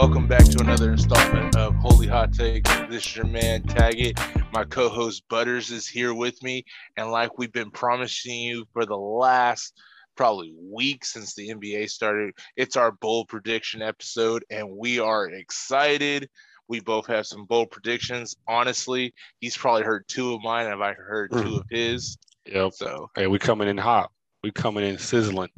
welcome 0.00 0.26
back 0.26 0.44
to 0.44 0.58
another 0.62 0.92
installment 0.92 1.54
of 1.56 1.74
Holy 1.74 2.06
Hot 2.06 2.32
Take. 2.32 2.64
This 2.88 3.04
is 3.04 3.16
your 3.16 3.26
man 3.26 3.62
Taggett. 3.64 4.18
My 4.50 4.64
co-host 4.64 5.24
Butters 5.28 5.70
is 5.70 5.86
here 5.86 6.14
with 6.14 6.42
me, 6.42 6.64
and 6.96 7.10
like 7.10 7.36
we've 7.36 7.52
been 7.52 7.70
promising 7.70 8.40
you 8.40 8.64
for 8.72 8.86
the 8.86 8.96
last 8.96 9.78
probably 10.16 10.54
week 10.58 11.04
since 11.04 11.34
the 11.34 11.50
NBA 11.50 11.90
started, 11.90 12.32
it's 12.56 12.76
our 12.76 12.92
bold 12.92 13.28
prediction 13.28 13.82
episode, 13.82 14.42
and 14.48 14.70
we 14.70 14.98
are 14.98 15.28
excited. 15.28 16.30
We 16.66 16.80
both 16.80 17.06
have 17.08 17.26
some 17.26 17.44
bold 17.44 17.70
predictions. 17.70 18.34
Honestly, 18.48 19.12
he's 19.40 19.58
probably 19.58 19.82
heard 19.82 20.08
two 20.08 20.32
of 20.32 20.40
mine, 20.42 20.66
and 20.68 20.82
I've 20.82 20.96
heard 20.96 21.30
two 21.30 21.36
mm. 21.36 21.60
of 21.60 21.66
his. 21.68 22.16
Yep. 22.46 22.72
So 22.72 23.10
Hey, 23.14 23.26
we 23.26 23.38
coming 23.38 23.68
in 23.68 23.76
hot. 23.76 24.10
We 24.42 24.50
coming 24.50 24.86
in 24.86 24.96
sizzling. 24.96 25.50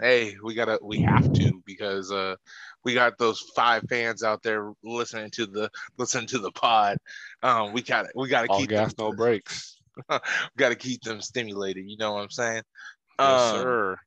Hey, 0.00 0.36
we 0.42 0.54
gotta 0.54 0.78
we 0.82 1.00
have 1.00 1.30
to 1.32 1.62
because 1.66 2.10
uh 2.12 2.36
we 2.84 2.94
got 2.94 3.18
those 3.18 3.40
five 3.56 3.84
fans 3.88 4.22
out 4.22 4.42
there 4.42 4.72
listening 4.82 5.30
to 5.32 5.46
the 5.46 5.70
listening 5.98 6.26
to 6.28 6.38
the 6.38 6.52
pod. 6.52 6.98
Um 7.42 7.72
we 7.72 7.82
gotta 7.82 8.10
we 8.14 8.28
gotta 8.28 8.48
All 8.48 8.64
keep 8.64 8.74
gas, 8.74 8.92
them, 8.94 8.94
no 8.98 9.12
brakes. 9.12 9.80
we 10.10 10.18
gotta 10.56 10.76
keep 10.76 11.02
them 11.02 11.20
stimulated, 11.20 11.84
you 11.88 11.96
know 11.96 12.14
what 12.14 12.22
I'm 12.22 12.30
saying? 12.30 12.62
Yes, 13.20 13.42
Um, 13.42 13.44
sir. 13.44 13.98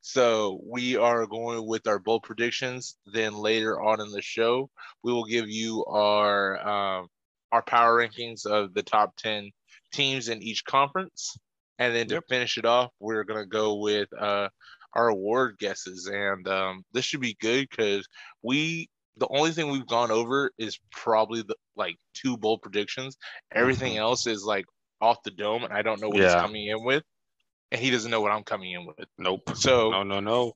So 0.00 0.60
we 0.64 0.96
are 0.96 1.26
going 1.26 1.66
with 1.66 1.86
our 1.86 1.98
bold 1.98 2.22
predictions. 2.22 2.96
Then 3.06 3.34
later 3.34 3.80
on 3.80 4.00
in 4.00 4.10
the 4.10 4.22
show, 4.22 4.70
we 5.02 5.12
will 5.12 5.24
give 5.24 5.48
you 5.48 5.84
our 5.86 6.58
um, 6.66 7.08
our 7.52 7.62
power 7.62 7.98
rankings 7.98 8.46
of 8.46 8.74
the 8.74 8.82
top 8.82 9.16
ten 9.16 9.50
teams 9.92 10.28
in 10.28 10.42
each 10.42 10.64
conference, 10.64 11.36
and 11.78 11.94
then 11.94 12.08
to 12.08 12.18
Yep. 12.18 12.24
finish 12.28 12.58
it 12.58 12.64
off, 12.66 12.92
we're 13.00 13.24
gonna 13.24 13.46
go 13.46 13.76
with 13.76 14.08
uh, 14.18 14.48
our 14.94 15.08
award 15.08 15.56
guesses. 15.58 16.06
And 16.12 16.46
um, 16.48 16.84
this 16.92 17.04
should 17.04 17.20
be 17.20 17.36
good 17.40 17.68
because 17.70 18.06
we 18.42 18.88
the 19.16 19.28
only 19.28 19.50
thing 19.50 19.70
we've 19.70 19.86
gone 19.86 20.10
over 20.10 20.50
is 20.58 20.78
probably 20.92 21.42
the 21.42 21.56
like 21.76 21.96
two 22.14 22.36
bold 22.36 22.62
predictions. 22.62 23.16
Everything 23.54 23.94
Mhm. 23.94 23.98
else 23.98 24.26
is 24.26 24.44
like 24.44 24.64
off 25.00 25.22
the 25.24 25.30
dome, 25.30 25.64
and 25.64 25.72
I 25.72 25.82
don't 25.82 26.00
know 26.00 26.08
what 26.08 26.22
he's 26.22 26.34
coming 26.34 26.66
in 26.66 26.84
with, 26.84 27.02
and 27.72 27.80
he 27.80 27.90
doesn't 27.90 28.10
know 28.10 28.20
what 28.20 28.32
I'm 28.32 28.44
coming 28.44 28.72
in 28.72 28.86
with. 28.86 29.08
Nope. 29.18 29.50
So 29.56 29.90
No, 29.90 30.02
no, 30.02 30.20
no. 30.20 30.52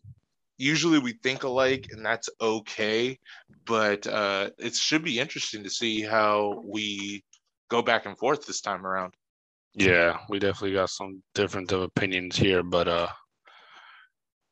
usually 0.56 0.98
we 0.98 1.12
think 1.22 1.42
alike 1.42 1.86
and 1.90 2.04
that's 2.04 2.28
okay 2.40 3.18
but 3.66 4.06
uh 4.06 4.50
it 4.58 4.74
should 4.74 5.02
be 5.02 5.18
interesting 5.18 5.62
to 5.64 5.70
see 5.70 6.00
how 6.02 6.62
we 6.64 7.22
go 7.70 7.82
back 7.82 8.06
and 8.06 8.16
forth 8.18 8.46
this 8.46 8.60
time 8.60 8.86
around 8.86 9.14
Yeah, 9.74 10.18
we 10.28 10.38
definitely 10.38 10.74
got 10.74 10.90
some 10.90 11.22
different 11.34 11.72
of 11.72 11.80
opinions 11.82 12.36
here, 12.36 12.62
but 12.62 12.88
uh 12.88 13.08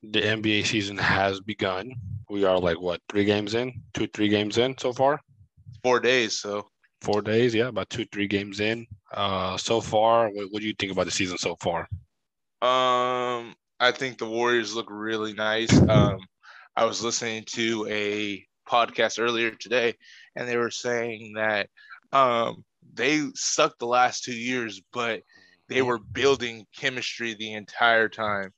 the 0.02 0.20
NBA 0.20 0.62
season 0.64 0.98
has 0.98 1.40
begun. 1.40 1.92
We 2.28 2.44
are 2.44 2.58
like 2.58 2.80
what, 2.80 3.00
three 3.08 3.24
games 3.24 3.54
in? 3.54 3.82
Two, 3.94 4.06
three 4.08 4.28
games 4.28 4.58
in 4.58 4.76
so 4.78 4.92
far? 4.92 5.20
four 5.82 6.00
days 6.00 6.38
so 6.38 6.68
Four 7.00 7.22
days, 7.22 7.54
yeah, 7.54 7.68
about 7.68 7.90
two, 7.90 8.04
three 8.06 8.26
games 8.28 8.60
in. 8.60 8.86
Uh 9.12 9.56
so 9.56 9.80
far, 9.80 10.28
what, 10.30 10.46
what 10.50 10.60
do 10.62 10.66
you 10.66 10.74
think 10.78 10.92
about 10.92 11.04
the 11.06 11.10
season 11.12 11.38
so 11.38 11.56
far? 11.56 11.88
um 12.62 13.54
i 13.80 13.90
think 13.92 14.18
the 14.18 14.26
warriors 14.28 14.74
look 14.74 14.88
really 14.90 15.32
nice 15.34 15.82
um 15.88 16.18
i 16.76 16.84
was 16.84 17.02
listening 17.02 17.44
to 17.46 17.86
a 17.90 18.44
podcast 18.68 19.18
earlier 19.20 19.50
today 19.50 19.94
and 20.36 20.48
they 20.48 20.56
were 20.56 20.70
saying 20.70 21.32
that 21.34 21.68
um 22.12 22.64
they 22.94 23.20
sucked 23.34 23.78
the 23.78 23.86
last 23.86 24.24
two 24.24 24.34
years 24.34 24.80
but 24.92 25.22
they 25.68 25.82
were 25.82 25.98
building 25.98 26.66
chemistry 26.76 27.34
the 27.34 27.52
entire 27.54 28.08
time. 28.08 28.52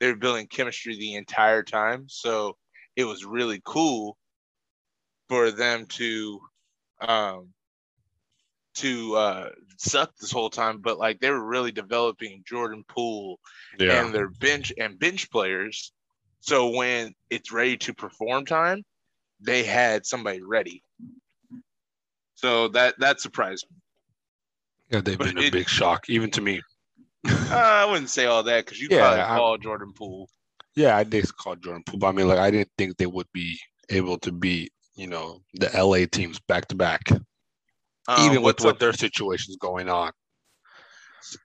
They 0.00 0.08
were 0.08 0.16
building 0.16 0.46
chemistry 0.46 0.96
the 0.96 1.14
entire 1.14 1.62
time. 1.62 2.06
So 2.08 2.56
it 2.96 3.04
was 3.04 3.24
really 3.24 3.60
cool 3.64 4.16
for 5.28 5.50
them 5.50 5.86
to 5.86 6.40
um 7.00 7.48
to 8.76 9.14
uh 9.14 9.50
suck 9.78 10.14
this 10.16 10.32
whole 10.32 10.50
time, 10.50 10.80
but 10.80 10.98
like 10.98 11.20
they 11.20 11.30
were 11.30 11.44
really 11.44 11.72
developing 11.72 12.42
Jordan 12.46 12.84
Poole 12.88 13.38
Yeah. 13.78 14.04
and 14.04 14.14
their 14.14 14.28
bench 14.28 14.72
and 14.78 14.98
bench 14.98 15.30
players. 15.30 15.92
So 16.40 16.70
when 16.70 17.14
it's 17.30 17.52
ready 17.52 17.76
to 17.78 17.94
perform 17.94 18.44
time, 18.46 18.82
they 19.40 19.62
had 19.62 20.04
somebody 20.06 20.42
ready. 20.42 20.82
So 22.34 22.68
that 22.68 22.98
that 22.98 23.20
surprised 23.20 23.66
me. 23.70 23.76
Yeah, 24.90 25.00
they've 25.00 25.16
but 25.18 25.28
been 25.28 25.38
a 25.38 25.42
it- 25.42 25.52
big 25.52 25.68
shock, 25.68 26.08
even 26.08 26.30
to 26.32 26.40
me. 26.40 26.60
Uh, 27.26 27.48
I 27.52 27.84
wouldn't 27.86 28.10
say 28.10 28.26
all 28.26 28.42
that 28.42 28.64
because 28.64 28.80
you 28.80 28.88
Yeah, 28.90 28.98
probably 28.98 29.20
I'm- 29.20 29.38
call 29.38 29.58
Jordan 29.58 29.92
Poole. 29.96 30.28
Yeah, 30.76 30.96
I 30.96 31.04
did 31.04 31.24
call 31.36 31.54
Jordan 31.56 31.84
Poole, 31.86 31.98
but 32.00 32.08
I 32.08 32.12
mean, 32.12 32.26
like, 32.28 32.38
I 32.38 32.50
didn't 32.50 32.70
think 32.76 32.96
they 32.96 33.06
would 33.06 33.28
be 33.32 33.58
able 33.90 34.18
to 34.18 34.32
beat, 34.32 34.72
you 34.96 35.06
know, 35.06 35.40
the 35.54 35.70
LA 35.72 36.06
teams 36.06 36.40
back 36.40 36.66
to 36.68 36.74
back, 36.74 37.02
Um, 38.08 38.26
even 38.26 38.42
with 38.42 38.60
what 38.60 38.80
their 38.80 38.92
situations 38.92 39.56
going 39.60 39.88
on. 39.88 40.10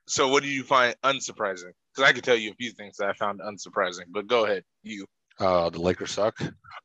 So 0.08 0.28
what 0.28 0.44
do 0.44 0.50
you 0.50 0.64
find 0.64 0.96
unsurprising? 1.04 1.72
Because 1.94 2.10
I 2.10 2.14
could 2.14 2.24
tell 2.24 2.36
you 2.36 2.52
a 2.52 2.56
few 2.56 2.72
things 2.72 2.98
that 2.98 3.08
I 3.10 3.14
found 3.14 3.40
unsurprising, 3.40 4.06
but 4.10 4.28
go 4.28 4.46
ahead, 4.46 4.64
you. 4.84 5.06
Uh, 5.40 5.70
the 5.70 5.80
Lakers 5.80 6.12
suck. 6.12 6.38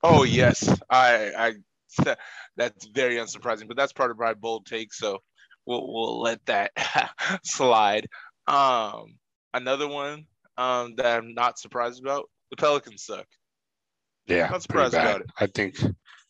Oh 0.03 0.23
yes, 0.23 0.69
I 0.89 1.33
I 1.99 2.15
that's 2.57 2.87
very 2.87 3.17
unsurprising, 3.17 3.67
but 3.69 3.77
that's 3.77 3.93
part 3.93 4.11
of 4.13 4.19
my 4.19 4.35
bold 4.35 4.67
take, 4.67 4.93
so 4.95 5.19
we'll 5.67 5.93
we'll 5.93 6.21
let 6.21 6.45
that 6.47 6.71
slide. 7.45 8.07
Um, 8.47 9.19
another 9.55 9.89
one 9.89 10.27
um 10.57 10.95
that 10.97 11.19
I'm 11.19 11.35
not 11.35 11.59
surprised 11.59 12.03
about: 12.03 12.29
the 12.51 12.57
Pelicans 12.57 13.05
suck. 13.05 13.27
Yeah, 14.27 14.49
Not 14.51 14.63
surprised 14.63 14.95
about 14.95 15.21
it. 15.21 15.27
I 15.39 15.47
think, 15.47 15.77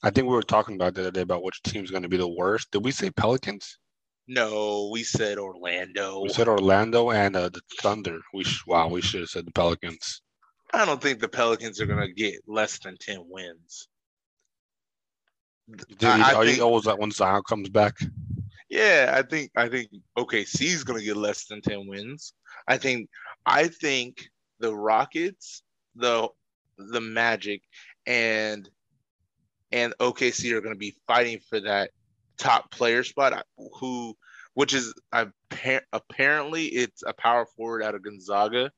I 0.02 0.10
think 0.10 0.26
we 0.26 0.34
were 0.34 0.42
talking 0.42 0.75
about 0.75 0.94
the 0.94 1.02
other 1.02 1.10
day 1.12 1.20
about 1.20 1.44
which 1.44 1.62
team's 1.62 1.92
going 1.92 2.02
to 2.02 2.08
be 2.08 2.16
the 2.16 2.26
worst. 2.28 2.72
Did 2.72 2.84
we 2.84 2.91
say 2.91 3.08
Pelicans? 3.10 3.78
No, 4.26 4.88
we 4.92 5.04
said 5.04 5.38
Orlando. 5.38 6.22
We 6.22 6.30
said 6.30 6.48
Orlando 6.48 7.10
and 7.12 7.36
uh, 7.36 7.50
the 7.50 7.60
Thunder. 7.80 8.19
We 8.32 8.42
sh- 8.42 8.64
wow, 8.66 8.88
we 8.88 9.00
should 9.00 9.20
have 9.20 9.28
said 9.28 9.46
the 9.46 9.52
Pelicans. 9.52 10.22
I 10.72 10.84
don't 10.84 11.00
think 11.00 11.20
the 11.20 11.28
Pelicans 11.28 11.81
are 11.81 11.86
gonna 11.86 12.12
get 12.12 12.41
less 12.48 12.78
than 12.81 12.96
ten 12.98 13.22
wins. 13.28 13.88
I- 16.02 16.32
I 16.32 16.34
are 16.34 16.44
think- 16.44 16.56
you 16.58 16.64
always 16.64 16.84
that 16.84 16.98
when 16.98 17.10
Zion 17.10 17.42
comes 17.48 17.69
back? 17.69 17.94
Yeah, 18.74 19.14
I 19.16 19.22
think 19.22 19.52
I 19.54 19.68
think 19.68 19.90
OKC 20.18 20.62
is 20.62 20.82
gonna 20.82 21.00
get 21.00 21.16
less 21.16 21.44
than 21.44 21.62
ten 21.62 21.86
wins. 21.86 22.34
I 22.66 22.76
think 22.76 23.08
I 23.46 23.68
think 23.68 24.28
the 24.58 24.74
Rockets, 24.74 25.62
the 25.94 26.28
the 26.76 27.00
Magic, 27.00 27.62
and 28.04 28.68
and 29.70 29.94
OKC 30.00 30.50
are 30.54 30.60
gonna 30.60 30.74
be 30.74 30.96
fighting 31.06 31.38
for 31.48 31.60
that 31.60 31.92
top 32.36 32.72
player 32.72 33.04
spot. 33.04 33.46
Who, 33.78 34.16
which 34.54 34.74
is 34.74 34.92
apparently 35.92 36.64
it's 36.64 37.04
a 37.06 37.12
power 37.12 37.46
forward 37.56 37.84
out 37.84 37.94
of 37.94 38.02
Gonzaga 38.02 38.72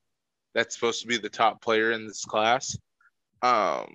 that's 0.54 0.74
supposed 0.74 1.00
to 1.00 1.08
be 1.08 1.16
the 1.16 1.30
top 1.30 1.62
player 1.62 1.92
in 1.92 2.06
this 2.06 2.26
class. 2.26 2.76
Um, 3.40 3.94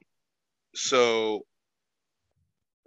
so 0.73 1.45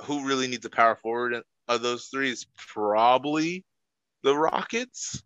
who 0.02 0.26
really 0.26 0.48
needs 0.48 0.66
a 0.66 0.70
power 0.70 0.96
forward 0.96 1.44
of 1.68 1.82
those 1.82 2.06
three 2.06 2.30
is 2.30 2.46
probably 2.56 3.64
the 4.22 4.36
Rockets. 4.36 5.22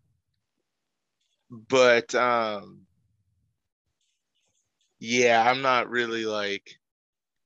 But 1.51 2.15
um 2.15 2.83
yeah, 5.01 5.49
I'm 5.49 5.63
not 5.63 5.89
really 5.91 6.27
like 6.27 6.79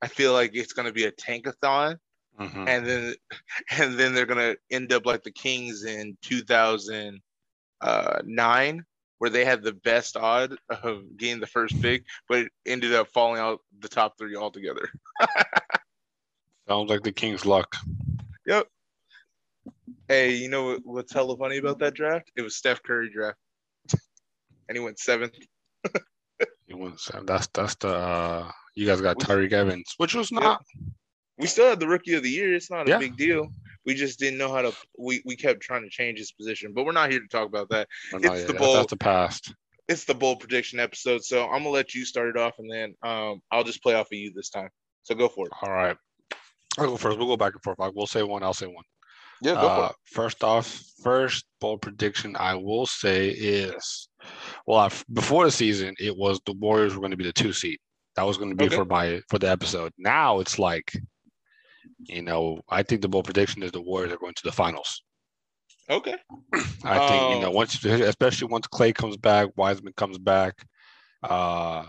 I 0.00 0.08
feel 0.08 0.32
like 0.32 0.52
it's 0.54 0.72
gonna 0.72 0.92
be 0.92 1.04
a 1.04 1.12
tankathon 1.12 1.98
Mhm. 2.40 2.66
and 2.66 2.86
then 2.86 3.14
and 3.70 3.98
then 3.98 4.14
they're 4.14 4.26
gonna 4.26 4.56
end 4.70 4.92
up 4.92 5.06
like 5.06 5.22
the 5.22 5.30
Kings 5.30 5.84
in 5.84 6.16
2009 6.22 8.84
where 9.18 9.30
they 9.30 9.44
had 9.44 9.62
the 9.62 9.72
best 9.72 10.16
odd 10.16 10.56
of 10.68 11.16
getting 11.16 11.38
the 11.38 11.46
first 11.46 11.80
pick, 11.80 12.04
but 12.28 12.40
it 12.40 12.50
ended 12.66 12.92
up 12.92 13.06
falling 13.08 13.40
out 13.40 13.60
the 13.78 13.88
top 13.88 14.18
three 14.18 14.34
altogether. 14.34 14.88
Sounds 16.68 16.90
like 16.90 17.04
the 17.04 17.12
Kings' 17.12 17.46
luck. 17.46 17.76
Yep. 18.46 18.66
Hey, 20.08 20.34
you 20.34 20.48
know 20.48 20.64
what, 20.64 20.80
what's 20.84 21.12
hella 21.12 21.36
funny 21.36 21.58
about 21.58 21.78
that 21.78 21.94
draft? 21.94 22.30
It 22.36 22.42
was 22.42 22.56
Steph 22.56 22.82
Curry 22.82 23.10
draft, 23.10 23.38
and 24.68 24.76
he 24.76 24.80
went 24.80 24.98
seventh. 24.98 25.34
He 26.66 26.74
went 26.74 26.98
seven. 27.00 27.26
That's 27.26 27.46
that's 27.48 27.74
the 27.76 27.88
uh, 27.94 28.50
you 28.74 28.86
guys 28.86 29.00
got 29.02 29.18
Tyreke 29.18 29.52
Evans, 29.52 29.92
which 29.98 30.14
was 30.14 30.32
not. 30.32 30.62
We 31.36 31.46
still 31.46 31.68
had 31.68 31.78
the 31.80 31.86
rookie 31.88 32.14
of 32.14 32.22
the 32.22 32.30
year. 32.30 32.54
It's 32.54 32.70
not 32.70 32.86
a 32.86 32.90
Yeah. 32.92 32.98
big 32.98 33.16
deal. 33.16 33.48
We 33.84 33.94
just 33.94 34.18
didn't 34.18 34.38
know 34.38 34.50
how 34.50 34.62
to. 34.62 34.72
We 34.98 35.22
we 35.26 35.36
kept 35.36 35.60
trying 35.60 35.82
to 35.82 35.90
change 35.90 36.18
his 36.18 36.32
position, 36.32 36.72
but 36.72 36.84
we're 36.86 36.92
not 36.92 37.10
here 37.10 37.20
to 37.20 37.28
talk 37.28 37.46
about 37.46 37.68
that. 37.70 37.88
not 38.12 38.24
It's 38.24 38.42
the 38.46 38.52
That's- 38.54 38.58
bowl. 38.58 38.74
That's 38.74 38.90
the 38.90 38.96
past. 38.96 39.54
It's 39.88 40.04
the 40.04 40.14
bold 40.14 40.40
prediction 40.40 40.80
episode, 40.80 41.22
so 41.22 41.44
I'm 41.44 41.58
gonna 41.64 41.68
let 41.70 41.94
you 41.94 42.04
start 42.06 42.28
it 42.30 42.38
off, 42.38 42.54
and 42.58 42.70
then 42.72 42.94
um 43.02 43.42
I'll 43.50 43.64
just 43.64 43.82
play 43.82 43.94
off 43.94 44.06
of 44.06 44.12
you 44.18 44.32
this 44.34 44.48
time. 44.48 44.70
So 45.02 45.14
go 45.14 45.28
for 45.28 45.46
it. 45.48 45.52
All 45.60 45.70
right. 45.72 45.96
I'll 46.78 46.86
go 46.86 46.96
first. 46.96 47.18
We'll 47.18 47.26
go 47.28 47.36
back 47.36 47.52
and 47.52 47.62
forth. 47.62 47.76
We'll 47.94 48.06
say 48.06 48.22
one. 48.22 48.42
I'll 48.42 48.54
say 48.54 48.66
one. 48.66 48.84
Yeah, 49.42 49.52
Uh, 49.54 49.92
first 50.04 50.44
off, 50.44 50.66
first 51.02 51.44
bold 51.60 51.82
prediction 51.82 52.36
I 52.36 52.54
will 52.54 52.86
say 52.86 53.28
is, 53.30 54.08
well, 54.66 54.78
I, 54.78 54.90
before 55.12 55.44
the 55.44 55.50
season, 55.50 55.94
it 55.98 56.16
was 56.16 56.40
the 56.46 56.52
Warriors 56.52 56.94
were 56.94 57.00
going 57.00 57.10
to 57.10 57.16
be 57.16 57.24
the 57.24 57.32
two 57.32 57.52
seed. 57.52 57.78
That 58.14 58.22
was 58.22 58.36
going 58.36 58.50
to 58.50 58.56
be 58.56 58.66
Okay. 58.66 58.76
for 58.76 58.84
my 58.84 59.20
for 59.28 59.38
the 59.38 59.48
episode. 59.50 59.92
Now 59.98 60.38
it's 60.40 60.58
like, 60.58 60.92
you 62.04 62.22
know, 62.22 62.60
I 62.68 62.82
think 62.82 63.02
the 63.02 63.08
bold 63.08 63.24
prediction 63.24 63.62
is 63.62 63.72
the 63.72 63.80
Warriors 63.80 64.12
are 64.12 64.18
going 64.18 64.34
to 64.34 64.42
the 64.44 64.52
finals. 64.52 65.02
Okay. 65.90 66.16
I 66.84 66.98
think 67.08 67.30
you 67.30 67.40
know 67.40 67.48
Um, 67.48 67.54
once, 67.54 67.84
especially 67.84 68.48
once 68.48 68.66
Clay 68.68 68.92
comes 68.92 69.16
back, 69.16 69.48
Wiseman 69.56 69.92
comes 69.96 70.18
back. 70.18 70.64
Uh, 71.22 71.86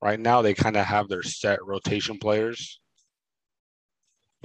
right 0.00 0.20
now 0.20 0.42
they 0.42 0.54
kind 0.54 0.76
of 0.76 0.86
have 0.86 1.08
their 1.08 1.22
set 1.22 1.58
rotation 1.64 2.18
players, 2.18 2.80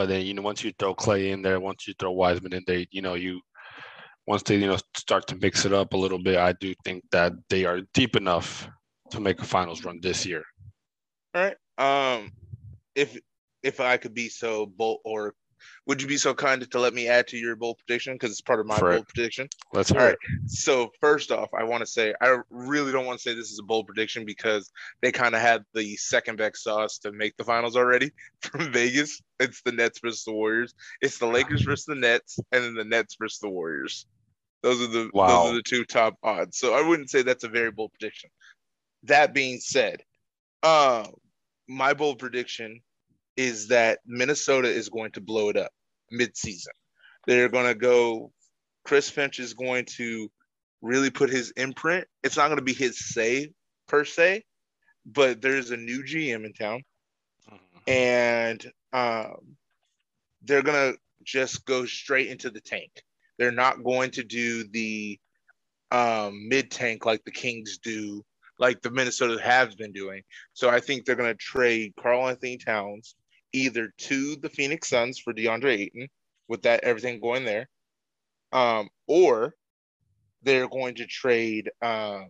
but 0.02 0.10
then 0.10 0.26
you 0.26 0.34
know 0.34 0.42
once 0.42 0.64
you 0.64 0.74
throw 0.80 0.96
Clay 0.96 1.30
in 1.30 1.44
there, 1.44 1.60
once 1.60 1.88
you 1.88 1.94
throw 2.00 2.10
Wiseman 2.10 2.54
in 2.54 2.64
there, 2.66 2.84
you 2.90 3.04
know 3.04 3.14
you 3.14 3.40
once 4.26 4.42
they 4.42 4.56
you 4.56 4.66
know 4.66 4.80
start 4.98 5.28
to 5.28 5.36
mix 5.36 5.64
it 5.64 5.74
up 5.74 5.94
a 5.94 5.98
little 5.98 6.18
bit, 6.18 6.38
I 6.38 6.54
do 6.54 6.74
think 6.84 7.04
that 7.12 7.34
they 7.52 7.66
are 7.66 7.82
deep 7.94 8.16
enough 8.16 8.68
to 9.12 9.20
make 9.20 9.40
a 9.40 9.46
finals 9.46 9.86
run 9.86 10.00
this 10.02 10.26
year. 10.26 10.44
All 11.36 11.44
right. 11.44 11.58
Um, 11.78 12.32
if 12.96 13.16
if 13.62 13.80
I 13.80 13.98
could 13.98 14.16
be 14.16 14.28
so 14.28 14.66
bold, 14.66 15.02
or 15.06 15.36
would 15.88 16.02
you 16.02 16.08
be 16.08 16.18
so 16.18 16.34
kind 16.34 16.70
to 16.70 16.80
let 16.80 16.94
me 16.94 17.08
add 17.08 17.28
to 17.28 17.38
your 17.38 17.56
bold 17.56 17.78
prediction 17.80 18.14
because 18.14 18.32
it's 18.32 18.42
part 18.42 18.60
of 18.60 18.66
my 18.66 18.80
bold 18.80 19.08
prediction? 19.08 19.48
Let's 19.74 19.90
hear 19.90 20.00
All 20.00 20.08
right. 20.08 20.18
So 20.46 20.92
first 21.00 21.32
off, 21.32 21.50
I 21.58 21.64
want 21.64 21.82
to 21.82 21.88
say 21.88 22.14
I 22.22 22.38
really 22.50 22.92
don't 22.92 23.06
want 23.06 23.20
to 23.20 23.24
say 23.24 23.36
this 23.36 23.52
is 23.52 23.60
a 23.60 23.64
bold 23.64 23.88
prediction 23.88 24.26
because 24.26 24.72
they 25.02 25.12
kind 25.12 25.36
of 25.36 25.42
had 25.42 25.64
the 25.74 25.96
second 25.98 26.38
best 26.38 26.64
sauce 26.64 26.98
to 27.00 27.12
make 27.12 27.36
the 27.38 27.44
finals 27.44 27.76
already 27.76 28.12
from 28.42 28.72
Vegas. 28.72 29.22
It's 29.40 29.62
the 29.64 29.72
Nets 29.72 30.00
versus 30.00 30.24
the 30.24 30.34
Warriors. 30.34 30.74
It's 31.02 31.18
the 31.18 31.28
Lakers 31.28 31.64
versus 31.64 31.86
the 31.86 31.96
Nets, 31.96 32.40
and 32.52 32.64
then 32.64 32.76
the 32.76 32.84
Nets 32.84 33.16
versus 33.20 33.40
the 33.40 33.50
Warriors. 33.50 34.06
Those 34.62 34.82
are 34.82 34.88
the 34.88 35.10
Wow. 35.14 35.28
those 35.28 35.52
are 35.52 35.56
the 35.56 35.64
two 35.64 35.86
top 35.86 36.16
odds. 36.24 36.58
So 36.58 36.74
I 36.74 36.88
wouldn't 36.88 37.10
say 37.10 37.24
that's 37.24 37.44
a 37.44 37.50
very 37.50 37.72
bold 37.72 37.92
prediction. 37.94 38.30
That 39.04 39.34
being 39.34 39.60
said, 39.60 40.04
uh, 40.62 41.08
my 41.68 41.94
bold 41.94 42.20
prediction 42.20 42.82
is 43.42 43.68
that 43.70 44.00
Minnesota 44.06 44.70
is 44.70 44.90
going 44.90 45.12
to 45.12 45.22
blow 45.22 45.50
it 45.50 45.58
up 45.58 45.72
mid-season. 46.12 46.74
They're 47.28 47.50
going 47.50 47.68
to 47.68 47.76
go. 47.76 48.32
Chris 48.84 49.10
Finch 49.10 49.40
is 49.40 49.54
going 49.54 49.86
to 49.98 50.30
really 50.82 51.10
put 51.10 51.30
his 51.30 51.52
imprint. 51.52 52.08
It's 52.24 52.38
not 52.38 52.48
going 52.48 52.58
to 52.58 52.64
be 52.64 52.74
his 52.74 52.98
say 53.00 53.52
per 53.88 54.06
se, 54.06 54.44
but 55.06 55.42
there's 55.42 55.72
a 55.72 55.78
new 55.78 56.04
GM 56.04 56.46
in 56.46 56.54
town, 56.54 56.84
and 57.88 58.66
um, 58.94 59.56
they're 60.44 60.64
going 60.64 60.94
to 60.94 61.00
just 61.24 61.66
go 61.66 61.86
straight 61.86 62.28
into 62.28 62.50
the 62.50 62.62
tank. 62.62 62.92
They're 63.38 63.52
not 63.52 63.84
going 63.84 64.12
to 64.12 64.24
do 64.24 64.64
the 64.64 65.20
um, 65.92 66.48
mid 66.48 66.72
tank 66.72 67.06
like 67.06 67.24
the 67.24 67.32
Kings 67.32 67.78
do, 67.78 68.24
like 68.60 68.82
the 68.82 68.92
Minnesota 68.92 69.42
has 69.42 69.76
been 69.76 69.92
doing. 69.92 70.24
So 70.54 70.70
I 70.70 70.80
think 70.80 71.06
they're 71.06 71.16
going 71.16 71.34
to 71.34 71.38
trade 71.38 71.94
Karl-Anthony 72.02 72.58
Towns 72.58 73.16
either 73.54 73.92
to 73.98 74.36
the 74.38 74.50
Phoenix 74.50 74.90
Suns 74.90 75.20
for 75.20 75.34
DeAndre 75.34 75.80
Ayton, 75.80 76.08
with 76.48 76.64
that 76.64 76.84
everything 76.84 77.20
going 77.20 77.46
there, 77.46 77.68
um, 78.52 78.90
or 79.08 79.56
they're 80.44 80.68
going 80.68 80.96
to 80.96 81.06
trade 81.06 81.70
um, 81.82 82.30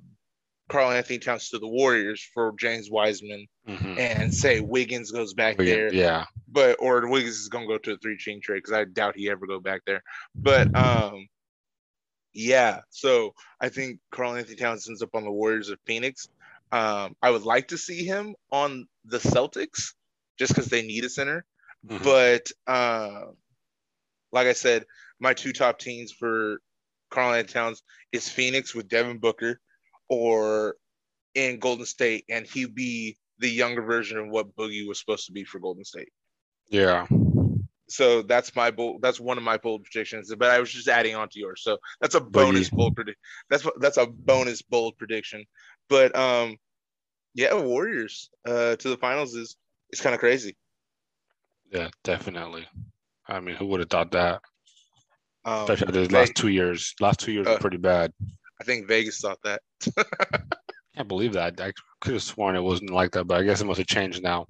Karl-Anthony 0.69 1.19
Towns 1.19 1.49
to 1.49 1.59
the 1.59 1.67
Warriors 1.67 2.21
for 2.33 2.53
James 2.59 2.89
Wiseman 2.89 3.47
Mhm. 3.67 3.97
and 3.99 4.33
say 4.33 4.59
Wiggins 4.59 5.11
goes 5.11 5.33
back 5.33 5.57
Wiggins, 5.57 5.91
there 5.93 5.93
Yeah, 5.93 6.25
but 6.47 6.77
or 6.79 7.07
Wiggins 7.07 7.37
is 7.37 7.49
gonna 7.49 7.67
go 7.67 7.77
to 7.77 7.93
a 7.93 7.97
three 7.97 8.17
chain 8.17 8.41
trade 8.41 8.57
because 8.63 8.73
I 8.73 8.85
doubt 8.85 9.15
he 9.15 9.29
ever 9.29 9.45
go 9.45 9.59
back 9.59 9.81
there. 9.85 10.01
But 10.35 10.75
um, 10.75 11.27
yeah. 12.33 12.81
So 12.89 13.33
I 13.59 13.69
think 13.69 13.99
Karl-Anthony 14.11 14.55
Towns 14.55 14.87
ends 14.87 15.01
up 15.01 15.13
on 15.13 15.23
the 15.23 15.31
Warriors 15.31 15.69
of 15.69 15.79
Phoenix. 15.85 16.27
Um, 16.71 17.15
I 17.21 17.29
would 17.31 17.43
like 17.43 17.67
to 17.69 17.77
see 17.77 18.05
him 18.05 18.35
on 18.51 18.87
the 19.05 19.19
Celtics 19.19 19.93
just 20.41 20.55
because 20.55 20.69
they 20.69 20.81
need 20.81 21.05
a 21.05 21.09
center. 21.09 21.45
Mhm. 21.87 22.03
But 22.03 22.51
uh, 22.71 23.31
like 24.31 24.47
I 24.47 24.53
said, 24.53 24.85
my 25.19 25.33
two 25.33 25.53
top 25.53 25.79
teams 25.79 26.11
for 26.11 26.61
Karl-Anthony 27.11 27.53
Towns 27.53 27.83
is 28.11 28.27
Phoenix 28.27 28.73
with 28.73 28.87
Devin 28.87 29.19
Booker, 29.19 29.59
or 30.09 30.75
in 31.35 31.59
Golden 31.59 31.85
State, 31.85 32.25
and 32.29 32.45
he'd 32.45 32.73
be 32.75 33.17
the 33.39 33.49
younger 33.49 33.81
version 33.83 34.17
of 34.17 34.29
what 34.29 34.55
Boogie 34.55 34.87
was 34.87 34.99
supposed 34.99 35.27
to 35.27 35.31
be 35.31 35.43
for 35.43 35.59
Golden 35.59 35.85
State 35.85 36.09
yeah. 36.71 37.05
so 37.89 38.21
that's 38.23 38.55
my 38.55 38.71
bold 38.71 39.01
that's 39.01 39.19
one 39.19 39.37
of 39.37 39.43
my 39.43 39.57
bold 39.57 39.83
predictions 39.83 40.33
but 40.35 40.49
i 40.49 40.59
was 40.59 40.71
just 40.71 40.87
adding 40.87 41.15
on 41.15 41.27
to 41.29 41.39
yours 41.39 41.61
so 41.63 41.77
that's 41.99 42.15
a 42.15 42.21
bonus 42.21 42.69
Boogie. 42.69 42.77
bold 42.77 42.95
prediction 42.95 43.21
that's 43.49 43.67
that's 43.79 43.97
a 43.97 44.07
bonus 44.07 44.61
bold 44.61 44.97
prediction 44.97 45.43
but 45.89 46.15
um 46.15 46.55
yeah 47.35 47.53
warriors 47.53 48.29
uh 48.47 48.75
to 48.77 48.89
the 48.89 48.97
finals 48.97 49.35
is 49.35 49.57
is 49.91 50.01
kind 50.01 50.13
of 50.15 50.19
crazy 50.19 50.55
Yeah, 51.71 51.89
definitely. 52.03 52.67
I 53.27 53.39
mean, 53.39 53.55
who 53.55 53.65
would 53.67 53.79
have 53.79 53.89
thought 53.89 54.11
that? 54.11 54.41
um 55.45 55.63
Especially 55.69 56.07
Ve- 56.07 56.15
last 56.15 56.35
two 56.35 56.49
years. 56.49 56.93
Last 56.99 57.19
two 57.19 57.31
years 57.31 57.47
Uh, 57.47 57.51
were 57.53 57.59
pretty 57.59 57.77
bad. 57.77 58.11
i 58.59 58.63
think 58.63 58.87
vegas 58.87 59.19
thought 59.19 59.39
that 59.43 59.61
Can't 60.95 61.07
believe 61.07 61.33
that. 61.33 61.59
I 61.61 61.71
could 62.01 62.13
have 62.13 62.23
sworn 62.23 62.55
it 62.55 62.61
wasn't 62.61 62.89
like 62.89 63.11
that, 63.11 63.25
but 63.25 63.39
I 63.39 63.43
guess 63.43 63.61
it 63.61 63.65
must 63.65 63.77
have 63.77 63.87
changed 63.87 64.21
now. 64.21 64.45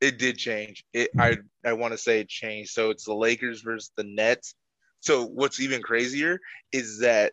it 0.00 0.18
did 0.18 0.38
change 0.38 0.84
it 0.94 1.10
i 1.18 1.36
i 1.64 1.72
want 1.74 1.92
to 1.92 1.98
say 1.98 2.20
it 2.20 2.28
changed 2.28 2.70
so 2.70 2.88
it's 2.90 3.04
the 3.04 3.14
lakers 3.14 3.60
versus 3.60 3.90
the 3.96 4.04
nets 4.04 4.54
so 5.00 5.26
what's 5.26 5.60
even 5.60 5.82
crazier 5.82 6.38
is 6.72 7.00
that 7.00 7.32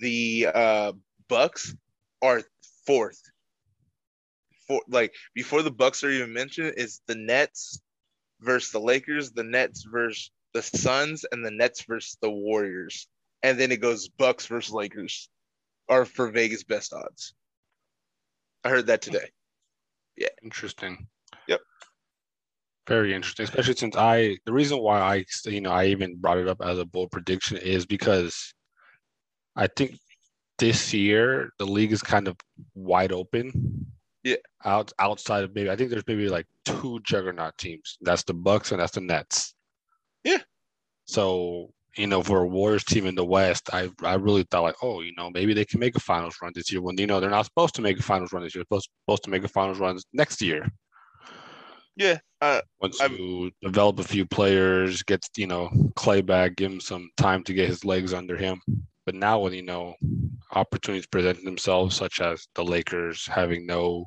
the 0.00 0.46
uh 0.54 0.92
bucks 1.28 1.74
are 2.20 2.42
fourth 2.86 3.20
for 4.72 4.82
like 4.88 5.14
before 5.34 5.62
the 5.62 5.70
bucks 5.70 6.04
are 6.04 6.10
even 6.10 6.32
mentioned 6.32 6.74
is 6.76 7.00
the 7.06 7.14
nets 7.14 7.80
versus 8.40 8.70
the 8.72 8.80
lakers 8.80 9.32
the 9.32 9.44
nets 9.44 9.84
versus 9.90 10.30
the 10.54 10.62
suns 10.62 11.24
and 11.32 11.44
the 11.44 11.50
nets 11.50 11.84
versus 11.84 12.16
the 12.20 12.30
warriors 12.30 13.08
and 13.42 13.58
then 13.58 13.72
it 13.72 13.80
goes 13.80 14.08
bucks 14.08 14.46
versus 14.46 14.72
lakers 14.72 15.28
are 15.88 16.04
for 16.04 16.30
vegas 16.30 16.64
best 16.64 16.92
odds 16.92 17.34
i 18.64 18.68
heard 18.68 18.86
that 18.86 19.02
today 19.02 19.30
Yeah. 20.16 20.28
Interesting. 20.42 21.06
Yep. 21.48 21.60
Very 22.88 23.14
interesting, 23.14 23.44
especially 23.44 23.74
since 23.74 23.96
I 23.96 24.36
the 24.44 24.52
reason 24.52 24.78
why 24.78 25.00
I 25.00 25.24
you 25.46 25.60
know 25.60 25.70
I 25.70 25.86
even 25.86 26.16
brought 26.16 26.38
it 26.38 26.48
up 26.48 26.60
as 26.60 26.78
a 26.78 26.84
bold 26.84 27.10
prediction 27.10 27.56
is 27.56 27.86
because 27.86 28.52
I 29.56 29.68
think 29.68 29.98
this 30.58 30.92
year 30.92 31.50
the 31.58 31.66
league 31.66 31.92
is 31.92 32.02
kind 32.02 32.28
of 32.28 32.36
wide 32.74 33.12
open. 33.12 33.86
Yeah. 34.24 34.36
Out 34.64 34.92
outside 34.98 35.44
of 35.44 35.54
maybe 35.54 35.70
I 35.70 35.76
think 35.76 35.90
there's 35.90 36.06
maybe 36.06 36.28
like 36.28 36.46
two 36.64 37.00
juggernaut 37.02 37.58
teams. 37.58 37.98
That's 38.00 38.22
the 38.22 38.34
Bucks 38.34 38.70
and 38.72 38.80
that's 38.80 38.92
the 38.92 39.00
Nets. 39.00 39.54
Yeah. 40.24 40.38
So 41.06 41.72
you 41.96 42.06
know, 42.06 42.22
for 42.22 42.38
a 42.42 42.46
Warriors 42.46 42.84
team 42.84 43.04
in 43.06 43.14
the 43.14 43.24
West, 43.24 43.68
I 43.72 43.90
I 44.02 44.14
really 44.14 44.44
thought 44.44 44.62
like, 44.62 44.76
oh, 44.82 45.02
you 45.02 45.12
know, 45.16 45.30
maybe 45.30 45.52
they 45.54 45.64
can 45.64 45.80
make 45.80 45.96
a 45.96 46.00
finals 46.00 46.36
run 46.40 46.52
this 46.54 46.72
year. 46.72 46.80
When 46.80 46.96
you 46.96 47.06
know 47.06 47.20
they're 47.20 47.28
not 47.28 47.44
supposed 47.46 47.74
to 47.74 47.82
make 47.82 47.98
a 47.98 48.02
finals 48.02 48.32
run 48.32 48.42
this 48.42 48.54
year, 48.54 48.60
they're 48.70 48.76
supposed 48.78 48.90
supposed 49.04 49.24
to 49.24 49.30
make 49.30 49.44
a 49.44 49.48
finals 49.48 49.78
run 49.78 49.98
next 50.12 50.40
year. 50.40 50.66
yeah 51.96 52.18
uh 52.40 52.60
Once 52.80 53.00
I'm- 53.00 53.14
you 53.16 53.50
develop 53.60 53.98
a 53.98 54.04
few 54.04 54.24
players, 54.24 55.02
get 55.02 55.28
you 55.36 55.46
know 55.46 55.68
Clay 55.96 56.22
back, 56.22 56.56
give 56.56 56.72
him 56.72 56.80
some 56.80 57.10
time 57.16 57.42
to 57.44 57.52
get 57.52 57.68
his 57.68 57.84
legs 57.84 58.14
under 58.14 58.36
him. 58.36 58.60
But 59.04 59.14
now 59.16 59.40
when 59.40 59.52
you 59.52 59.62
know 59.62 59.94
opportunities 60.52 61.06
present 61.06 61.44
themselves, 61.44 61.96
such 61.96 62.20
as 62.20 62.46
the 62.54 62.64
Lakers 62.64 63.26
having 63.26 63.66
no 63.66 64.06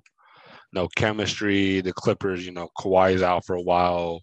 no 0.73 0.87
chemistry, 0.95 1.81
the 1.81 1.93
Clippers, 1.93 2.45
you 2.45 2.51
know, 2.51 2.69
Kawhi's 2.77 3.23
out 3.23 3.45
for 3.45 3.55
a 3.55 3.61
while. 3.61 4.21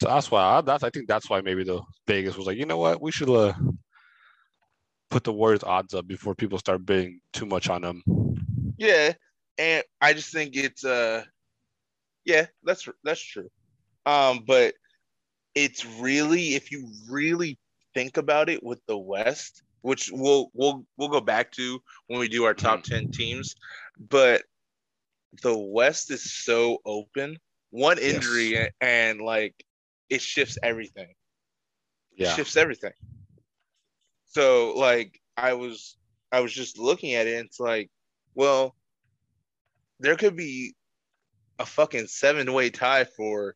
So 0.00 0.08
that's 0.08 0.30
why 0.30 0.42
I, 0.42 0.60
that's 0.60 0.84
I 0.84 0.90
think 0.90 1.08
that's 1.08 1.30
why 1.30 1.40
maybe 1.40 1.64
the 1.64 1.80
Vegas 2.06 2.36
was 2.36 2.46
like, 2.46 2.58
you 2.58 2.66
know 2.66 2.78
what, 2.78 3.00
we 3.00 3.10
should 3.10 3.30
uh, 3.30 3.54
put 5.10 5.24
the 5.24 5.32
Warriors 5.32 5.62
odds 5.62 5.94
up 5.94 6.06
before 6.06 6.34
people 6.34 6.58
start 6.58 6.84
bidding 6.84 7.20
too 7.32 7.46
much 7.46 7.68
on 7.68 7.82
them. 7.82 8.02
Yeah, 8.76 9.12
and 9.58 9.82
I 10.00 10.12
just 10.12 10.32
think 10.32 10.56
it's 10.56 10.84
uh, 10.84 11.22
yeah, 12.24 12.46
that's 12.62 12.88
that's 13.02 13.22
true. 13.22 13.48
Um, 14.06 14.44
but 14.46 14.74
it's 15.54 15.86
really 15.86 16.54
if 16.54 16.70
you 16.70 16.88
really 17.08 17.58
think 17.94 18.16
about 18.16 18.48
it 18.48 18.62
with 18.62 18.80
the 18.86 18.98
West, 18.98 19.62
which 19.84 20.10
we'll 20.10 20.50
we'll 20.54 20.86
we'll 20.96 21.10
go 21.10 21.20
back 21.20 21.52
to 21.52 21.78
when 22.06 22.18
we 22.18 22.26
do 22.26 22.44
our 22.44 22.54
top 22.54 22.82
ten 22.84 23.06
teams, 23.10 23.54
but 23.98 24.42
the 25.42 25.56
West 25.56 26.10
is 26.10 26.32
so 26.32 26.78
open. 26.86 27.36
One 27.68 27.98
Yes. 27.98 28.14
injury 28.14 28.56
and, 28.56 28.70
and 28.80 29.20
like 29.20 29.54
it 30.08 30.22
shifts 30.22 30.56
everything. 30.62 31.10
It 32.16 32.24
Yeah, 32.24 32.34
shifts 32.34 32.56
everything. 32.56 32.92
So 34.28 34.72
like 34.74 35.20
I 35.36 35.52
was 35.52 35.98
I 36.32 36.40
was 36.40 36.54
just 36.54 36.78
looking 36.78 37.12
at 37.12 37.26
it 37.26 37.36
and 37.36 37.46
it's 37.46 37.60
like, 37.60 37.90
well, 38.34 38.74
there 40.00 40.16
could 40.16 40.34
be 40.34 40.74
a 41.58 41.66
fucking 41.66 42.06
seven 42.06 42.54
way 42.54 42.70
tie 42.70 43.04
for 43.04 43.54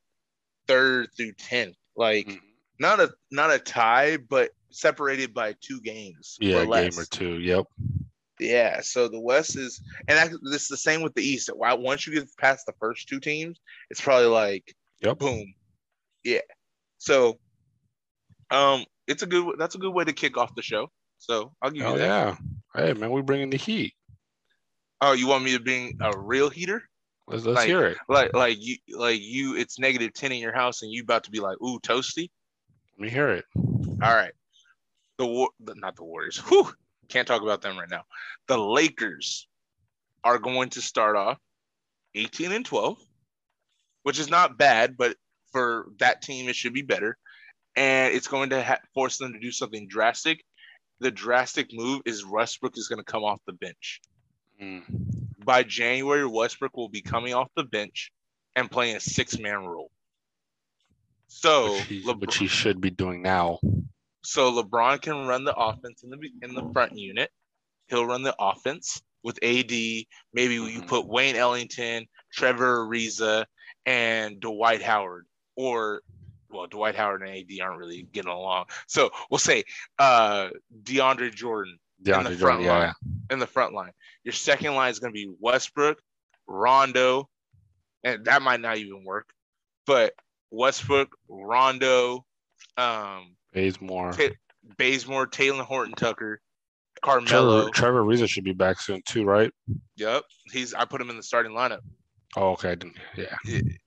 third 0.67 1.09
through 1.17 1.33
tenth. 1.33 1.77
Like 1.97 2.27
Mhm. 2.27 2.48
Not 2.79 3.01
a 3.01 3.11
not 3.31 3.51
a 3.53 3.59
tie, 3.59 4.17
but 4.17 4.51
separated 4.71 5.33
by 5.35 5.55
two 5.61 5.81
games. 5.81 6.37
yeah, 6.41 6.59
or 6.59 6.63
a 6.63 6.67
game 6.67 6.99
or 6.99 7.05
two. 7.05 7.39
Yep. 7.41 7.67
Yeah, 8.41 8.81
so 8.83 9.09
the 9.09 9.19
West 9.19 9.57
is, 9.57 9.83
and 10.07 10.31
this 10.45 10.63
is 10.63 10.69
the 10.69 10.77
same 10.77 11.03
with 11.03 11.13
the 11.15 11.23
East. 11.23 11.51
Once 11.53 12.07
you 12.07 12.15
get 12.15 12.29
past 12.37 12.67
the 12.67 12.73
first 12.79 13.09
two 13.09 13.19
teams, 13.19 13.59
it's 13.91 14.01
probably 14.01 14.29
like 14.29 14.75
Yep. 15.01 15.19
boom, 15.19 15.55
yeah. 16.23 16.41
So, 16.99 17.39
um, 18.51 18.85
it's 19.07 19.23
a 19.23 19.27
good. 19.27 19.57
That's 19.59 19.75
a 19.75 19.79
good 19.79 19.93
way 19.93 20.05
to 20.05 20.13
kick 20.13 20.37
off 20.37 20.55
the 20.55 20.63
show. 20.63 20.91
So 21.19 21.53
I'll 21.61 21.71
give 21.71 21.83
you 21.83 21.89
Oh 21.89 21.99
that. 21.99 22.05
yeah. 22.07 22.37
Hey 22.77 22.93
man, 22.93 23.11
we 23.11 23.23
bringing 23.23 23.51
the 23.51 23.57
heat. 23.57 23.95
Oh, 25.01 25.13
you 25.13 25.27
want 25.27 25.45
me 25.45 25.53
to 25.57 25.61
bring 25.63 25.97
a 26.01 26.17
real 26.19 26.49
heater? 26.51 26.83
Let's 27.27 27.45
let's 27.45 27.57
Like- 27.57 27.69
hear 27.69 27.87
it. 27.87 27.99
Like, 28.09 28.35
like 28.35 28.57
you, 28.61 28.77
like 28.97 29.21
you. 29.21 29.57
It's 29.57 29.79
negative 29.79 30.13
ten 30.15 30.33
in 30.33 30.39
your 30.39 30.55
house, 30.55 30.83
and 30.83 30.93
you 30.93 31.03
about 31.03 31.25
to 31.25 31.31
be 31.31 31.41
like, 31.41 31.61
ooh, 31.61 31.79
toasty. 31.81 32.31
Let 32.99 33.05
me 33.05 33.11
hear 33.11 33.29
it. 33.29 33.45
All 33.57 34.15
right. 34.15 34.33
The 35.19 35.27
war, 35.27 35.51
not 35.61 35.95
the 35.95 36.03
Warriors. 36.03 36.39
Whew, 36.49 36.73
can't 37.09 37.29
talk 37.29 37.43
about 37.43 37.63
them 37.63 37.79
right 37.79 37.89
now. 37.89 38.03
The 38.49 38.59
Lakers 38.59 39.47
are 40.25 40.39
going 40.39 40.71
to 40.71 40.83
start 40.83 41.15
off 41.15 41.39
18 42.17 42.51
and 42.51 42.65
12, 42.65 42.99
which 44.03 44.19
is 44.19 44.29
not 44.29 44.59
bad, 44.59 44.97
but 44.97 45.17
for 45.53 45.87
that 46.01 46.23
team, 46.23 46.49
it 46.49 46.57
should 46.57 46.73
be 46.73 46.83
better. 46.83 47.17
And 47.77 48.13
it's 48.13 48.27
going 48.27 48.51
to 48.51 48.63
ha- 48.63 48.81
force 48.95 49.19
them 49.19 49.33
to 49.33 49.39
do 49.39 49.53
something 49.53 49.87
drastic. 49.87 50.43
The 50.99 51.13
drastic 51.13 51.69
move 51.73 52.03
is 52.05 52.27
Westbrook 52.27 52.77
is 52.77 52.89
going 52.89 52.99
to 52.99 53.05
come 53.05 53.23
off 53.23 53.39
the 53.47 53.53
bench. 53.53 54.01
Mm. 54.61 54.83
By 55.45 55.63
January, 55.63 56.27
Westbrook 56.27 56.77
will 56.77 56.89
be 56.89 57.01
coming 57.01 57.33
off 57.33 57.49
the 57.55 57.63
bench 57.63 58.11
and 58.57 58.69
playing 58.69 58.97
a 58.97 59.01
six 59.01 59.39
man 59.39 59.65
role. 59.65 59.93
So, 61.29 61.75
Which, 61.75 61.83
he, 61.85 62.03
LeBron- 62.05 62.21
which 62.21 62.37
he 62.37 62.47
should 62.47 62.81
be 62.81 62.91
doing 62.91 63.23
now. 63.23 63.59
So 64.25 64.51
LeBron 64.63 65.01
can 65.01 65.27
run 65.27 65.45
the 65.45 65.55
offense 65.55 66.03
in 66.03 66.11
the 66.11 66.19
in 66.43 66.55
the 66.55 66.69
front 66.73 66.97
unit. 66.99 67.31
He'll 67.87 68.05
run 68.07 68.23
the 68.23 68.35
offense 68.39 69.01
with 69.23 69.39
AD. 69.43 69.71
Maybe 70.33 70.55
you 70.55 70.83
Mhm. 70.83 70.87
put 70.89 71.07
Wayne 71.07 71.37
Ellington, 71.37 72.07
Trevor 72.33 72.87
Ariza, 72.87 73.47
and 73.87 74.41
Dwight 74.41 74.83
Howard, 74.83 75.27
or 75.57 76.03
well, 76.51 76.67
Dwight 76.67 76.95
Howard 76.97 77.23
and 77.23 77.31
AD 77.31 77.61
aren't 77.61 77.79
really 77.79 78.03
getting 78.13 78.31
along. 78.31 78.67
So 78.87 79.11
we'll 79.31 79.39
say 79.39 79.65
uh, 79.99 80.49
DeAndre 80.83 81.35
Jordan 81.35 81.79
DeAndre 82.03 82.23
front 82.25 82.39
Jordan, 82.39 82.61
yeah. 82.63 82.79
line. 82.79 82.95
in 83.31 83.39
the 83.39 83.47
front 83.47 83.75
line. 83.75 83.93
Your 84.25 84.33
second 84.33 84.75
line 84.75 84.91
is 84.91 84.99
going 84.99 85.13
to 85.13 85.15
be 85.15 85.31
Westbrook, 85.41 86.01
Rondo, 86.47 87.29
and 88.05 88.25
that 88.27 88.43
might 88.43 88.61
not 88.61 88.79
even 88.79 89.05
work. 89.05 89.29
But 89.87 90.15
Westbrook, 90.51 91.17
Rondo, 91.29 92.25
um, 92.77 93.37
Bazemore. 93.53 94.13
Ta- 94.13 94.35
Bazemore, 94.77 95.27
Talen 95.27 95.61
Horton-Tucker, 95.61 96.41
Carmelo. 97.03 97.71
Trevor 97.71 98.05
Ariza 98.05 98.29
should 98.29 98.45
be 98.45 98.53
back 98.53 98.81
soon 98.81 99.03
too, 99.07 99.25
right? 99.25 99.51
Yep, 99.97 100.25
he's. 100.53 100.75
I 100.75 100.85
put 100.85 101.01
him 101.01 101.11
in 101.11 101.17
the 101.17 101.23
starting 101.23 101.53
lineup. 101.53 101.81
Oh, 102.37 102.51
okay. 102.53 102.77
Yeah. 103.17 103.37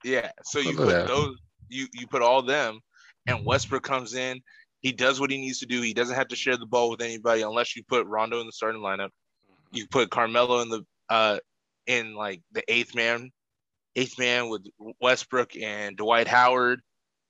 Yeah, 0.03 0.31
so 0.43 0.59
you 0.59 0.75
Look 0.75 0.85
put 0.85 0.91
that. 0.91 1.07
those. 1.07 1.37
You 1.69 1.87
you 1.93 2.07
put 2.07 2.21
all 2.21 2.41
them, 2.41 2.79
and 3.27 3.45
Westbrook 3.45 3.83
comes 3.83 4.13
in. 4.13 4.41
He 4.81 4.91
does 4.91 5.19
what 5.19 5.29
he 5.29 5.37
needs 5.37 5.59
to 5.59 5.67
do. 5.67 5.81
He 5.81 5.93
doesn't 5.93 6.15
have 6.15 6.29
to 6.29 6.35
share 6.35 6.57
the 6.57 6.65
ball 6.65 6.89
with 6.89 7.01
anybody 7.01 7.43
unless 7.43 7.75
you 7.75 7.83
put 7.87 8.07
Rondo 8.07 8.41
in 8.41 8.47
the 8.47 8.51
starting 8.51 8.81
lineup. 8.81 9.09
You 9.71 9.87
put 9.87 10.09
Carmelo 10.09 10.61
in 10.61 10.69
the 10.69 10.83
uh 11.09 11.39
in 11.87 12.15
like 12.15 12.41
the 12.51 12.63
eighth 12.67 12.95
man, 12.95 13.31
eighth 13.95 14.17
man 14.17 14.49
with 14.49 14.65
Westbrook 15.01 15.55
and 15.55 15.97
Dwight 15.97 16.27
Howard, 16.27 16.81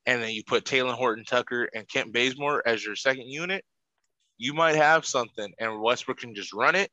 and 0.05 0.21
then 0.21 0.31
you 0.31 0.43
put 0.43 0.65
Talen 0.65 0.93
Horton-Tucker 0.93 1.69
and 1.73 1.87
Kent 1.87 2.13
Bazemore 2.13 2.67
as 2.67 2.83
your 2.83 2.95
second 2.95 3.27
unit. 3.27 3.63
You 4.37 4.53
might 4.53 4.75
have 4.75 5.05
something, 5.05 5.53
and 5.59 5.81
Westbrook 5.81 6.17
can 6.17 6.33
just 6.33 6.53
run 6.53 6.75
it, 6.75 6.89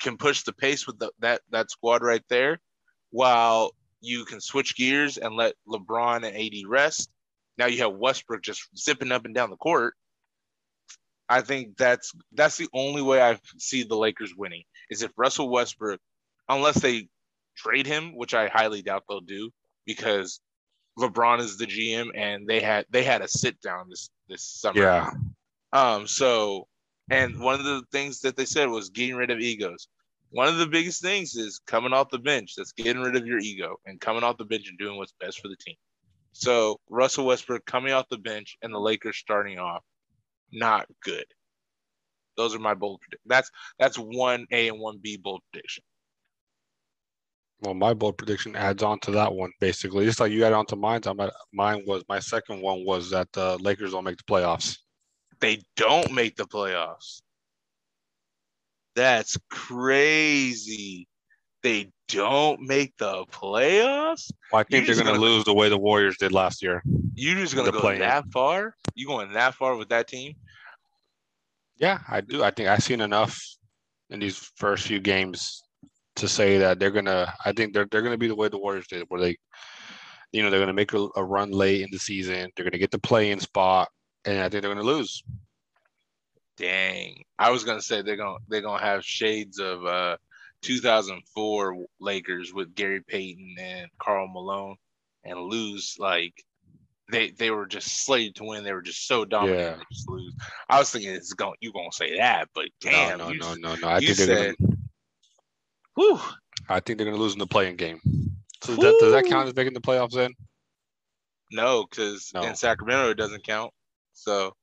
can 0.00 0.16
push 0.16 0.42
the 0.42 0.52
pace 0.52 0.86
with 0.86 0.98
the, 0.98 1.10
that 1.20 1.42
that 1.50 1.70
squad 1.70 2.02
right 2.02 2.24
there, 2.28 2.58
while 3.10 3.70
you 4.00 4.24
can 4.24 4.40
switch 4.40 4.76
gears 4.76 5.16
and 5.16 5.36
let 5.36 5.54
LeBron 5.68 6.26
and 6.26 6.36
AD 6.36 6.68
rest. 6.68 7.10
Now 7.56 7.66
you 7.66 7.78
have 7.78 7.94
Westbrook 7.94 8.42
just 8.42 8.68
zipping 8.76 9.12
up 9.12 9.24
and 9.24 9.34
down 9.34 9.50
the 9.50 9.56
court. 9.56 9.94
I 11.28 11.40
think 11.40 11.76
that's 11.76 12.12
that's 12.32 12.56
the 12.56 12.68
only 12.74 13.00
way 13.00 13.22
I 13.22 13.38
see 13.58 13.84
the 13.84 13.96
Lakers 13.96 14.34
winning 14.36 14.64
is 14.90 15.02
if 15.02 15.12
Russell 15.16 15.48
Westbrook, 15.48 16.00
unless 16.48 16.80
they 16.80 17.08
trade 17.56 17.86
him, 17.86 18.16
which 18.16 18.34
I 18.34 18.48
highly 18.48 18.82
doubt 18.82 19.04
they'll 19.08 19.20
do, 19.20 19.50
because 19.86 20.40
LeBron 20.98 21.40
is 21.40 21.56
the 21.56 21.66
GM 21.66 22.10
and 22.14 22.46
they 22.46 22.60
had 22.60 22.86
they 22.90 23.02
had 23.02 23.22
a 23.22 23.28
sit 23.28 23.60
down 23.60 23.88
this 23.88 24.10
this 24.28 24.42
summer. 24.42 24.80
Yeah. 24.80 25.10
Um. 25.72 26.06
So, 26.06 26.68
and 27.10 27.40
one 27.40 27.58
of 27.58 27.64
the 27.64 27.82
things 27.92 28.20
that 28.20 28.36
they 28.36 28.44
said 28.44 28.68
was 28.68 28.90
getting 28.90 29.16
rid 29.16 29.30
of 29.30 29.40
egos. 29.40 29.88
One 30.30 30.48
of 30.48 30.58
the 30.58 30.66
biggest 30.66 31.00
things 31.00 31.36
is 31.36 31.60
coming 31.64 31.92
off 31.92 32.10
the 32.10 32.18
bench. 32.18 32.54
That's 32.56 32.72
getting 32.72 33.02
rid 33.02 33.14
of 33.14 33.26
your 33.26 33.38
ego 33.38 33.76
and 33.86 34.00
coming 34.00 34.24
off 34.24 34.36
the 34.36 34.44
bench 34.44 34.68
and 34.68 34.78
doing 34.78 34.96
what's 34.96 35.14
best 35.20 35.40
for 35.40 35.48
the 35.48 35.56
team. 35.56 35.76
So 36.32 36.80
Russell 36.90 37.26
Westbrook 37.26 37.64
coming 37.64 37.92
off 37.92 38.08
the 38.08 38.18
bench 38.18 38.56
and 38.60 38.74
the 38.74 38.80
Lakers 38.80 39.16
starting 39.16 39.60
off, 39.60 39.84
not 40.52 40.86
good. 41.04 41.26
Those 42.36 42.54
are 42.54 42.58
my 42.58 42.74
bold 42.74 43.00
predict. 43.00 43.22
That's 43.26 43.50
that's 43.78 43.96
one 43.96 44.46
A 44.50 44.68
and 44.68 44.80
one 44.80 44.98
B 45.00 45.16
bold 45.16 45.42
prediction. 45.52 45.84
Well, 47.64 47.72
my 47.72 47.94
bold 47.94 48.18
prediction 48.18 48.54
adds 48.56 48.82
on 48.82 48.98
to 49.00 49.10
that 49.12 49.32
one, 49.32 49.50
basically. 49.58 50.04
Just 50.04 50.20
like 50.20 50.30
you 50.30 50.44
add 50.44 50.52
on 50.52 50.66
to 50.66 50.76
mine. 50.76 51.00
I'm 51.06 51.18
at, 51.20 51.32
mine 51.50 51.82
was 51.86 52.04
my 52.10 52.18
second 52.18 52.60
one 52.60 52.84
was 52.84 53.08
that 53.08 53.32
the 53.32 53.56
Lakers 53.56 53.92
don't 53.92 54.04
make 54.04 54.18
the 54.18 54.24
playoffs. 54.24 54.76
They 55.40 55.62
don't 55.74 56.12
make 56.12 56.36
the 56.36 56.44
playoffs. 56.44 57.22
That's 58.94 59.38
crazy. 59.50 61.08
They 61.62 61.90
don't 62.08 62.60
make 62.60 62.94
the 62.98 63.24
playoffs. 63.32 64.30
Well, 64.52 64.60
I 64.60 64.64
think 64.64 64.86
You're 64.86 64.96
they're 64.96 65.04
going 65.04 65.16
to 65.16 65.22
lose 65.22 65.44
the 65.44 65.54
way 65.54 65.70
the 65.70 65.78
Warriors 65.78 66.18
did 66.18 66.32
last 66.32 66.62
year. 66.62 66.82
You're 67.14 67.36
just 67.36 67.56
gonna 67.56 67.72
go 67.72 67.80
play-in. 67.80 68.00
that 68.00 68.26
far? 68.30 68.76
You 68.94 69.06
going 69.06 69.32
that 69.32 69.54
far 69.54 69.76
with 69.76 69.88
that 69.88 70.06
team? 70.06 70.34
Yeah, 71.78 72.00
I 72.10 72.20
do. 72.20 72.44
I 72.44 72.50
think 72.50 72.68
I've 72.68 72.82
seen 72.82 73.00
enough 73.00 73.40
in 74.10 74.20
these 74.20 74.50
first 74.56 74.86
few 74.86 75.00
games 75.00 75.63
to 76.16 76.28
say 76.28 76.58
that 76.58 76.78
they're 76.78 76.90
gonna. 76.90 77.32
I 77.44 77.52
think 77.52 77.74
they're 77.74 77.86
they're 77.90 78.02
gonna 78.02 78.18
be 78.18 78.28
the 78.28 78.34
way 78.36 78.48
the 78.48 78.58
Warriors 78.58 78.86
did, 78.86 79.04
where 79.08 79.20
they, 79.20 79.36
you 80.32 80.42
know, 80.42 80.50
they're 80.50 80.60
gonna 80.60 80.72
make 80.72 80.92
a, 80.92 81.08
a 81.16 81.24
run 81.24 81.50
late 81.50 81.82
in 81.82 81.88
the 81.90 81.98
season. 81.98 82.50
They're 82.56 82.64
gonna 82.64 82.78
get 82.78 82.90
the 82.90 82.98
play-in 82.98 83.40
spot, 83.40 83.88
and 84.24 84.38
I 84.38 84.48
think 84.48 84.62
they're 84.62 84.74
gonna 84.74 84.86
lose. 84.86 85.22
Dang. 86.56 87.24
I 87.38 87.50
was 87.50 87.64
gonna 87.64 87.82
say 87.82 88.02
they're 88.02 88.16
gonna 88.16 88.38
they're 88.48 88.60
gonna 88.62 88.82
have 88.82 89.04
shades 89.04 89.58
of 89.58 89.84
uh 89.84 90.16
2004 90.62 91.76
Lakers 92.00 92.54
with 92.54 92.74
Gary 92.74 93.00
Payton 93.00 93.56
and 93.58 93.88
Karl 93.98 94.28
Malone 94.28 94.76
and 95.24 95.38
lose 95.40 95.96
like 95.98 96.32
they 97.10 97.30
they 97.32 97.50
were 97.50 97.66
just 97.66 98.04
slated 98.06 98.36
to 98.36 98.44
win. 98.44 98.62
They 98.62 98.72
were 98.72 98.82
just 98.82 99.06
so 99.08 99.24
dominant. 99.24 99.58
Yeah. 99.78 99.84
Just 99.92 100.08
lose. 100.08 100.32
I 100.70 100.78
was 100.78 100.90
thinking 100.90 101.10
it's 101.12 101.32
going 101.32 101.56
you 101.60 101.72
gonna 101.72 101.90
say 101.92 102.16
that, 102.18 102.48
but 102.54 102.66
damn, 102.80 103.18
no, 103.18 103.28
no, 103.30 103.34
just- 103.34 103.58
no, 103.60 103.74
no, 103.74 103.80
no. 103.80 103.88
I 103.88 103.98
you 103.98 104.14
think 104.14 104.28
they're 104.28 104.36
said- 104.36 104.56
gonna. 104.60 104.73
Whew. 105.94 106.20
I 106.68 106.80
think 106.80 106.98
they're 106.98 107.06
gonna 107.06 107.18
lose 107.18 107.34
in 107.34 107.38
the 107.38 107.46
playing 107.46 107.76
game. 107.76 108.00
So 108.62 108.74
that, 108.76 108.98
does 109.00 109.12
that 109.12 109.26
count 109.26 109.48
as 109.48 109.54
making 109.54 109.74
the 109.74 109.80
playoffs 109.80 110.12
then? 110.12 110.32
No, 111.50 111.86
because 111.88 112.32
No. 112.34 112.42
in 112.42 112.54
Sacramento 112.54 113.10
it 113.10 113.16
doesn't 113.16 113.44
count. 113.44 113.72
So, 114.14 114.54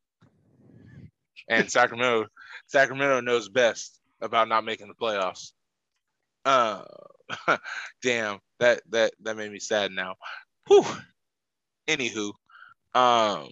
and 1.47 1.71
Sacramento, 1.71 2.27
Sacramento 2.67 3.21
knows 3.21 3.49
best 3.49 3.99
about 4.21 4.47
not 4.47 4.65
making 4.65 4.87
the 4.87 4.95
playoffs. 4.95 5.51
Uh, 6.43 6.83
damn, 8.03 8.39
that 8.59 8.81
that 8.89 9.13
that 9.21 9.37
made 9.37 9.51
me 9.51 9.59
sad 9.59 9.91
now. 9.91 10.15
Whew. 10.67 10.85
Anywho, 11.87 12.33
um, 12.93 13.51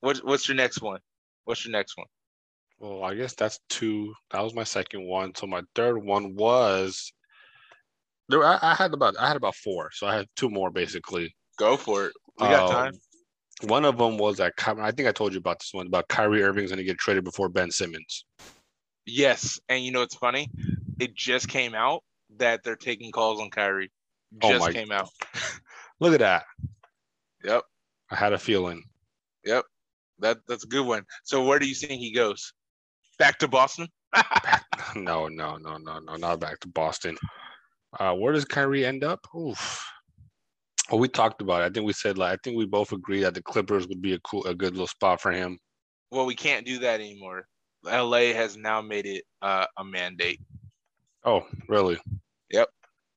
what 0.00 0.18
what's 0.24 0.48
your 0.48 0.56
next 0.56 0.80
one? 0.80 1.00
What's 1.44 1.64
your 1.64 1.72
next 1.72 1.96
one? 1.96 2.06
Well, 2.82 3.04
I 3.04 3.14
guess 3.14 3.34
that's 3.34 3.60
two. 3.68 4.12
That 4.32 4.42
was 4.42 4.54
my 4.54 4.64
second 4.64 5.06
one. 5.06 5.34
So 5.36 5.46
my 5.46 5.62
third 5.76 5.98
one 6.02 6.34
was 6.34 7.12
there. 8.28 8.44
I, 8.44 8.58
I 8.60 8.74
had 8.74 8.92
about 8.92 9.14
I 9.18 9.28
had 9.28 9.36
about 9.36 9.54
four. 9.54 9.90
So 9.92 10.08
I 10.08 10.16
had 10.16 10.26
two 10.34 10.50
more 10.50 10.70
basically. 10.72 11.34
Go 11.58 11.76
for 11.76 12.06
it. 12.06 12.12
We 12.40 12.48
got 12.48 12.64
Um, 12.66 12.72
time. 12.72 12.92
One 13.68 13.84
of 13.84 13.98
them 13.98 14.18
was 14.18 14.38
that 14.38 14.54
I 14.66 14.90
think 14.90 15.08
I 15.08 15.12
told 15.12 15.32
you 15.32 15.38
about 15.38 15.60
this 15.60 15.72
one 15.72 15.86
about 15.86 16.08
Kyrie 16.08 16.42
Irving's 16.42 16.70
going 16.70 16.78
to 16.78 16.84
get 16.84 16.98
traded 16.98 17.22
before 17.22 17.48
Ben 17.48 17.70
Simmons. 17.70 18.24
Yes, 19.06 19.60
and 19.68 19.84
you 19.84 19.92
know 19.92 20.02
it's 20.02 20.16
funny? 20.16 20.50
It 20.98 21.14
just 21.14 21.48
came 21.48 21.74
out 21.74 22.02
that 22.38 22.64
they're 22.64 22.74
taking 22.74 23.12
calls 23.12 23.40
on 23.40 23.50
Kyrie. 23.50 23.92
Oh 24.42 24.50
Just 24.50 24.60
my- 24.66 24.72
came 24.72 24.90
out. 24.90 25.08
Look 26.00 26.14
at 26.14 26.20
that. 26.20 26.44
Yep. 27.44 27.62
I 28.10 28.16
had 28.16 28.32
a 28.32 28.38
feeling. 28.38 28.82
Yep. 29.44 29.64
That 30.18 30.38
that's 30.48 30.64
a 30.64 30.68
good 30.68 30.84
one. 30.86 31.04
So 31.22 31.44
where 31.44 31.60
do 31.60 31.68
you 31.68 31.74
think 31.76 32.00
he 32.00 32.12
goes? 32.12 32.52
Back 33.18 33.38
to 33.38 33.48
Boston? 33.48 33.88
No, 34.94 35.28
no, 35.28 35.56
no, 35.56 35.78
no, 35.78 36.00
no, 36.00 36.16
not 36.16 36.40
back 36.40 36.60
to 36.60 36.68
Boston. 36.68 37.16
Uh, 37.98 38.14
where 38.14 38.32
does 38.32 38.44
Kyrie 38.44 38.84
end 38.84 39.04
up? 39.04 39.20
Oof. 39.34 39.86
Well, 40.90 41.00
we 41.00 41.08
talked 41.08 41.40
about 41.40 41.62
it. 41.62 41.66
I 41.66 41.70
think 41.70 41.86
we 41.86 41.92
said 41.92 42.18
like 42.18 42.32
I 42.32 42.38
think 42.42 42.58
we 42.58 42.66
both 42.66 42.92
agree 42.92 43.20
that 43.20 43.34
the 43.34 43.42
Clippers 43.42 43.88
would 43.88 44.02
be 44.02 44.14
a 44.14 44.18
cool, 44.20 44.44
a 44.44 44.54
good 44.54 44.72
little 44.72 44.86
spot 44.86 45.20
for 45.20 45.30
him. 45.30 45.58
Well, 46.10 46.26
we 46.26 46.34
can't 46.34 46.66
do 46.66 46.78
that 46.80 47.00
anymore. 47.00 47.46
LA 47.84 48.32
has 48.34 48.56
now 48.56 48.80
made 48.82 49.06
it 49.06 49.24
uh, 49.40 49.66
a 49.78 49.84
mandate. 49.84 50.40
Oh, 51.24 51.46
really? 51.68 51.98
Yep. 52.50 52.68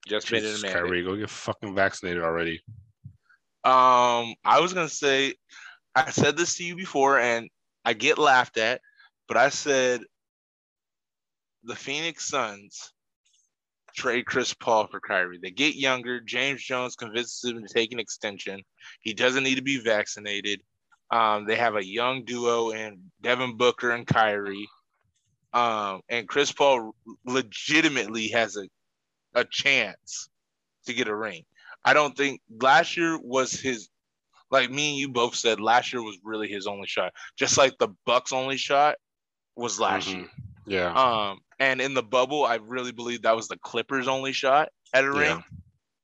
Just 0.08 0.32
made 0.32 0.44
it 0.44 0.60
a 0.60 0.62
mandate. 0.62 0.72
Kyrie, 0.72 1.04
go 1.04 1.16
get 1.16 1.30
fucking 1.30 1.76
vaccinated 1.76 2.24
already. 2.24 2.62
Um, 3.64 4.36
I 4.46 4.60
was 4.62 4.74
gonna 4.74 4.88
say, 4.88 5.34
I 5.96 6.12
said 6.12 6.38
this 6.38 6.56
to 6.58 6.64
you 6.64 6.76
before, 6.76 7.20
and 7.20 7.50
I 7.84 7.94
get 7.94 8.18
laughed 8.18 8.58
at, 8.58 8.80
but 9.28 9.38
I 9.38 9.50
said 9.50 10.02
the 11.64 11.76
Phoenix 11.76 12.28
Suns 12.28 12.92
trade 13.96 14.26
Chris 14.26 14.54
Paul 14.54 14.88
for 14.88 15.00
Kyrie. 15.00 15.40
They 15.42 15.52
get 15.52 15.76
younger. 15.76 16.20
James 16.20 16.62
Jones 16.62 16.96
convinces 16.96 17.44
him 17.44 17.62
to 17.62 17.74
take 17.74 17.94
an 17.94 18.00
extension. 18.00 18.62
He 19.02 19.14
doesn't 19.14 19.44
need 19.44 19.56
to 19.56 19.62
be 19.62 19.80
vaccinated. 19.80 20.62
Um, 21.12 21.46
they 21.46 21.56
have 21.56 21.76
a 21.76 21.86
young 21.86 22.26
duo 22.26 22.72
in 22.72 23.00
Devin 23.22 23.58
Booker 23.58 23.92
and 23.92 24.06
Kyrie. 24.06 24.68
Um, 25.54 26.02
and 26.10 26.28
Chris 26.28 26.52
Paul 26.52 26.94
legitimately 27.26 28.28
has 28.30 28.58
a 28.58 28.68
a 29.36 29.46
chance 29.46 30.30
to 30.88 30.94
get 30.94 31.08
a 31.08 31.16
ring. 31.16 31.44
I 31.84 31.94
don't 31.94 32.18
think 32.18 32.42
last 32.62 32.98
year 32.98 33.20
was 33.22 33.54
his 33.54 33.90
like 34.50 34.72
me 34.72 34.92
and 34.92 34.98
you 34.98 35.10
both 35.10 35.36
said 35.36 35.60
last 35.60 35.92
year 35.92 36.02
was 36.02 36.18
really 36.24 36.48
his 36.48 36.68
only 36.68 36.88
shot. 36.88 37.14
Just 37.38 37.58
like 37.58 37.78
the 37.78 37.90
Bucks 38.06 38.32
only 38.32 38.58
shot 38.58 38.96
was 39.56 39.80
last 39.80 40.08
Mhm. 40.08 40.18
year. 40.18 40.30
Yeah. 40.66 40.94
Um 40.94 41.40
and 41.60 41.80
in 41.80 41.94
the 41.94 42.04
bubble, 42.04 42.44
I 42.44 42.56
really 42.56 42.92
believe 42.92 43.22
that 43.22 43.36
was 43.36 43.48
the 43.48 43.58
Clippers 43.58 44.08
only 44.08 44.34
shot 44.34 44.70
at 44.94 45.04
a 45.04 45.08
Yeah. 45.08 45.20
ring 45.36 45.44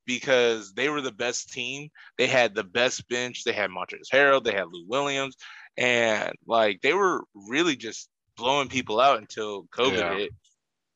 because 0.05 0.73
they 0.73 0.89
were 0.89 1.01
the 1.01 1.11
best 1.11 1.51
team. 1.51 1.89
They 2.17 2.27
had 2.27 2.55
the 2.55 2.63
best 2.63 3.07
bench. 3.07 3.43
They 3.43 3.53
had 3.53 3.69
Montrezl 3.69 4.09
Harrell, 4.11 4.43
they 4.43 4.53
had 4.53 4.67
Lou 4.71 4.85
Williams, 4.87 5.35
and 5.77 6.33
like 6.45 6.81
they 6.81 6.93
were 6.93 7.23
really 7.33 7.75
just 7.75 8.09
blowing 8.37 8.69
people 8.69 8.99
out 8.99 9.19
until 9.19 9.63
COVID 9.67 9.97
Yeah. 9.97 10.15
hit. 10.15 10.31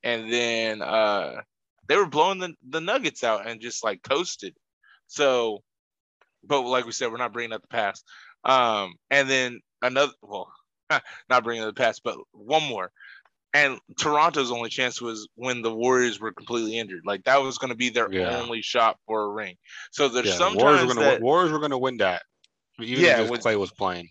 And 0.04 0.32
then 0.32 0.82
uh 0.82 1.42
they 1.88 1.98
were 1.98 2.08
blowing 2.08 2.40
the, 2.40 2.56
the 2.68 2.82
Nuggets 2.82 3.24
out 3.24 3.46
and 3.48 3.62
just 3.62 3.84
like 3.84 4.02
coasted. 4.02 4.56
So, 5.08 5.64
but 6.44 6.62
like 6.62 6.86
we 6.86 6.92
said, 6.92 7.12
we're 7.12 7.18
not 7.18 7.34
bringing 7.34 7.54
up 7.54 7.62
the 7.62 7.68
past. 7.68 8.04
Um, 8.44 8.96
and 9.12 9.30
then 9.30 9.60
another, 9.84 10.14
well, 10.24 10.52
not 11.30 11.44
bringing 11.44 11.64
up 11.64 11.74
the 11.74 11.80
past, 11.82 12.02
but 12.04 12.18
one 12.32 12.64
more. 12.64 12.92
And 13.54 13.80
Toronto's 13.98 14.52
only 14.52 14.70
chance 14.70 15.02
was 15.02 15.30
when 15.36 15.62
the 15.62 15.74
Warriors 15.74 16.20
were 16.20 16.34
completely 16.34 16.78
injured. 16.78 17.04
Like 17.06 17.24
that 17.24 17.42
was 17.42 17.58
going 17.58 17.70
to 17.70 17.76
be 17.78 17.90
their 17.90 18.12
Yeah. 18.12 18.38
only 18.42 18.62
shot 18.62 18.98
for 19.08 19.24
a 19.24 19.30
ring. 19.30 19.56
So 19.92 20.10
there's 20.10 20.28
yeah. 20.28 20.34
sometimes 20.34 20.62
Warriors 20.64 20.82
were 20.88 20.94
gonna 20.96 21.06
that 21.06 21.14
win, 21.16 21.24
Warriors 21.24 21.52
were 21.54 21.60
gonna 21.60 21.78
win 21.78 21.98
that. 21.98 22.24
Even 22.82 23.04
Yeah, 23.06 23.22
if 23.22 23.30
with- 23.30 23.42
Clay 23.42 23.56
was 23.56 23.72
playing. 23.72 24.10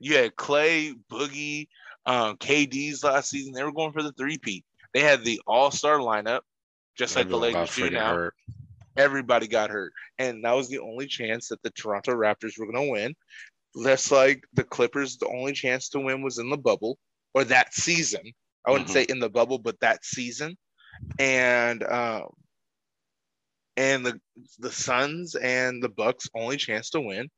you 0.00 0.16
had 0.16 0.34
Clay, 0.34 0.94
Boogie, 1.10 1.68
um, 2.06 2.36
KD's 2.38 3.04
last 3.04 3.30
season. 3.30 3.52
They 3.52 3.62
were 3.62 3.70
going 3.72 3.92
for 3.92 4.02
the 4.02 4.10
three 4.12 4.36
peat. 4.38 4.64
They 4.92 5.00
had 5.00 5.22
the 5.24 5.40
All 5.46 5.70
Star 5.70 5.98
lineup, 5.98 6.40
just 6.98 7.14
like 7.14 7.28
the 7.28 7.36
Everyone 7.36 7.60
Lakers 7.60 7.76
do 7.76 7.90
now. 7.90 8.14
hurt. 8.14 8.34
everybody 8.96 9.46
got 9.46 9.70
hurt. 9.70 9.92
And 10.18 10.44
that 10.44 10.52
was 10.56 10.68
the 10.68 10.80
only 10.80 11.06
chance 11.06 11.48
that 11.48 11.62
the 11.62 11.70
Toronto 11.70 12.12
Raptors 12.12 12.58
were 12.58 12.66
going 12.70 12.84
to 12.86 12.90
win. 12.92 13.14
Less 13.74 14.10
like 14.10 14.44
the 14.52 14.64
Clippers, 14.64 15.16
the 15.16 15.28
only 15.28 15.52
chance 15.52 15.88
to 15.90 16.00
win 16.00 16.22
was 16.22 16.38
in 16.38 16.50
the 16.50 16.58
bubble 16.58 16.98
or 17.34 17.44
that 17.44 17.72
season. 17.74 18.32
I 18.66 18.70
wouldn't 18.70 18.90
Mhm. 18.90 18.92
say 18.92 19.02
in 19.04 19.18
the 19.18 19.30
bubble, 19.30 19.58
but 19.58 19.80
that 19.80 20.04
season. 20.04 20.56
And 21.18 21.82
um 21.82 22.28
and 23.76 24.04
the 24.04 24.20
the 24.58 24.70
Suns 24.70 25.34
and 25.34 25.82
the 25.82 25.88
Bucks 25.88 26.28
only 26.34 26.56
chance 26.58 26.90
to 26.90 27.00
win 27.00 27.30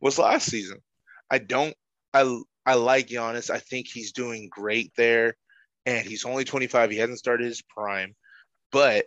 was 0.00 0.18
last 0.18 0.50
season. 0.50 0.82
I 1.30 1.38
don't 1.38 1.74
I 2.12 2.40
I 2.66 2.74
like 2.74 3.08
Giannis. 3.08 3.48
I 3.48 3.58
think 3.58 3.88
he's 3.88 4.12
doing 4.12 4.48
great 4.50 4.92
there. 4.96 5.36
And 5.86 6.06
he's 6.06 6.26
only 6.26 6.44
25. 6.44 6.90
He 6.90 6.98
hasn't 6.98 7.18
started 7.18 7.46
his 7.46 7.62
prime. 7.62 8.14
But 8.70 9.06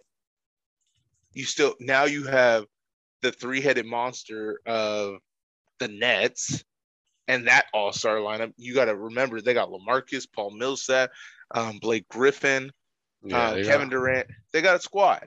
you 1.33 1.45
still 1.45 1.75
now 1.79 2.05
you 2.05 2.23
have 2.23 2.65
the 3.21 3.31
three-headed 3.31 3.85
monster 3.85 4.59
of 4.65 5.19
the 5.77 5.87
Nets 5.87 6.63
and 7.31 7.47
that 7.47 7.65
all-star 7.73 8.17
lineup. 8.17 8.51
You 8.57 8.73
got 8.73 8.85
to 8.85 8.95
remember 8.95 9.39
they 9.39 9.53
got 9.53 9.69
LaMarcus, 9.69 10.27
Paul 10.35 10.51
Millsap, 10.51 11.09
um, 11.51 11.79
Blake 11.79 12.05
Griffin, 12.09 12.69
Yeah, 13.23 13.37
uh, 13.37 13.63
Kevin 13.63 13.87
got- 13.87 13.91
Durant. 13.91 14.27
They 14.51 14.61
got 14.61 14.75
a 14.75 14.81
squad. 14.81 15.25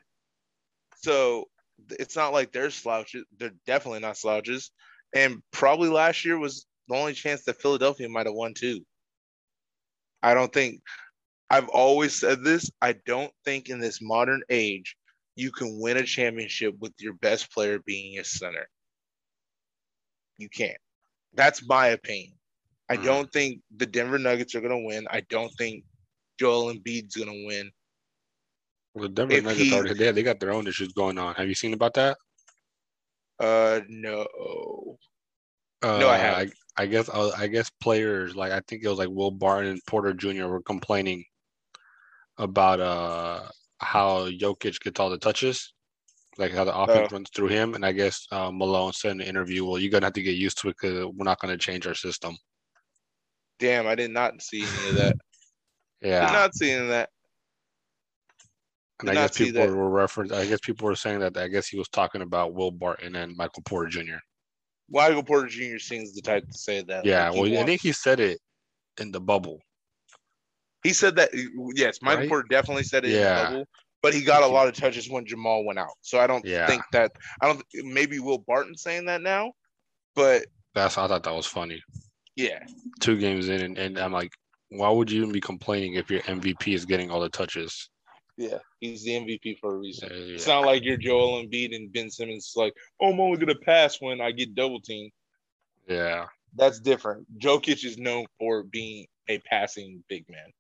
So 0.99 1.49
it's 1.91 2.15
not 2.15 2.35
like 2.35 2.53
they're 2.53 2.71
slouches. 2.71 3.25
They're 3.39 3.55
definitely 3.67 4.01
not 4.01 4.19
slouches. 4.19 4.71
And 5.15 5.43
probably 5.51 5.89
last 5.89 6.27
year 6.27 6.39
was 6.39 6.67
the 6.89 6.95
only 6.97 7.15
chance 7.15 7.45
that 7.45 7.61
Philadelphia 7.63 8.09
might 8.09 8.27
have 8.27 8.35
won 8.35 8.53
too. 8.53 8.85
I 10.23 10.35
don't 10.35 10.53
think 10.53 10.83
I've 11.49 11.69
always 11.69 12.15
said 12.15 12.45
this. 12.45 12.71
I 12.83 12.97
don't 13.07 13.33
think 13.47 13.71
in 13.71 13.79
this 13.81 14.01
modern 14.03 14.43
age 14.51 14.95
you 15.37 15.51
can 15.53 15.81
win 15.81 15.97
a 15.97 16.03
championship 16.05 16.75
with 16.81 16.93
your 16.99 17.15
best 17.15 17.51
player 17.51 17.79
being 17.79 18.19
a 18.19 18.25
center. 18.25 18.69
You 20.37 20.49
can't. 20.51 20.77
That's 21.35 21.67
my 21.67 21.89
opinion. 21.89 22.33
I 22.89 22.97
Mhm. 22.97 23.05
don't 23.05 23.33
think 23.33 23.61
the 23.77 23.87
Denver 23.87 24.19
Nuggets 24.19 24.55
are 24.55 24.61
going 24.61 24.73
to 24.73 24.87
win. 24.87 25.07
I 25.11 25.21
don't 25.23 25.51
think 25.59 25.85
Joel 26.39 26.73
Embiid's 26.73 27.17
going 27.17 27.29
to 27.31 27.47
win. 27.47 27.71
Well, 28.95 29.03
the 29.03 29.09
Denver 29.09 29.35
if 29.35 29.45
Nuggets 29.45 29.61
he- 29.71 29.75
already 29.75 29.95
they, 29.95 30.13
they 30.13 30.23
got 30.23 30.39
their 30.41 30.53
own 30.53 30.67
issues 30.67 30.93
going 30.93 31.19
on. 31.19 31.35
Have 31.35 31.49
you 31.49 31.55
seen 31.55 31.73
about 31.75 31.95
that? 31.95 32.17
Uh, 33.41 33.81
no. 33.89 34.97
Uh, 35.83 35.99
No, 35.99 36.09
I 36.09 36.17
haven't. 36.19 36.53
I, 36.77 36.83
I 36.83 36.87
guess 36.87 37.09
uh, 37.09 37.31
I 37.37 37.47
guess 37.49 37.71
players 37.81 38.35
like 38.37 38.53
I 38.53 38.61
think 38.67 38.83
it 38.85 38.89
was 38.89 38.99
like 38.99 39.09
Will 39.11 39.31
Barton 39.31 39.73
and 39.73 39.81
Porter 39.87 40.13
Jr. 40.15 40.47
were 40.47 40.63
complaining 40.63 41.25
about 42.39 42.81
uh 42.81 43.49
how 43.79 44.29
Jokic 44.31 44.81
gets 44.81 44.99
all 44.99 45.11
the 45.11 45.19
touches, 45.19 45.74
like 46.39 46.53
how 46.53 46.65
the 46.65 46.77
offense 46.77 47.09
Oh. 47.11 47.15
runs 47.15 47.31
through 47.31 47.49
him. 47.49 47.75
And 47.75 47.85
I 47.87 47.93
guess 47.93 48.27
uh, 48.33 48.51
Malone 48.51 48.93
said 48.93 49.13
in 49.13 49.19
the 49.19 49.27
interview, 49.29 49.65
"Well, 49.65 49.79
you're 49.79 49.91
gonna 49.91 50.07
have 50.07 50.13
to 50.15 50.23
get 50.23 50.35
used 50.37 50.59
to 50.63 50.69
it 50.69 50.77
because 50.81 51.05
we're 51.15 51.25
not 51.25 51.41
gonna 51.41 51.57
change 51.59 51.87
our 51.87 51.95
system." 51.95 52.37
Damn, 53.61 53.87
I 53.87 53.95
did 53.95 54.11
not 54.11 54.41
see 54.43 54.63
any 54.63 54.89
of 54.91 54.95
that. 54.97 55.17
Yeah, 56.03 56.27
Did 56.27 56.33
not 56.35 56.55
see 56.55 56.71
any 56.71 56.83
of 56.83 56.89
that. 56.89 57.09
and 59.01 59.09
I 59.11 59.15
guess 59.15 59.39
people 59.39 59.63
that. 59.67 59.71
were 59.75 59.89
reference. 59.89 60.33
I 60.33 60.45
guess 60.45 60.61
people 60.61 60.87
were 60.87 60.97
saying 60.97 61.21
that. 61.21 61.35
I 61.39 61.49
guess 61.49 61.67
he 61.67 61.79
was 61.79 61.89
talking 61.89 62.21
about 62.21 62.53
Will 62.53 62.71
Barton 62.71 63.17
and 63.17 63.35
Michael 63.37 63.63
Porter 63.65 63.89
Jr. 63.89 64.17
Michael 64.91 65.23
Porter 65.23 65.47
Jr. 65.49 65.79
seems 65.79 66.13
the 66.15 66.21
type 66.21 66.47
to 66.47 66.59
say 66.59 66.83
that. 66.83 67.07
Yeah, 67.07 67.31
Like, 67.31 67.41
well, 67.41 67.59
I 67.63 67.65
think 67.65 67.81
he 67.81 67.93
said 67.93 68.21
it 68.21 68.39
in 69.01 69.13
the 69.13 69.21
bubble. 69.21 69.61
he 70.83 70.93
said 70.93 71.17
that. 71.17 71.31
Yes, 71.75 72.03
Michael 72.03 72.21
Right? 72.21 72.29
Porter 72.29 72.49
definitely 72.51 72.83
said 72.85 73.07
it 73.07 73.13
Yeah. 73.13 73.63
In 74.13 74.13
the 74.13 74.13
bubble, 74.13 74.13
but 74.13 74.15
he 74.15 74.23
got 74.25 74.43
a 74.43 74.47
lot 74.47 74.69
of 74.69 74.75
touches 74.75 75.09
when 75.11 75.25
Jamal 75.27 75.65
went 75.65 75.79
out. 75.79 75.95
So 76.03 76.19
I 76.19 76.27
don't 76.27 76.45
Yeah. 76.45 76.67
think 76.67 76.83
that. 76.93 77.13
I 77.41 77.47
don't. 77.47 77.65
Maybe 77.75 78.19
Will 78.19 78.39
Barton 78.39 78.77
saying 78.77 79.07
that 79.07 79.23
now, 79.23 79.53
but 80.15 80.47
That's 80.75 80.99
I 80.99 81.07
thought 81.07 81.23
that 81.23 81.35
was 81.35 81.47
funny. 81.47 81.83
yeah, 82.37 82.65
two 83.01 83.17
games 83.19 83.49
in, 83.49 83.61
and, 83.63 83.79
and 83.79 83.99
I'm 83.99 84.13
like, 84.13 84.33
why 84.71 84.91
would 84.91 85.11
you 85.11 85.21
even 85.21 85.33
be 85.33 85.41
complaining 85.41 85.95
if 85.95 86.11
your 86.11 86.21
MVP 86.23 86.75
is 86.75 86.85
getting 86.85 87.11
all 87.11 87.21
the 87.21 87.29
touches? 87.29 87.89
yeah, 88.37 88.59
he's 88.81 89.05
the 89.05 89.13
MVP 89.13 89.59
for 89.61 89.75
a 89.75 89.79
reason. 89.79 90.09
Uh, 90.11 90.35
It's 90.35 90.49
not 90.49 90.65
like 90.65 90.83
you're 90.83 90.97
Joel 90.97 91.45
Embiid 91.45 91.75
and 91.77 91.93
Ben 91.93 92.11
Simmons. 92.11 92.53
Like, 92.57 92.75
oh, 93.01 93.13
I'm 93.13 93.21
only 93.21 93.39
gonna 93.39 93.55
pass 93.55 94.01
when 94.01 94.21
I 94.21 94.33
get 94.33 94.55
double 94.57 94.81
teamed. 94.81 95.13
yeah, 95.89 96.27
That's 96.57 96.81
different. 96.81 97.27
Jokic 97.39 97.85
is 97.85 97.97
known 97.99 98.27
for 98.41 98.65
being 98.65 99.07
a 99.29 99.39
passing 99.39 100.03
big 100.09 100.25
man. 100.29 100.51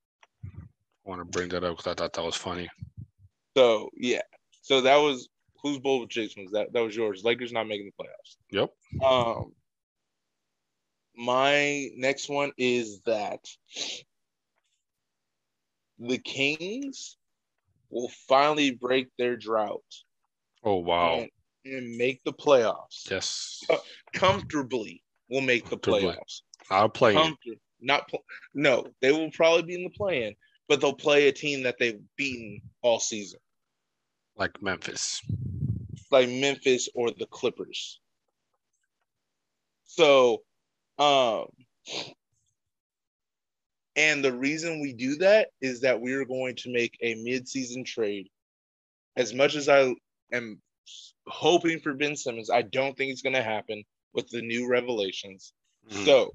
I 0.45 1.09
want 1.11 1.21
to 1.21 1.25
bring 1.25 1.49
that 1.51 1.65
up 1.65 1.77
because 1.77 1.91
I 1.91 1.95
thought 1.95 2.13
that 2.13 2.25
was 2.25 2.37
funny. 2.37 2.69
So 3.57 3.91
yeah, 3.97 4.23
so 4.63 4.81
that 4.83 4.97
was 4.97 5.29
whose 5.63 5.79
chicks 6.09 6.37
was 6.37 6.51
that? 6.53 6.73
That 6.73 6.83
was 6.83 6.95
yours. 6.95 7.25
Lakers 7.25 7.53
not 7.53 7.67
making 7.67 7.91
the 7.97 8.05
playoffs. 8.05 8.37
Yep. 8.51 9.03
Um, 9.03 9.53
my 11.17 11.89
next 11.97 12.29
one 12.29 12.53
is 12.59 13.01
that 13.07 13.41
the 15.99 16.19
Kings 16.19 17.17
will 17.91 18.11
finally 18.29 18.73
break 18.73 19.09
their 19.17 19.37
drought 19.37 19.83
Oh 20.65 20.77
wow. 20.77 21.15
and, 21.19 21.31
and 21.65 21.97
make 21.97 22.23
the 22.25 22.33
playoffs 22.33 23.09
Yes. 23.11 23.63
comfortably. 24.13 25.03
Will 25.31 25.41
make 25.41 25.71
the 25.71 25.79
playoffs. 25.79 26.43
I'll 26.71 26.89
play. 26.91 27.15
Comfort- 27.15 27.59
not 27.81 28.09
pl- 28.09 28.25
no, 28.55 28.87
they 29.01 29.13
will 29.13 29.31
probably 29.31 29.63
be 29.63 29.75
in 29.75 29.85
the 29.85 29.91
play-in, 29.91 30.35
but 30.69 30.81
they'll 30.81 30.93
play 30.95 31.29
a 31.29 31.33
team 31.33 31.63
that 31.63 31.77
they've 31.79 32.01
beaten 32.17 32.61
all 32.83 32.99
season, 33.01 33.41
like 34.37 34.61
Memphis. 34.63 35.21
like 36.11 36.29
Memphis 36.29 36.89
or 36.95 37.11
the 37.11 37.27
Clippers. 37.27 38.01
So, 39.85 40.43
um, 40.99 41.47
and 43.97 44.25
the 44.25 44.33
reason 44.33 44.81
we 44.81 44.93
do 44.93 45.17
that 45.17 45.49
is 45.61 45.81
that 45.83 46.01
we 46.01 46.15
are 46.15 46.25
going 46.25 46.57
to 46.57 46.73
make 46.73 46.97
a 47.01 47.15
mid-season 47.17 47.85
trade. 47.85 48.29
As 49.17 49.33
much 49.33 49.55
as 49.55 49.69
I 49.69 49.95
am 50.33 50.61
hoping 51.29 51.79
for 51.81 51.95
Ben 51.95 52.17
Simmons, 52.17 52.51
I 52.51 52.63
don't 52.63 52.97
think 52.97 53.13
it's 53.13 53.23
going 53.23 53.35
to 53.37 53.43
happen 53.43 53.85
with 54.13 54.29
the 54.31 54.43
new 54.43 54.69
revelations. 54.69 55.53
Mhm. 55.89 56.05
So, 56.05 56.33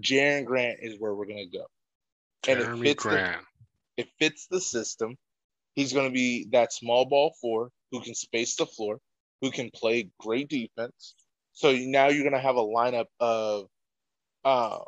Jerami 0.00 0.44
Grant 0.44 0.78
is 0.82 0.98
where 1.00 1.14
we're 1.14 1.26
going 1.26 1.50
to 1.50 1.58
go. 1.58 1.66
and 2.48 2.58
it 2.60 2.66
Jerami 2.66 2.82
fits 2.82 3.02
the, 3.04 3.08
Grant. 3.08 3.46
it 3.96 4.08
fits 4.18 4.46
the 4.48 4.60
system. 4.60 5.16
He's 5.74 5.92
going 5.92 6.08
to 6.08 6.12
be 6.12 6.48
that 6.52 6.72
small 6.72 7.04
ball 7.04 7.34
four 7.40 7.70
who 7.90 8.00
can 8.00 8.14
space 8.14 8.56
the 8.56 8.66
floor, 8.66 8.98
who 9.40 9.50
can 9.50 9.70
play 9.70 10.10
great 10.18 10.48
defense. 10.48 11.14
So 11.52 11.72
now 11.72 12.08
you're 12.08 12.24
going 12.28 12.32
to 12.32 12.46
have 12.46 12.56
a 12.56 12.60
lineup 12.60 13.06
of 13.20 13.66
uh, 14.44 14.80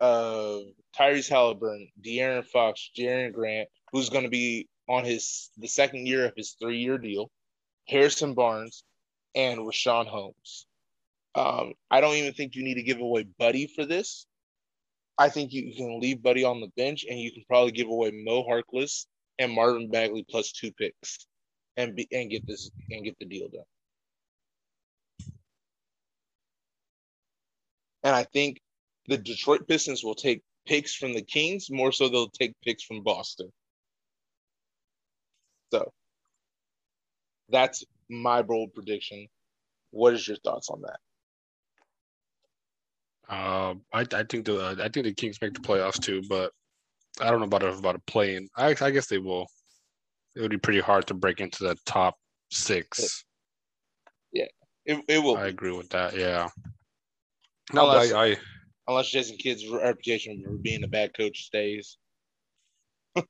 of 0.00 0.62
Tyrese 0.98 1.28
Halliburton, 1.28 1.88
De'Aaron 2.00 2.44
Fox, 2.44 2.90
Jerami 2.96 3.32
Grant, 3.32 3.68
who's 3.92 4.10
going 4.10 4.24
to 4.24 4.30
be 4.30 4.68
on 4.88 5.04
his 5.04 5.50
the 5.56 5.68
second 5.68 6.06
year 6.06 6.26
of 6.26 6.32
his 6.36 6.56
three 6.60 6.78
year 6.78 6.98
deal, 6.98 7.30
Harrison 7.88 8.34
Barnes, 8.34 8.84
and 9.34 9.60
Richaun 9.60 10.06
Holmes. 10.06 10.66
Um, 11.34 11.72
I 11.90 12.00
don't 12.00 12.16
even 12.16 12.34
think 12.34 12.54
you 12.54 12.64
need 12.64 12.74
to 12.74 12.82
give 12.82 13.00
away 13.00 13.26
Buddy 13.38 13.66
for 13.66 13.86
this. 13.86 14.26
I 15.18 15.28
think 15.28 15.52
you 15.52 15.74
can 15.74 16.00
leave 16.00 16.22
Buddy 16.22 16.44
on 16.44 16.60
the 16.60 16.70
bench, 16.76 17.06
and 17.08 17.18
you 17.18 17.32
can 17.32 17.44
probably 17.48 17.72
give 17.72 17.88
away 17.88 18.10
Mo 18.12 18.44
Harkless 18.44 19.06
and 19.42 19.52
Marvin 19.52 19.90
Bagley 19.90 20.24
plus 20.28 20.52
two 20.52 20.72
picks, 20.72 21.26
and 21.76 21.94
be, 21.96 22.06
and 22.12 22.30
get 22.30 22.46
this 22.46 22.70
and 22.90 23.04
get 23.04 23.18
the 23.18 23.26
deal 23.26 23.48
done. 23.48 23.64
And 28.04 28.14
I 28.14 28.24
think 28.24 28.60
the 29.06 29.18
Detroit 29.18 29.66
Pistons 29.68 30.04
will 30.04 30.14
take 30.14 30.42
picks 30.66 30.94
from 30.94 31.12
the 31.12 31.22
Kings 31.22 31.70
more 31.70 31.92
so 31.92 32.08
they'll 32.08 32.28
take 32.28 32.54
picks 32.64 32.82
from 32.82 33.02
Boston. 33.02 33.50
So 35.72 35.90
that's 37.48 37.84
my 38.08 38.42
bold 38.42 38.74
prediction. 38.74 39.26
What 39.90 40.14
is 40.14 40.26
your 40.26 40.36
thoughts 40.38 40.68
on 40.70 40.82
that? 40.82 41.00
Uh, 43.28 43.74
I 43.92 44.00
I 44.12 44.24
think 44.24 44.46
the 44.46 44.76
I 44.78 44.88
think 44.88 45.06
the 45.06 45.14
Kings 45.14 45.40
make 45.40 45.54
the 45.54 45.60
playoffs 45.60 46.00
too, 46.00 46.22
but 46.28 46.52
I 47.20 47.30
don't 47.30 47.40
know 47.40 47.46
about 47.46 47.62
a, 47.62 47.68
about 47.68 47.96
a 47.96 48.00
play-in. 48.00 48.48
I 48.56 48.74
I 48.80 48.90
guess 48.90 49.06
they 49.06 49.18
will. 49.18 49.46
It 50.34 50.40
would 50.40 50.50
be 50.50 50.58
pretty 50.58 50.80
hard 50.80 51.06
to 51.08 51.14
break 51.14 51.40
into 51.40 51.64
the 51.64 51.76
top 51.84 52.16
six. 52.50 53.24
It, 54.84 54.98
it 55.06 55.18
will 55.22 55.36
I 55.36 55.46
agree 55.46 55.70
with 55.70 55.90
that. 55.90 56.16
Yeah. 56.16 56.48
No, 57.72 57.88
Unless- 57.88 58.12
I, 58.12 58.24
I 58.30 58.36
unless 58.88 59.10
Jason 59.10 59.36
Kidd's 59.36 59.64
reputation 59.68 60.42
for 60.44 60.56
being 60.56 60.82
a 60.82 60.88
bad 60.88 61.16
coach 61.16 61.44
stays. 61.44 61.98
oh 63.16 63.24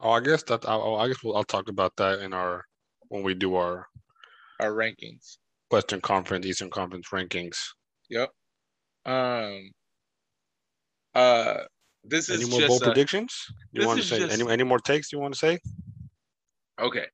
I 0.00 0.20
guess 0.20 0.44
that 0.44 0.68
I, 0.68 0.74
oh, 0.74 0.94
I 0.94 1.08
guess 1.08 1.16
we'll, 1.24 1.36
I'll 1.36 1.44
talk 1.44 1.68
about 1.68 1.96
that 1.96 2.20
in 2.20 2.32
our 2.32 2.64
when 3.08 3.22
we 3.24 3.34
do 3.34 3.56
our 3.56 3.88
Our 4.60 4.70
rankings. 4.70 5.38
Western 5.70 6.00
Conference, 6.00 6.46
Eastern 6.46 6.70
Conference 6.70 7.08
rankings. 7.10 7.56
Yep. 8.08 8.30
Um. 9.06 9.70
Uh. 11.14 11.64
This 12.08 12.28
is 12.28 12.40
Any 12.40 12.50
more 12.50 12.60
just 12.60 12.68
bold 12.68 12.82
a- 12.82 12.84
predictions? 12.86 13.46
You 13.72 13.86
want 13.86 14.00
to 14.00 14.06
say 14.06 14.18
just- 14.18 14.38
any 14.40 14.48
any 14.50 14.62
more 14.62 14.78
takes 14.78 15.12
you 15.12 15.18
want 15.18 15.34
to 15.34 15.38
say 15.38 15.58
okay. 16.78 17.06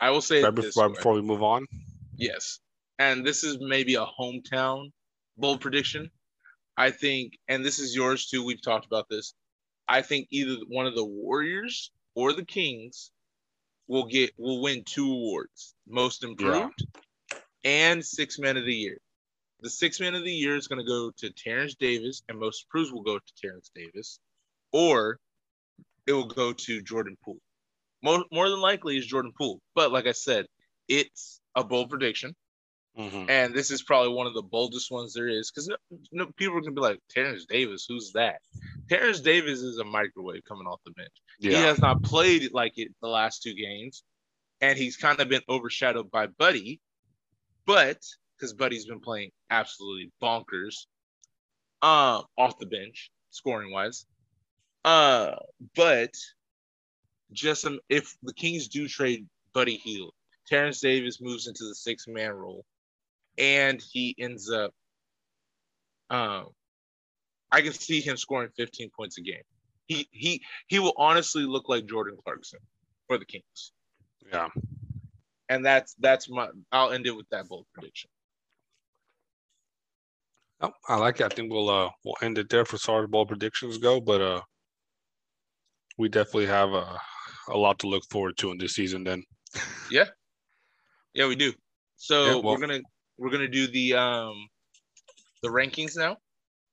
I 0.00 0.10
will 0.10 0.22
say 0.22 0.42
right 0.42 0.54
this 0.54 0.66
before, 0.66 0.88
before 0.88 1.12
we 1.14 1.22
move 1.22 1.42
on? 1.42 1.66
Yes. 2.16 2.60
And 2.98 3.26
this 3.26 3.44
is 3.44 3.58
maybe 3.60 3.96
a 3.96 4.06
hometown 4.06 4.90
bold 5.36 5.60
prediction. 5.60 6.10
I 6.76 6.92
think, 6.92 7.36
and 7.48 7.64
this 7.64 7.78
is 7.78 7.94
yours 7.94 8.26
too. 8.26 8.44
We've 8.44 8.62
talked 8.62 8.86
about 8.86 9.08
this. 9.10 9.34
I 9.88 10.02
think 10.02 10.28
either 10.30 10.56
one 10.68 10.86
of 10.86 10.94
the 10.94 11.04
Warriors 11.04 11.90
or 12.14 12.32
the 12.32 12.44
Kings 12.44 13.10
will 13.88 14.06
get 14.06 14.32
will 14.38 14.62
win 14.62 14.82
two 14.84 15.10
awards: 15.10 15.74
most 15.86 16.24
improved 16.24 16.86
and 17.64 18.04
six 18.04 18.38
men 18.38 18.56
of 18.56 18.64
the 18.64 18.74
year. 18.74 18.98
The 19.60 19.70
six 19.70 20.00
man 20.00 20.14
of 20.14 20.24
the 20.24 20.32
year 20.32 20.56
is 20.56 20.68
going 20.68 20.78
to 20.78 20.86
go 20.86 21.10
to 21.18 21.30
Terrence 21.30 21.74
Davis, 21.74 22.22
and 22.28 22.38
most 22.38 22.64
improved 22.64 22.92
will 22.92 23.02
go 23.02 23.18
to 23.18 23.32
Terrence 23.40 23.70
Davis, 23.74 24.20
or 24.72 25.18
it 26.06 26.12
will 26.12 26.26
go 26.28 26.52
to 26.52 26.82
Jordan 26.82 27.16
Poole. 27.24 27.40
More, 28.02 28.24
more 28.30 28.48
than 28.48 28.60
likely 28.60 28.96
is 28.96 29.06
Jordan 29.06 29.32
Poole, 29.36 29.60
but 29.74 29.90
like 29.90 30.06
I 30.06 30.12
said, 30.12 30.46
it's 30.86 31.40
a 31.54 31.64
bold 31.64 31.90
prediction 31.90 32.34
Mhm. 32.96 33.30
and 33.30 33.54
this 33.54 33.70
is 33.70 33.82
probably 33.82 34.12
one 34.12 34.26
of 34.26 34.34
the 34.34 34.42
boldest 34.42 34.90
ones 34.90 35.12
there 35.14 35.28
is 35.28 35.50
because 35.50 35.68
no, 35.68 35.76
no, 36.10 36.26
people 36.36 36.56
are 36.56 36.60
gonna 36.60 36.72
be 36.72 36.80
like 36.80 37.00
Terrence 37.08 37.44
Davis, 37.44 37.84
who's 37.86 38.12
that? 38.12 38.40
Terrence 38.88 39.20
Davis 39.20 39.60
is 39.60 39.78
a 39.78 39.84
microwave 39.84 40.44
coming 40.44 40.66
off 40.66 40.80
the 40.84 40.90
bench. 40.92 41.12
He 41.38 41.62
has 41.62 41.78
not 41.78 42.02
played 42.02 42.52
like 42.52 42.72
it 42.76 42.92
the 43.00 43.08
last 43.08 43.42
two 43.42 43.54
games, 43.54 44.02
and 44.60 44.76
he's 44.76 44.96
kind 44.96 45.20
of 45.20 45.28
been 45.28 45.42
overshadowed 45.48 46.10
by 46.10 46.26
Buddy, 46.26 46.80
but 47.66 48.02
because 48.38 48.52
Buddy's 48.52 48.86
been 48.86 49.00
playing 49.00 49.30
absolutely 49.50 50.12
bonkers, 50.22 50.86
um, 51.82 52.24
off 52.36 52.58
the 52.58 52.66
bench 52.66 53.10
scoring 53.30 53.72
wise, 53.72 54.06
uh, 54.84 55.32
but 55.74 56.14
just 57.32 57.64
um, 57.66 57.80
if 57.88 58.16
the 58.22 58.32
Kings 58.32 58.68
do 58.68 58.88
trade 58.88 59.26
Buddy 59.52 59.76
Hield, 59.76 60.12
Terrence 60.46 60.80
Davis 60.80 61.20
moves 61.20 61.46
into 61.46 61.64
the 61.64 61.74
six 61.74 62.06
man 62.06 62.30
role, 62.32 62.64
and 63.36 63.82
he 63.92 64.14
ends 64.18 64.50
up, 64.50 64.72
um, 66.10 66.46
I 67.52 67.60
can 67.60 67.72
see 67.72 68.00
him 68.00 68.16
scoring 68.16 68.50
15 68.56 68.90
points 68.96 69.18
a 69.18 69.22
game. 69.22 69.42
He 69.86 70.06
he 70.10 70.42
he 70.66 70.78
will 70.78 70.92
honestly 70.96 71.44
look 71.44 71.68
like 71.68 71.86
Jordan 71.86 72.16
Clarkson 72.22 72.60
for 73.06 73.16
the 73.18 73.24
Kings, 73.24 73.72
Yeah. 74.30 74.48
and 75.48 75.64
that's 75.64 75.94
that's 75.98 76.28
my. 76.28 76.48
I'll 76.72 76.92
end 76.92 77.06
it 77.06 77.16
with 77.16 77.28
that 77.30 77.48
bold 77.48 77.66
prediction. 77.72 78.10
Oh, 80.60 80.72
I 80.88 80.96
like 80.96 81.20
it. 81.20 81.24
I 81.24 81.28
think 81.28 81.52
we'll 81.52 81.70
uh 81.70 81.90
we'll 82.04 82.16
end 82.22 82.38
it 82.38 82.48
there 82.48 82.64
for 82.64 82.76
as 82.76 83.06
ball 83.08 83.26
predictions 83.26 83.78
go, 83.78 84.00
but 84.00 84.20
uh 84.20 84.40
we 85.98 86.08
definitely 86.08 86.46
have 86.46 86.70
a 86.72 86.98
a 87.48 87.56
lot 87.56 87.78
to 87.80 87.86
look 87.88 88.04
forward 88.10 88.36
to 88.38 88.50
in 88.50 88.58
this 88.58 88.74
season 88.74 89.04
then. 89.04 89.22
Yeah, 89.90 90.04
Yeah, 91.14 91.26
we 91.28 91.36
do. 91.36 91.52
So 91.96 92.24
Yeah, 92.24 92.34
well- 92.34 92.54
we're 92.54 92.60
gonna 92.60 92.80
we're 93.16 93.30
gonna 93.30 93.48
do 93.48 93.66
the 93.68 93.94
um 93.94 94.48
the 95.42 95.48
rankings 95.48 95.96
now. 95.96 96.16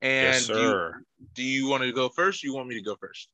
And 0.02 0.24
yes, 0.24 0.48
do 0.48 0.54
you, 0.54 0.70
sir. 0.70 1.02
do 1.34 1.44
you 1.44 1.68
want 1.68 1.84
to 1.84 1.92
go 1.92 2.10
first? 2.10 2.44
Or 2.44 2.48
you 2.48 2.54
want 2.54 2.68
me 2.68 2.76
to 2.76 2.82
go 2.82 2.96
first? 3.00 3.30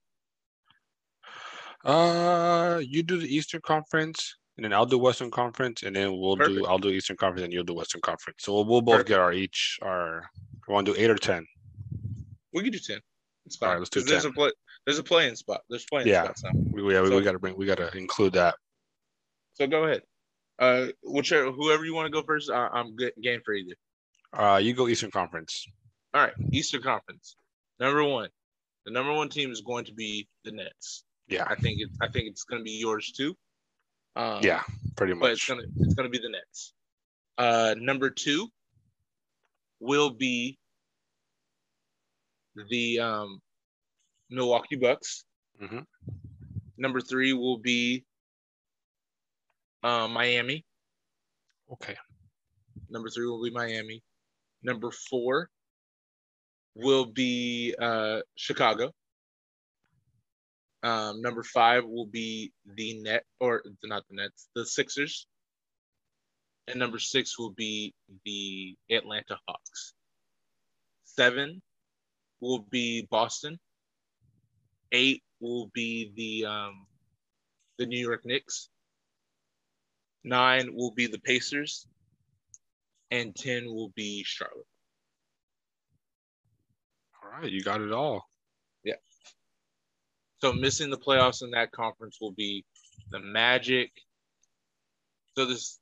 Uh 1.83 2.79
you 2.83 3.01
do 3.03 3.17
the 3.17 3.33
Eastern 3.35 3.61
Conference 3.61 4.35
and 4.62 4.71
then 4.71 4.78
I'll 4.78 4.86
do 4.86 5.00
Western 5.00 5.32
Conference 5.32 5.82
and 5.82 5.95
then 5.95 6.15
we'll 6.19 6.38
Perfect. 6.38 6.56
do 6.60 6.65
I'll 6.67 6.78
do 6.78 6.89
Eastern 6.89 7.17
Conference 7.17 7.45
and 7.45 7.52
you'll 7.52 7.63
do 7.63 7.74
Western 7.74 8.00
Conference. 8.02 8.43
So 8.43 8.54
we'll, 8.54 8.65
we'll 8.65 8.82
both 8.82 8.93
Perfect. 8.93 9.10
get 9.10 9.19
our 9.19 9.34
each 9.34 9.80
our 9.82 10.30
we 10.67 10.71
want 10.74 10.86
to 10.86 10.93
do 10.93 11.00
eight 11.00 11.10
or 11.10 11.15
ten. 11.17 11.47
We 12.54 12.62
can 12.62 12.71
do 12.71 12.78
ten. 12.78 13.00
It's 13.47 13.56
fine. 13.56 13.69
right, 13.71 13.78
let's 13.80 13.89
do 13.89 14.02
'Cause 14.02 14.10
There's 14.10 14.26
a 14.26 14.32
play. 14.32 14.52
There's 14.86 15.00
a 15.00 15.04
playing 15.04 15.36
spot. 15.36 15.62
There's 15.67 15.86
playing 15.86 16.08
Yeah. 16.10 16.26
spots 16.26 16.43
now. 16.43 16.52
We, 16.54 16.93
yeah, 16.93 17.02
we, 17.02 17.08
So- 17.08 17.17
we 17.17 17.24
gotta 17.24 17.39
bring 17.39 17.58
we 17.58 17.65
gotta 17.65 17.95
include 17.97 18.34
that. 18.34 18.54
So 19.54 19.65
go 19.65 19.86
ahead. 19.86 20.04
Uh, 20.60 20.88
whichever 21.04 21.52
whoever 21.52 21.84
you 21.84 21.95
want 21.95 22.06
to 22.06 22.12
go 22.12 22.21
first, 22.21 22.52
I, 22.52 22.67
I'm 22.67 22.95
good, 22.95 23.13
game 23.19 23.41
for 23.43 23.56
either. 23.56 23.74
Uh 24.32 24.58
you 24.62 24.74
go 24.74 24.88
Eastern 24.88 25.10
Conference. 25.10 25.65
All 26.13 26.21
right, 26.21 26.34
Eastern 26.52 26.84
Conference. 26.84 27.36
Number 27.80 28.04
one, 28.04 28.30
the 28.86 28.91
number 28.91 29.12
one 29.12 29.30
team 29.30 29.52
is 29.52 29.62
going 29.62 29.86
to 29.86 29.93
be 29.93 30.28
the 30.43 30.52
Nets. 30.52 31.04
Yeah. 31.28 31.45
I 31.47 31.56
think 31.56 31.80
it's 31.82 31.97
I 32.00 32.08
think 32.10 32.28
it's 32.28 32.43
going 32.43 32.60
to 32.60 32.63
be 32.63 32.74
yours 32.78 33.12
too. 33.12 33.36
Um, 34.15 34.41
Yeah, 34.43 34.63
pretty 34.95 35.13
much. 35.13 35.21
but 35.21 35.32
it's 35.32 35.45
gonna 35.47 35.63
it's 35.80 35.93
gonna 35.93 36.10
be 36.10 36.19
the 36.19 36.30
Nets. 36.30 36.74
Uh, 37.38 37.76
number 37.78 38.10
two 38.10 38.47
will 39.80 40.10
be 40.10 40.58
the 42.69 43.00
um, 43.00 43.41
Milwaukee 44.30 44.76
Bucks. 44.76 45.26
Mhm. 45.62 45.86
Number 46.78 47.00
three 47.02 47.34
will 47.34 47.58
be 47.58 48.06
uh, 49.84 50.08
Miami. 50.08 50.65
Okay. 51.71 51.95
Number 52.89 53.10
three 53.10 53.26
will 53.26 53.41
be 53.43 53.52
Miami. 53.52 54.04
Number 54.63 54.91
four 54.91 55.50
will 56.76 57.06
be 57.06 57.74
uh, 57.80 58.21
Chicago. 58.36 58.91
Um, 60.84 61.22
number 61.22 61.44
five 61.44 61.86
will 61.86 62.08
be 62.08 62.52
the 62.65 63.02
net 63.02 63.24
or 63.39 63.62
not 63.84 64.04
the 64.10 64.15
Nets, 64.15 64.50
the 64.56 64.65
Sixers. 64.65 65.28
And 66.67 66.80
number 66.80 67.00
six 67.00 67.38
will 67.38 67.52
be 67.52 67.94
the 68.26 68.76
Atlanta 68.89 69.38
Hawks. 69.48 69.94
Seven 71.04 71.62
will 72.39 72.60
be 72.60 73.08
Boston. 73.10 73.60
Eight 74.91 75.24
will 75.39 75.70
be 75.74 76.12
the 76.15 76.50
um, 76.50 76.86
the 77.78 77.86
New 77.86 78.00
York 78.00 78.26
Knicks. 78.26 78.70
Nine 80.24 80.74
will 80.74 80.91
be 80.91 81.08
the 81.08 81.20
Pacers. 81.20 81.88
And 83.12 83.36
ten 83.36 83.65
will 83.65 83.91
be 83.96 84.24
Charlotte. 84.24 84.65
All 87.22 87.30
right, 87.41 87.52
you 87.52 87.62
got 87.62 87.82
it 87.82 87.91
all. 87.91 88.31
So 90.41 90.51
missing 90.54 90.89
the 90.89 90.97
playoffs 90.97 91.43
in 91.43 91.51
that 91.51 91.71
conference 91.71 92.17
will 92.19 92.32
be 92.32 92.65
the 93.12 93.19
Magic. 93.19 93.91
So 95.38 95.45
there's 95.45 95.80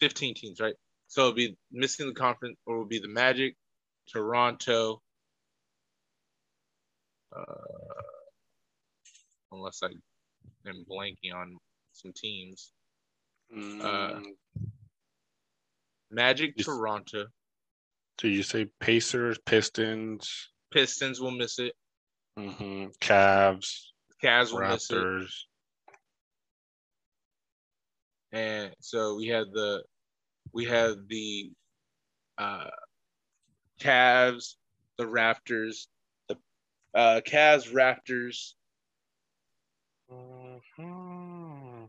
15 0.00 0.34
teams, 0.34 0.60
right? 0.60 0.74
So 1.08 1.22
it'll 1.22 1.34
be 1.34 1.56
missing 1.70 2.06
the 2.08 2.14
conference, 2.14 2.56
or 2.66 2.78
will 2.78 2.86
be 2.86 2.98
the 3.00 3.08
Magic, 3.08 3.54
Toronto. 4.10 5.02
Uh, 7.36 7.44
unless 9.52 9.80
I 9.82 9.88
am 10.66 10.84
blanking 10.90 11.34
on 11.34 11.56
some 11.92 12.12
teams. 12.14 12.72
Mm, 13.54 14.22
Magic, 16.10 16.54
Yes. 16.56 16.66
Toronto. 16.66 17.26
did 18.18 18.32
you 18.32 18.42
say 18.42 18.66
Pacers, 18.80 19.38
Pistons, 19.44 20.48
Pistons 20.70 21.20
will 21.20 21.30
miss 21.30 21.58
it. 21.58 21.74
Mm-hmm. 22.38 22.86
Cavs, 23.00 23.86
Cavs 24.22 24.52
will 24.52 24.60
miss 24.68 24.90
it. 24.90 25.28
And 28.32 28.74
so 28.80 29.16
we 29.16 29.26
had 29.28 29.46
the 29.52 29.82
we 30.52 30.64
had 30.64 31.08
the 31.08 31.50
uh 32.36 32.68
Cavs, 33.80 34.54
the 34.98 35.04
Raptors, 35.04 35.86
the 36.28 36.36
uh 36.94 37.20
Cavs, 37.26 37.72
Raptors. 37.72 38.54
Mhm. 40.10 41.88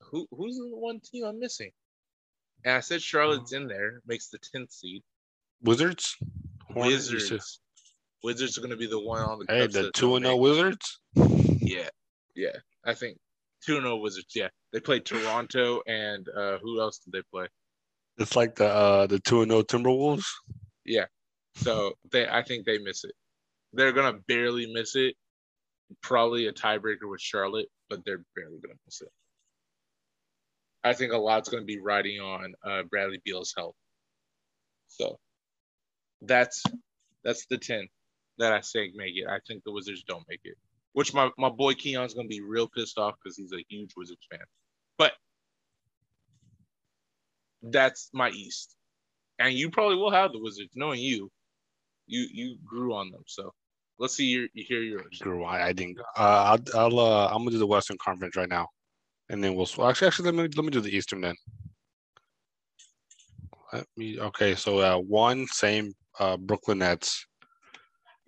Who 0.00 0.26
who's 0.30 0.56
the 0.56 0.68
one 0.76 1.00
team 1.00 1.24
I'm 1.24 1.38
missing? 1.38 1.72
And 2.64 2.74
I 2.76 2.80
said 2.80 3.02
Charlotte's 3.02 3.52
in 3.52 3.66
there, 3.66 4.00
makes 4.06 4.28
the 4.28 4.38
tenth 4.38 4.72
seed. 4.72 5.02
Wizards, 5.62 6.16
Hornets, 6.72 7.10
you 7.10 7.18
said- 7.20 7.32
Wizards. 7.34 7.60
Wizards 8.22 8.56
are 8.58 8.62
gonna 8.62 8.76
be 8.76 8.86
the 8.86 8.98
one 9.00 9.20
on 9.22 9.38
the 9.38 9.44
Hey, 9.48 9.66
the 9.66 9.90
two 9.92 10.16
and 10.16 10.24
zero 10.24 10.36
make- 10.36 10.42
Wizards. 10.42 11.00
Yeah, 11.64 11.88
yeah. 12.36 12.56
I 12.84 12.94
think 12.94 13.18
two 13.64 13.76
and 13.76 13.84
zero 13.84 13.96
Wizards. 13.96 14.32
Yeah, 14.34 14.48
they 14.72 14.80
played 14.80 15.04
Toronto 15.04 15.82
and 15.86 16.28
uh 16.28 16.58
who 16.58 16.80
else 16.80 16.98
did 16.98 17.12
they 17.12 17.22
play? 17.32 17.46
It's 18.18 18.36
like 18.36 18.56
the 18.56 18.66
uh 18.66 19.06
the 19.06 19.18
two 19.18 19.42
and 19.42 19.50
zero 19.50 19.62
Timberwolves. 19.62 20.26
Yeah. 20.84 21.06
So 21.56 21.94
they, 22.10 22.28
I 22.28 22.42
think 22.42 22.66
they 22.66 22.78
miss 22.78 23.04
it. 23.04 23.12
They're 23.72 23.92
gonna 23.92 24.18
barely 24.28 24.70
miss 24.72 24.94
it. 24.96 25.14
Probably 26.02 26.46
a 26.46 26.52
tiebreaker 26.52 27.08
with 27.10 27.20
Charlotte, 27.20 27.68
but 27.88 28.04
they're 28.04 28.24
barely 28.36 28.58
gonna 28.60 28.78
miss 28.86 29.00
it. 29.00 29.08
I 30.82 30.92
think 30.92 31.12
a 31.12 31.16
lot's 31.16 31.48
gonna 31.48 31.64
be 31.64 31.80
riding 31.80 32.20
on 32.20 32.54
uh, 32.64 32.82
Bradley 32.82 33.20
Beal's 33.24 33.54
health. 33.56 33.76
So 34.88 35.18
that's 36.20 36.62
that's 37.22 37.46
the 37.46 37.58
ten 37.58 37.88
that 38.38 38.52
I 38.52 38.60
say 38.60 38.90
make 38.94 39.14
it. 39.16 39.26
I 39.28 39.38
think 39.46 39.62
the 39.64 39.72
Wizards 39.72 40.04
don't 40.06 40.24
make 40.28 40.40
it. 40.44 40.56
Which 40.94 41.12
my, 41.12 41.30
my 41.36 41.50
boy 41.50 41.74
Keon's 41.74 42.14
gonna 42.14 42.28
be 42.28 42.40
real 42.40 42.68
pissed 42.68 42.98
off 42.98 43.14
because 43.22 43.36
he's 43.36 43.52
a 43.52 43.64
huge 43.68 43.92
Wizards 43.96 44.26
fan. 44.30 44.40
But 44.96 45.12
that's 47.62 48.10
my 48.12 48.30
East. 48.30 48.76
And 49.38 49.54
you 49.54 49.70
probably 49.70 49.96
will 49.96 50.12
have 50.12 50.32
the 50.32 50.40
Wizards, 50.40 50.72
knowing 50.76 51.00
you 51.00 51.30
you 52.06 52.26
you 52.32 52.56
grew 52.64 52.94
on 52.94 53.10
them. 53.10 53.22
So 53.26 53.52
let's 53.98 54.16
see 54.16 54.26
your 54.26 54.46
you 54.54 54.64
hear 54.66 54.82
yours. 54.82 55.18
Grew. 55.20 55.44
I, 55.44 55.68
I 55.68 55.72
think. 55.72 55.98
Uh, 56.16 56.56
I'll, 56.74 56.80
I'll 56.80 57.00
uh, 57.00 57.26
I'm 57.26 57.38
gonna 57.38 57.50
do 57.50 57.58
the 57.58 57.66
Western 57.66 57.98
Conference 57.98 58.36
right 58.36 58.48
now, 58.48 58.68
and 59.28 59.42
then 59.42 59.54
we'll. 59.54 59.66
Actually, 59.86 60.06
actually, 60.06 60.30
let 60.30 60.34
me 60.34 60.42
let 60.56 60.64
me 60.64 60.70
do 60.70 60.80
the 60.80 60.94
Eastern 60.94 61.20
then. 61.20 61.34
Let 63.72 63.86
me. 63.96 64.20
Okay, 64.20 64.54
so 64.54 64.78
uh, 64.78 64.98
one 64.98 65.46
same 65.48 65.92
uh, 66.20 66.36
Brooklyn 66.36 66.78
Nets. 66.78 67.26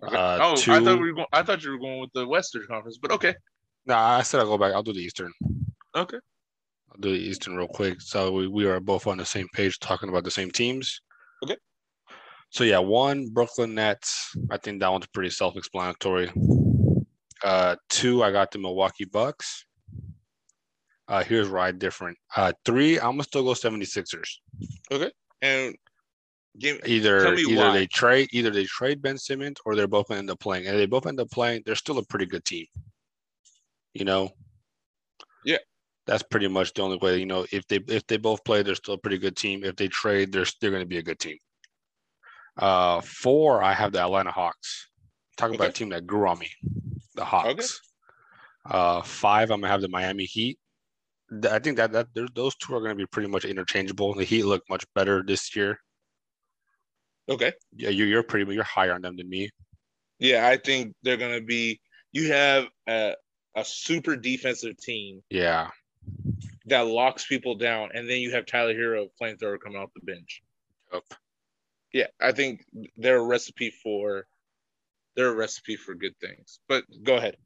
Okay. 0.03 0.15
Uh, 0.15 0.39
oh, 0.41 0.53
I 0.53 0.83
thought 0.83 0.99
we 0.99 1.11
were 1.11 1.13
going. 1.13 1.27
I 1.33 1.41
thought 1.43 1.63
you 1.63 1.71
were 1.71 1.79
going 1.79 2.01
with 2.01 2.11
the 2.13 2.27
Western 2.27 2.65
Conference, 2.67 2.99
but 3.01 3.11
okay, 3.11 3.33
Nah, 3.85 4.17
I 4.17 4.21
said 4.21 4.39
I'll 4.39 4.47
go 4.47 4.57
back. 4.57 4.73
I'll 4.73 4.83
do 4.83 4.93
the 4.93 4.99
Eastern. 4.99 5.31
okay, 5.95 6.17
I'll 6.91 6.99
do 6.99 7.11
the 7.11 7.19
Eastern 7.19 7.55
real 7.55 7.67
quick. 7.67 8.01
So 8.01 8.31
we, 8.31 8.47
we 8.47 8.65
are 8.67 8.79
both 8.79 9.07
on 9.07 9.17
the 9.17 9.25
same 9.25 9.47
page 9.53 9.79
talking 9.79 10.09
about 10.09 10.23
the 10.23 10.31
same 10.31 10.51
teams. 10.51 11.01
Okay. 11.43 11.55
So 12.49 12.63
yeah, 12.63 12.79
one 12.79 13.29
Brooklyn 13.29 13.73
Nets. 13.73 14.35
I 14.51 14.57
think 14.57 14.81
that 14.81 14.91
one's 14.91 15.07
pretty 15.07 15.29
self-explanatory. 15.29 16.31
Uh, 17.43 17.75
two, 17.89 18.23
I 18.23 18.31
got 18.31 18.51
the 18.51 18.59
Milwaukee 18.59 19.05
Bucks. 19.05 19.65
Uh, 21.07 21.23
here's 21.23 21.49
where 21.49 21.61
I 21.61 21.71
different. 21.71 22.17
Uh, 22.35 22.51
three, 22.65 22.97
I'm 22.99 23.11
gonna 23.11 23.23
still 23.23 23.43
go 23.43 23.51
76ers. 23.51 24.29
Okay. 24.91 25.11
And 25.41 25.75
give 26.59 26.79
Either 26.85 27.35
either 27.35 27.55
why. 27.55 27.73
they 27.73 27.87
trade 27.87 28.29
either 28.31 28.49
they 28.49 28.65
trade 28.65 29.01
Ben 29.01 29.17
Simmons 29.17 29.57
or 29.65 29.75
they're 29.75 29.87
both 29.87 30.07
gonna 30.07 30.19
end 30.19 30.31
up 30.31 30.39
playing. 30.39 30.65
And 30.65 30.75
if 30.75 30.79
they 30.81 30.85
both 30.85 31.07
end 31.07 31.19
up 31.19 31.29
playing, 31.31 31.63
they're 31.65 31.75
still 31.75 31.97
a 31.97 32.05
pretty 32.05 32.25
good 32.25 32.45
team. 32.45 32.65
You 33.93 34.05
know. 34.05 34.29
Yeah. 35.45 35.57
That's 36.05 36.23
pretty 36.23 36.47
much 36.47 36.73
the 36.73 36.81
only 36.81 36.97
way. 36.97 37.17
You 37.17 37.25
know, 37.25 37.45
if 37.51 37.67
they 37.67 37.79
if 37.87 38.07
they 38.07 38.17
both 38.17 38.43
play, 38.43 38.63
they're 38.63 38.75
still 38.75 38.95
a 38.95 38.99
pretty 38.99 39.17
good 39.17 39.35
team. 39.35 39.63
If 39.63 39.75
they 39.75 39.87
trade, 39.87 40.31
they're 40.31 40.45
they're 40.61 40.71
gonna 40.71 40.85
be 40.85 40.99
a 40.99 41.03
good 41.03 41.19
team. 41.19 41.37
Uh, 42.57 43.01
four, 43.01 43.61
I 43.61 43.73
have 43.73 43.91
the 43.91 44.01
Atlanta 44.01 44.31
Hawks. 44.31 44.89
Talk 45.37 45.53
about 45.53 45.69
a 45.69 45.73
team 45.73 45.89
that 45.89 46.07
grew 46.07 46.27
on 46.27 46.39
me. 46.39 46.49
The 47.15 47.25
Hawks. 47.25 47.79
Uh, 48.65 49.01
five, 49.01 49.51
I'm 49.51 49.61
gonna 49.61 49.71
have 49.71 49.81
the 49.81 49.89
Miami 49.89 50.25
Heat. 50.25 50.57
I 51.51 51.59
think 51.59 51.77
that 51.77 51.91
that 51.91 52.07
those 52.33 52.55
two 52.55 52.73
are 52.73 52.81
gonna 52.81 52.95
be 52.95 53.05
pretty 53.05 53.27
much 53.27 53.45
interchangeable. 53.45 54.13
The 54.13 54.23
Heat 54.23 54.43
look 54.43 54.63
much 54.69 54.85
better 54.95 55.23
this 55.25 55.55
year. 55.55 55.79
Okay. 57.29 57.53
Yeah, 57.75 57.89
you, 57.89 58.05
you're 58.05 58.23
pretty 58.23 58.51
you're 58.53 58.63
higher 58.63 58.93
on 58.93 59.01
them 59.01 59.17
than 59.17 59.29
me. 59.29 59.49
Yeah, 60.19 60.47
I 60.47 60.57
think 60.57 60.93
they're 61.03 61.17
gonna 61.17 61.41
be. 61.41 61.79
You 62.11 62.31
have 62.31 62.65
a 62.87 63.15
a 63.55 63.65
super 63.65 64.15
defensive 64.15 64.77
team 64.77 65.21
Yeah, 65.29 65.69
that 66.67 66.87
locks 66.87 67.25
people 67.25 67.55
down, 67.55 67.89
and 67.93 68.09
then 68.09 68.19
you 68.21 68.31
have 68.31 68.45
Tyler 68.45 68.73
Herro, 68.73 69.07
flamethrower, 69.21 69.59
coming 69.59 69.77
off 69.79 69.89
the 69.95 70.01
bench. 70.11 70.41
Yup. 70.93 71.03
Yeah, 71.93 72.07
I 72.21 72.31
think 72.31 72.63
they're 72.97 73.17
a 73.17 73.25
recipe 73.25 73.71
for. 73.83 74.25
They're 75.15 75.29
a 75.29 75.35
recipe 75.35 75.75
for 75.75 75.95
good 75.95 76.13
things. 76.21 76.59
But 76.69 76.83
go 77.03 77.15
ahead. 77.17 77.37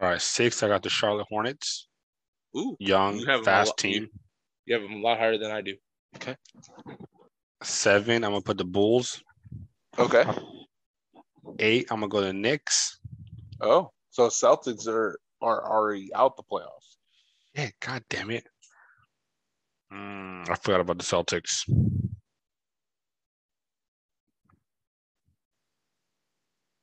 All 0.00 0.08
right, 0.08 0.20
six. 0.22 0.62
I 0.62 0.68
got 0.68 0.82
the 0.82 0.90
Charlotte 0.90 1.26
Hornets. 1.28 1.88
Ooh, 2.56 2.76
Young, 2.78 3.18
You 3.18 3.26
have 3.26 3.36
'em 3.38 3.40
a 3.42 3.44
fast 3.44 3.68
lot- 3.70 3.78
team. 3.78 4.08
you 4.64 4.74
have 4.74 4.82
them 4.82 4.92
a 4.92 4.98
lot 5.00 5.18
higher 5.18 5.36
than 5.36 5.50
I 5.50 5.60
do. 5.60 5.76
Okay. 6.16 6.36
Seven. 7.62 8.24
I'm 8.24 8.30
gonna 8.32 8.42
put 8.42 8.58
the 8.58 8.64
Bulls. 8.64 9.22
Okay. 9.98 10.24
Eight. 11.58 11.86
I'm 11.90 12.00
gonna 12.00 12.08
go 12.08 12.20
to 12.20 12.32
Knicks. 12.32 12.98
Oh, 13.60 13.90
so 14.10 14.28
Celtics 14.28 14.86
are 14.86 15.18
are 15.40 15.70
already 15.70 16.10
out 16.14 16.36
the 16.36 16.42
playoffs. 16.42 16.96
Yeah, 17.54 17.70
god 17.80 18.02
damn 18.10 18.30
it. 18.30 18.46
Mm, 19.92 20.48
I 20.50 20.54
forgot 20.56 20.80
about 20.80 20.98
the 20.98 21.04
Celtics. 21.04 21.62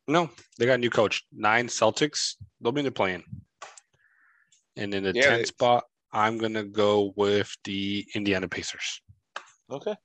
No, 0.08 0.30
they 0.58 0.66
got 0.66 0.76
a 0.76 0.78
new 0.80 0.90
coach. 0.90 1.24
Nine 1.32 1.68
Celtics. 1.68 2.36
They'll 2.62 2.72
be 2.72 2.80
in 2.80 2.86
the 2.86 2.92
playing. 2.92 3.24
And 4.76 4.94
in 4.94 5.04
the 5.04 5.14
Yeah, 5.14 5.30
10th 5.30 5.38
they- 5.38 5.44
spot, 5.46 5.86
I'm 6.12 6.38
gonna 6.38 6.64
go 6.64 7.14
with 7.16 7.56
the 7.64 8.06
Indiana 8.16 8.48
Pacers. 8.50 9.02
Okay. 9.70 9.96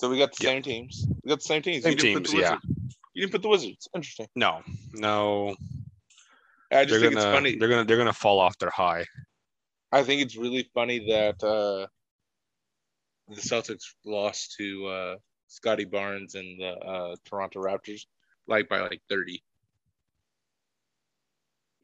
So 0.00 0.08
we 0.08 0.18
got 0.18 0.32
the 0.32 0.44
Yeah. 0.44 0.50
same 0.50 0.62
teams. 0.62 1.06
We 1.22 1.28
got 1.28 1.38
the 1.40 1.44
same 1.44 1.62
teams. 1.62 1.84
Same 1.84 1.90
you 1.92 1.96
didn't 1.96 2.14
put 2.14 2.24
teams, 2.24 2.34
the 2.34 2.40
yeah. 2.40 2.50
Wizards. 2.54 2.96
You 3.14 3.22
didn't 3.22 3.32
put 3.32 3.42
the 3.42 3.48
Wizards. 3.48 3.88
Interesting. 3.94 4.26
No, 4.34 4.62
no, 4.94 5.54
I 6.72 6.84
just 6.84 6.88
they're 6.88 7.00
think 7.00 7.14
gonna 7.14 7.26
it's 7.26 7.34
funny. 7.34 7.56
they're 7.56 7.68
gonna 7.68 7.84
they're 7.84 7.98
gonna 7.98 8.12
fall 8.12 8.40
off 8.40 8.58
their 8.58 8.70
high. 8.70 9.04
I 9.92 10.02
think 10.02 10.22
it's 10.22 10.36
really 10.36 10.68
funny 10.74 10.98
that 11.10 11.42
uh, 11.44 11.86
the 13.28 13.40
Celtics 13.40 13.82
lost 14.06 14.54
to 14.58 14.86
uh, 14.86 15.16
Scottie 15.48 15.84
Barnes 15.84 16.34
and 16.34 16.58
the 16.60 16.70
uh, 16.70 17.16
Toronto 17.26 17.60
Raptors, 17.62 18.06
like 18.48 18.68
by 18.68 18.80
like 18.80 19.02
thirty. 19.08 19.42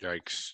Yikes. 0.03 0.53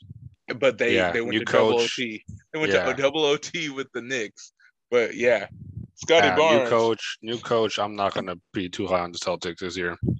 But 0.58 0.78
they 0.78 0.96
Yeah, 0.96 1.12
they 1.12 1.20
went 1.20 1.38
to 1.38 1.44
double. 1.44 1.78
OT. 1.80 2.24
They 2.52 2.58
went 2.58 2.72
Yeah. 2.72 2.84
to 2.84 2.90
a 2.90 2.94
double 2.94 3.24
OT 3.24 3.70
with 3.70 3.86
the 3.94 4.02
Knicks. 4.02 4.52
But 4.90 5.14
yeah, 5.14 5.46
Scottie 5.94 6.28
Uh, 6.28 6.36
Barnes. 6.36 6.64
new 6.64 6.68
coach, 6.68 7.18
new 7.22 7.38
coach. 7.38 7.78
I'm 7.78 7.94
not 7.94 8.14
gonna 8.14 8.36
be 8.52 8.68
too 8.68 8.86
high 8.86 9.00
on 9.00 9.12
the 9.12 9.18
Celtics 9.18 9.58
this 9.58 9.76
year. 9.76 9.96
All 10.02 10.16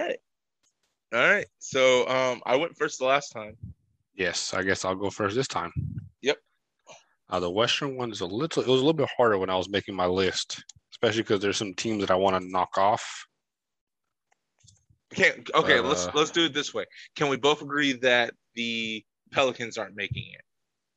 right. 0.00 0.18
All 1.12 1.20
right. 1.20 1.46
So 1.58 2.08
um, 2.08 2.42
I 2.46 2.56
went 2.56 2.76
first 2.76 2.98
the 2.98 3.06
last 3.06 3.30
time. 3.30 3.56
Yes, 4.14 4.54
I 4.54 4.62
guess 4.62 4.84
I'll 4.84 4.94
go 4.94 5.10
first 5.10 5.34
this 5.34 5.48
time. 5.48 5.72
Yep. 6.22 6.38
Uh, 7.30 7.40
the 7.40 7.50
Western 7.50 7.96
one 7.96 8.10
is 8.10 8.20
a 8.20 8.26
little. 8.26 8.62
It 8.62 8.68
was 8.68 8.80
a 8.80 8.84
little 8.84 8.92
bit 8.92 9.08
harder 9.16 9.38
when 9.38 9.50
I 9.50 9.56
was 9.56 9.68
making 9.68 9.94
my 9.94 10.06
list, 10.06 10.62
especially 10.92 11.22
because 11.22 11.40
there's 11.40 11.56
some 11.56 11.74
teams 11.74 12.00
that 12.00 12.10
I 12.10 12.16
want 12.16 12.40
to 12.40 12.48
knock 12.48 12.76
off. 12.76 13.26
Okay, 15.12 15.42
okay, 15.54 15.80
let's 15.80 16.06
Uh, 16.06 16.12
let's 16.14 16.30
do 16.30 16.44
it 16.44 16.54
this 16.54 16.72
way. 16.74 16.84
Can 17.16 17.28
we 17.28 17.36
both 17.36 17.62
agree 17.62 17.94
that 17.94 18.34
the 18.54 19.04
Pelicans 19.32 19.78
aren't 19.78 19.96
making 19.96 20.32
it? 20.32 20.42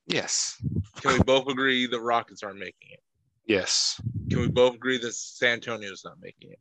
Yes. 0.05 0.61
Can 1.01 1.13
we 1.13 1.19
both 1.19 1.47
agree 1.47 1.87
the 1.87 1.99
Rockets 1.99 2.43
aren't 2.43 2.59
making 2.59 2.89
it? 2.91 3.02
Yes. 3.45 3.99
Can 4.29 4.39
we 4.39 4.47
both 4.47 4.75
agree 4.75 4.97
that 4.99 5.13
San 5.13 5.53
Antonio's 5.53 6.03
not 6.05 6.15
making 6.21 6.51
it? 6.51 6.59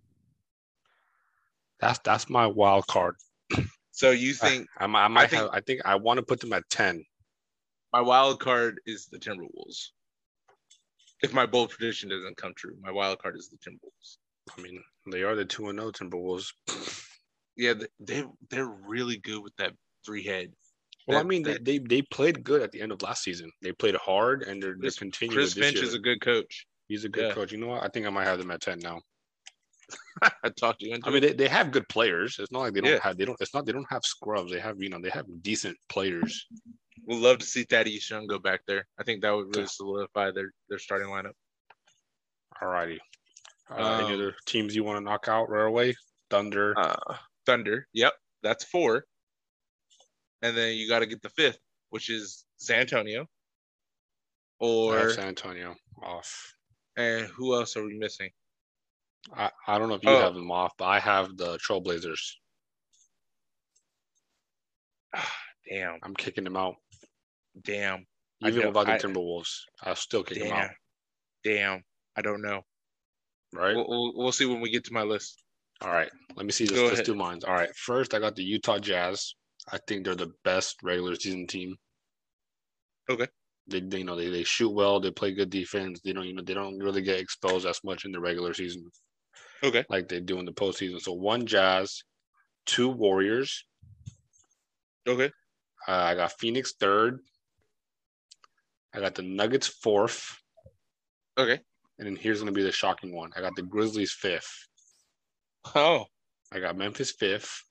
That's 1.80 1.98
that's 2.00 2.28
my 2.30 2.46
wild 2.46 2.86
card. 2.86 3.16
So 3.94 4.10
you 4.10 4.32
think 4.32 4.66
I, 4.78 4.86
might- 4.86 5.04
I 5.04 5.08
might 5.08 5.30
think- 5.30 5.42
have. 5.42 5.50
I 5.52 5.60
think 5.60 5.82
I 5.84 5.96
want 5.96 6.16
to 6.16 6.22
put 6.24 6.40
them 6.40 6.54
at 6.54 6.68
ten. 6.70 7.04
my 7.92 8.00
wild 8.00 8.40
card 8.40 8.80
is 8.86 9.06
the 9.06 9.18
Timberwolves? 9.18 9.88
If 11.22 11.34
my 11.34 11.44
bold 11.44 11.70
prediction 11.70 12.08
doesn't 12.08 12.38
come 12.38 12.54
true, 12.56 12.74
my 12.80 12.90
wild 12.90 13.18
card 13.20 13.36
is 13.36 13.50
the 13.50 13.58
Timberwolves. 13.58 14.16
I 14.56 14.62
mean, 14.62 14.82
they 15.12 15.22
are 15.24 15.36
the 15.36 15.44
two 15.44 15.68
and 15.68 15.78
zero 15.78 15.92
Timberwolves. 15.92 16.52
Yeah, 17.54 17.74
they, 17.74 17.86
they 18.00 18.24
they're 18.48 18.64
really 18.88 19.18
good 19.18 19.42
with 19.42 19.54
that 19.56 19.74
three 20.06 20.24
head. 20.24 20.52
Well, 21.06 21.18
I 21.20 21.22
mean, 21.22 21.42
that- 21.42 21.62
they, 21.66 21.76
they 21.78 21.84
they 21.96 22.02
played 22.02 22.42
good 22.42 22.62
at 22.62 22.72
the 22.72 22.80
end 22.80 22.92
of 22.92 23.02
last 23.02 23.22
season. 23.22 23.52
They 23.60 23.72
played 23.72 23.94
hard, 23.96 24.42
and 24.42 24.60
they're, 24.62 24.74
they're 24.80 24.90
continuing. 24.90 25.36
Chris 25.36 25.52
Finch 25.52 25.76
year. 25.76 25.84
is 25.84 25.92
a 25.92 25.98
good 25.98 26.22
coach. 26.22 26.66
He's 26.92 27.06
a 27.06 27.08
good 27.08 27.28
yeah. 27.28 27.32
coach. 27.32 27.52
You 27.52 27.58
know 27.58 27.68
what? 27.68 27.82
I 27.82 27.88
think 27.88 28.06
I 28.06 28.10
might 28.10 28.26
have 28.26 28.38
them 28.38 28.50
at 28.50 28.60
ten 28.60 28.78
now. 28.78 29.00
I 30.44 30.50
talked 30.50 30.80
to 30.80 30.86
you 30.86 30.94
into 30.94 31.08
I 31.08 31.10
mean, 31.10 31.22
they, 31.22 31.32
they 31.32 31.48
have 31.48 31.70
good 31.70 31.88
players. 31.88 32.36
It's 32.38 32.52
not 32.52 32.60
like 32.60 32.74
they 32.74 32.82
don't 32.82 32.90
Yeah. 32.90 32.98
have 33.02 33.16
they 33.16 33.24
don't. 33.24 33.40
It's 33.40 33.54
not 33.54 33.64
they 33.64 33.72
don't 33.72 33.90
have 33.90 34.04
scrubs. 34.04 34.52
They 34.52 34.60
have 34.60 34.76
you 34.78 34.90
know 34.90 35.00
they 35.00 35.08
have 35.08 35.24
decent 35.40 35.78
players. 35.88 36.46
We'd 37.06 37.16
love 37.16 37.38
to 37.38 37.46
see 37.46 37.64
Thaddeus 37.64 38.10
Young 38.10 38.26
go 38.26 38.38
back 38.38 38.60
there. 38.66 38.86
I 39.00 39.04
think 39.04 39.22
that 39.22 39.30
would 39.30 39.56
really 39.56 39.68
solidify 39.68 40.32
their 40.32 40.52
their 40.68 40.78
starting 40.78 41.08
lineup. 41.08 41.32
Alrighty. 42.62 42.98
Uh, 43.70 44.00
any 44.04 44.08
Um, 44.08 44.12
other 44.12 44.34
teams 44.44 44.76
you 44.76 44.84
want 44.84 44.98
to 44.98 45.04
knock 45.04 45.28
out 45.28 45.48
right 45.48 45.66
away? 45.66 45.94
Thunder. 46.28 46.78
Uh, 46.78 47.16
Thunder. 47.46 47.88
Yep, 47.94 48.12
that's 48.42 48.64
four. 48.64 49.06
And 50.42 50.54
then 50.54 50.76
you 50.76 50.90
got 50.90 50.98
to 50.98 51.06
get 51.06 51.22
the 51.22 51.30
fifth, 51.30 51.58
which 51.88 52.10
is 52.10 52.44
San 52.58 52.80
Antonio. 52.80 53.26
Or 54.58 55.10
San 55.10 55.28
Antonio 55.28 55.74
off. 56.02 56.54
And 56.96 57.26
who 57.26 57.54
else 57.54 57.76
are 57.76 57.84
we 57.84 57.98
missing? 57.98 58.30
I, 59.34 59.50
I 59.66 59.78
don't 59.78 59.88
know 59.88 59.94
if 59.94 60.02
you 60.02 60.10
Oh. 60.10 60.20
have 60.20 60.34
them 60.34 60.50
off, 60.50 60.72
but 60.76 60.86
I 60.86 60.98
have 60.98 61.36
the 61.36 61.58
Trailblazers. 61.58 62.20
Damn, 65.70 65.98
I'm 66.02 66.14
kicking 66.14 66.44
them 66.44 66.56
out. 66.56 66.74
damn, 67.64 68.04
Even 68.44 68.66
without 68.66 68.86
the 68.86 68.92
Timberwolves, 69.08 69.60
I'll 69.82 69.94
still 69.94 70.22
kick 70.24 70.38
them 70.38 70.52
out. 70.52 70.70
damn. 71.44 71.82
I 72.16 72.20
don't 72.22 72.42
know. 72.42 72.62
Right? 73.54 73.74
We'll, 73.74 73.86
we'll, 73.88 74.12
we'll 74.16 74.32
see 74.32 74.44
when 74.44 74.60
we 74.60 74.70
get 74.70 74.84
to 74.84 74.92
my 74.92 75.02
list. 75.02 75.42
All 75.80 75.90
right. 75.90 76.10
Let 76.36 76.44
me 76.46 76.52
see. 76.52 76.64
Let's, 76.66 76.76
Go 76.76 76.82
let's 76.84 76.94
ahead. 76.94 77.06
do 77.06 77.14
mine. 77.14 77.40
All 77.46 77.54
right. 77.54 77.74
First, 77.76 78.12
I 78.12 78.18
got 78.18 78.36
the 78.36 78.42
Utah 78.42 78.78
Jazz. 78.78 79.34
I 79.70 79.78
think 79.86 80.04
they're 80.04 80.14
the 80.14 80.32
best 80.44 80.76
regular 80.82 81.14
season 81.14 81.46
team. 81.46 81.76
Okay. 83.08 83.28
They, 83.68 83.80
they 83.80 83.98
you 83.98 84.04
know 84.04 84.16
they, 84.16 84.28
they 84.28 84.44
shoot 84.44 84.70
well. 84.70 85.00
They 85.00 85.10
play 85.10 85.32
good 85.32 85.50
defense. 85.50 86.00
They 86.00 86.12
don't 86.12 86.26
you 86.26 86.34
know 86.34 86.42
they 86.42 86.54
don't 86.54 86.78
really 86.78 87.02
get 87.02 87.20
exposed 87.20 87.66
as 87.66 87.80
much 87.84 88.04
in 88.04 88.12
the 88.12 88.20
regular 88.20 88.54
season 88.54 88.90
Okay. 89.62 89.84
like 89.88 90.08
they 90.08 90.20
do 90.20 90.38
in 90.38 90.44
the 90.44 90.52
postseason. 90.52 91.00
So 91.00 91.12
one 91.12 91.46
Jazz, 91.46 92.02
two 92.66 92.88
Warriors. 92.88 93.64
Okay. 95.08 95.30
Uh, 95.86 95.92
I 95.92 96.14
got 96.14 96.32
Phoenix 96.38 96.74
third. 96.78 97.20
I 98.94 99.00
got 99.00 99.14
the 99.14 99.22
Nuggets 99.22 99.66
fourth. 99.68 100.36
Okay. 101.38 101.60
And 101.98 102.06
then 102.06 102.16
here's 102.16 102.38
going 102.40 102.52
to 102.52 102.58
be 102.58 102.62
the 102.64 102.72
shocking 102.72 103.14
one. 103.14 103.30
I 103.36 103.40
got 103.40 103.54
the 103.56 103.62
Grizzlies 103.62 104.12
fifth. 104.12 104.66
Oh, 105.74 106.06
I 106.52 106.58
got 106.58 106.76
Memphis 106.76 107.12
fifth. 107.12 107.62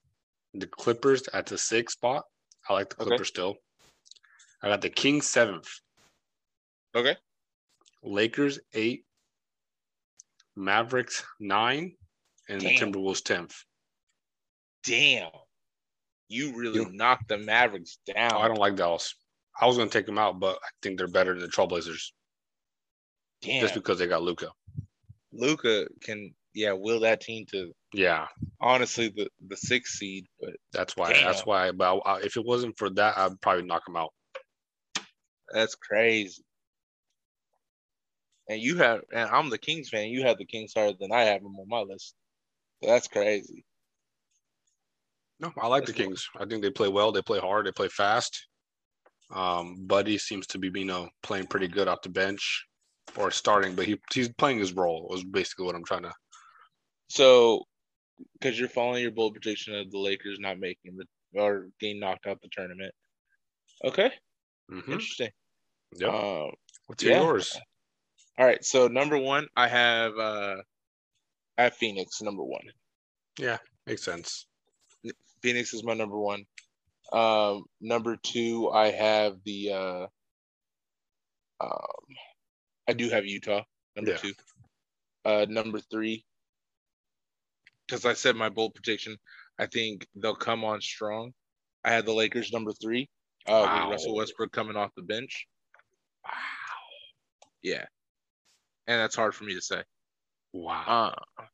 The 0.54 0.66
Clippers 0.66 1.22
at 1.32 1.46
the 1.46 1.58
sixth 1.58 1.96
spot. 1.98 2.24
I 2.68 2.72
like 2.72 2.90
the 2.90 2.96
Okay. 3.02 3.08
Clippers 3.10 3.28
still. 3.28 3.56
I 4.62 4.68
got 4.68 4.80
the 4.80 4.90
Kings 4.90 5.26
seventh. 5.26 5.68
okay. 6.94 7.16
Lakers 8.02 8.58
eight. 8.74 9.04
Mavericks 10.56 11.24
nine. 11.40 11.94
And 12.48 12.60
Damn. 12.60 12.92
the 12.92 12.98
Timberwolves 12.98 13.22
tenth. 13.22 13.54
Damn. 14.84 15.30
You 16.28 16.56
really 16.56 16.80
You- 16.80 16.90
knocked 16.92 17.28
the 17.28 17.38
Mavericks 17.38 17.98
down. 18.06 18.32
Oh, 18.34 18.38
I 18.38 18.48
don't 18.48 18.58
like 18.58 18.74
Dallas. 18.76 19.14
I 19.60 19.66
was 19.66 19.76
going 19.76 19.88
to 19.88 19.92
take 19.96 20.06
them 20.06 20.18
out, 20.18 20.40
but 20.40 20.56
I 20.56 20.68
think 20.82 20.98
they're 20.98 21.06
better 21.06 21.32
than 21.34 21.42
the 21.42 21.48
Trailblazers 21.48 22.10
Damn. 23.42 23.60
just 23.60 23.74
because 23.74 23.98
they 23.98 24.06
got 24.06 24.22
Luka. 24.22 24.50
Luka 25.32 25.86
can, 26.02 26.34
yeah, 26.54 26.72
will 26.72 27.00
that 27.00 27.20
team 27.20 27.46
to 27.52 27.72
Yeah, 27.94 28.26
honestly 28.60 29.08
the 29.08 29.28
the 29.46 29.56
sixth 29.56 29.94
seed, 29.94 30.26
but 30.40 30.50
that's 30.72 30.96
why. 30.96 31.12
Damn. 31.12 31.24
That's 31.26 31.46
why. 31.46 31.70
But 31.70 31.98
I, 32.04 32.20
if 32.22 32.36
it 32.36 32.44
wasn't 32.44 32.76
for 32.78 32.90
that, 32.90 33.16
I'd 33.16 33.40
probably 33.40 33.64
knock 33.64 33.84
them 33.86 33.96
out. 33.96 34.12
That's 35.52 35.74
crazy. 35.76 36.44
And 38.48 38.60
you 38.60 38.76
have, 38.78 39.02
and 39.12 39.28
I'm 39.30 39.50
the 39.50 39.58
Kings 39.58 39.88
fan. 39.88 40.08
You 40.10 40.22
have 40.24 40.38
the 40.38 40.44
Kings 40.46 40.74
higher 40.74 40.92
than 40.92 41.10
I 41.12 41.22
have 41.24 41.42
them 41.42 41.56
on 41.58 41.68
my 41.68 41.80
list. 41.80 42.14
That's 42.82 43.08
crazy. 43.08 43.66
No, 45.40 45.52
I 45.58 45.66
like 45.66 45.84
the 45.84 45.92
cool. 45.92 46.04
Kings. 46.04 46.28
I 46.36 46.44
think 46.46 46.62
they 46.62 46.70
play 46.70 46.88
well. 46.88 47.12
They 47.12 47.22
play 47.22 47.38
hard. 47.38 47.66
They 47.66 47.72
play 47.72 47.88
fast. 47.88 48.48
Um, 49.30 49.86
Buddy 49.86 50.18
seems 50.18 50.46
to 50.48 50.58
be, 50.58 50.70
you 50.80 50.86
know, 50.86 51.10
playing 51.22 51.48
pretty 51.48 51.68
good 51.68 51.88
off 51.88 52.02
the 52.02 52.10
bench 52.10 52.66
or 53.16 53.30
starting, 53.30 53.74
but 53.76 53.86
he 53.86 54.00
he's 54.12 54.32
playing 54.34 54.58
his 54.58 54.72
role. 54.74 55.08
Was 55.10 55.24
basically 55.24 55.66
what 55.66 55.74
I'm 55.76 55.84
trying 55.84 56.02
to. 56.04 56.14
So, 57.08 57.64
because 58.34 58.58
you're 58.58 58.68
following 58.68 59.02
your 59.02 59.12
bold 59.12 59.34
prediction 59.34 59.74
of 59.74 59.90
the 59.90 59.98
Lakers 59.98 60.38
not 60.40 60.58
making 60.58 60.96
the 60.96 61.06
or 61.40 61.70
getting 61.80 62.00
knocked 62.00 62.26
out 62.26 62.40
the 62.42 62.48
tournament. 62.52 62.94
Okay, 63.84 64.12
Mhm. 64.68 64.92
interesting. 64.92 65.30
Um, 66.04 66.50
What's 66.86 67.02
yeah. 67.04 67.20
yours? 67.20 67.56
all 68.38 68.46
right. 68.46 68.64
So 68.64 68.88
number 68.88 69.18
one, 69.18 69.46
I 69.56 69.68
have 69.68 70.16
uh, 70.18 70.56
I 71.58 71.64
have 71.64 71.74
Phoenix 71.74 72.20
number 72.22 72.42
one. 72.44 72.62
Yeah, 73.38 73.58
makes 73.86 74.02
sense. 74.02 74.46
Phoenix 75.42 75.74
is 75.74 75.84
my 75.84 75.94
number 75.94 76.18
one. 76.18 76.44
Um, 77.12 77.64
number 77.80 78.16
two, 78.22 78.70
I 78.70 78.90
have 78.90 79.34
the 79.44 79.72
uh, 79.72 80.06
um, 81.60 82.06
I 82.88 82.92
do 82.92 83.08
have 83.10 83.26
Utah 83.26 83.62
number 83.96 84.12
Yeah. 84.12 84.16
two. 84.18 84.32
Uh, 85.24 85.46
number 85.48 85.78
three, 85.78 86.24
because 87.86 88.04
I 88.04 88.14
said 88.14 88.34
my 88.34 88.48
bold 88.48 88.74
prediction, 88.74 89.16
I 89.58 89.66
think 89.66 90.06
they'll 90.16 90.34
come 90.34 90.64
on 90.64 90.80
strong. 90.80 91.32
I 91.84 91.90
had 91.92 92.06
the 92.06 92.12
Lakers 92.12 92.52
number 92.52 92.72
three. 92.72 93.08
Uh, 93.46 93.66
Wow. 93.68 93.84
with 93.84 93.92
Russell 93.92 94.14
Westbrook 94.16 94.52
coming 94.52 94.76
off 94.76 94.90
the 94.96 95.02
bench. 95.02 95.46
Wow. 96.24 96.30
Yeah, 97.62 97.84
and 98.86 99.00
that's 99.00 99.14
hard 99.16 99.34
for 99.34 99.44
me 99.44 99.54
to 99.54 99.60
say. 99.62 99.82
Wow. 100.52 101.14
Uh, 101.38 101.44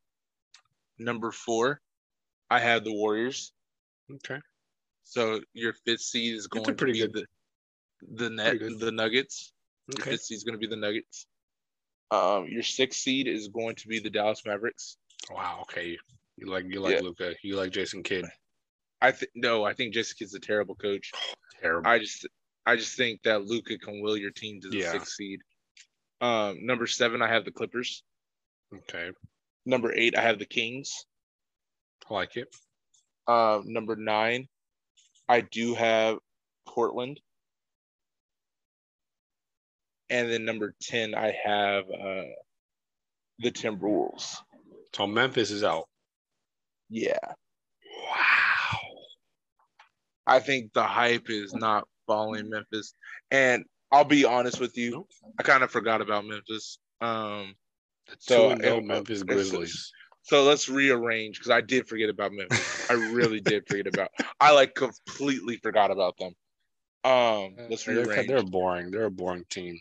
number 0.98 1.30
four, 1.30 1.80
I 2.50 2.58
have 2.60 2.84
the 2.84 2.92
Warriors. 2.94 3.52
okay. 4.12 4.40
So 5.04 5.40
your 5.54 5.72
fifth 5.86 6.00
seed 6.02 6.34
is 6.34 6.46
going 6.48 6.64
to 6.64 6.84
be 6.84 6.98
good- 6.98 7.12
the 7.12 7.26
the 8.14 8.30
net 8.30 8.58
the 8.60 8.92
Nuggets. 8.92 9.52
Your 9.88 10.00
Okay. 10.02 10.10
fifth 10.12 10.22
seed 10.24 10.36
is 10.36 10.44
going 10.44 10.52
to 10.54 10.58
be 10.58 10.66
the 10.66 10.76
Nuggets. 10.76 11.26
Um, 12.10 12.46
your 12.48 12.62
sixth 12.62 13.00
seed 13.00 13.26
is 13.28 13.48
going 13.48 13.74
to 13.76 13.88
be 13.88 13.98
the 14.00 14.10
Dallas 14.10 14.42
Mavericks. 14.46 14.96
Wow. 15.30 15.60
Okay. 15.62 15.98
You 16.36 16.46
like 16.50 16.64
you 16.68 16.80
like 16.80 16.94
Yeah. 16.96 17.00
Luka. 17.00 17.34
You 17.42 17.56
like 17.56 17.72
Jason 17.72 18.02
Kidd. 18.02 18.26
I 19.00 19.12
think 19.12 19.30
no, 19.34 19.64
I 19.64 19.72
think 19.74 19.94
Jason 19.94 20.16
Kidd's 20.18 20.34
a 20.34 20.40
terrible 20.40 20.74
coach. 20.74 21.10
Terrible. 21.60 21.88
I 21.90 21.98
just 21.98 22.26
I 22.68 22.76
just 22.76 22.98
think 22.98 23.22
that 23.22 23.46
Luka 23.46 23.78
can 23.78 24.02
will 24.02 24.18
your 24.18 24.30
team 24.30 24.60
to 24.60 24.68
the 24.68 24.76
Yeah. 24.76 24.92
sixth 24.92 25.14
seed. 25.14 25.40
Um, 26.20 26.66
number 26.66 26.86
seven, 26.86 27.22
I 27.22 27.28
have 27.28 27.46
the 27.46 27.50
Clippers. 27.50 28.04
okay. 28.74 29.10
Number 29.64 29.90
eight, 29.94 30.14
I 30.14 30.20
have 30.20 30.38
the 30.38 30.44
Kings. 30.44 31.06
I 32.10 32.12
like 32.12 32.36
it. 32.36 32.54
Um, 33.26 33.72
number 33.72 33.96
nine, 33.96 34.48
I 35.30 35.40
do 35.40 35.74
have 35.74 36.18
Portland. 36.66 37.20
And 40.10 40.30
then 40.30 40.44
number 40.44 40.74
10, 40.82 41.14
I 41.14 41.32
have 41.42 41.84
uh, 41.84 42.24
the 43.38 43.50
Timberwolves. 43.50 44.36
So 44.94 45.06
Memphis 45.06 45.50
is 45.50 45.64
out. 45.64 45.86
Yeah. 46.90 47.18
Wow. 48.10 48.78
I 50.26 50.40
think 50.40 50.72
the 50.74 50.84
hype 50.84 51.28
is 51.30 51.52
not 51.54 51.86
following 52.08 52.50
Memphis. 52.50 52.94
And 53.30 53.64
I'll 53.92 54.04
be 54.04 54.24
honest 54.24 54.58
with 54.60 54.76
you, 54.76 55.06
I 55.38 55.44
kind 55.44 55.62
of 55.62 55.70
forgot 55.70 56.00
about 56.00 56.24
Memphis. 56.26 56.78
Um, 57.00 57.54
So 58.18 58.54
no 58.54 58.78
uh, 58.78 58.80
Memphis 58.84 59.22
Grizzlies. 59.22 59.92
so 60.22 60.42
let's 60.44 60.68
rearrange 60.68 61.38
because 61.38 61.50
I 61.50 61.60
did 61.60 61.86
forget 61.86 62.08
about 62.10 62.32
Memphis. 62.32 62.90
I 62.90 62.94
really 62.94 63.40
did 63.40 63.68
forget 63.68 63.86
about. 63.94 64.10
I 64.40 64.52
like 64.52 64.74
completely 64.74 65.58
forgot 65.58 65.90
about 65.92 66.16
them. 66.18 66.32
Um, 67.04 67.54
let's 67.70 67.84
They're, 67.84 67.96
rearrange. 68.04 68.26
they're 68.28 68.42
boring. 68.42 68.90
They're 68.90 69.04
a 69.04 69.10
boring 69.10 69.44
team. 69.48 69.78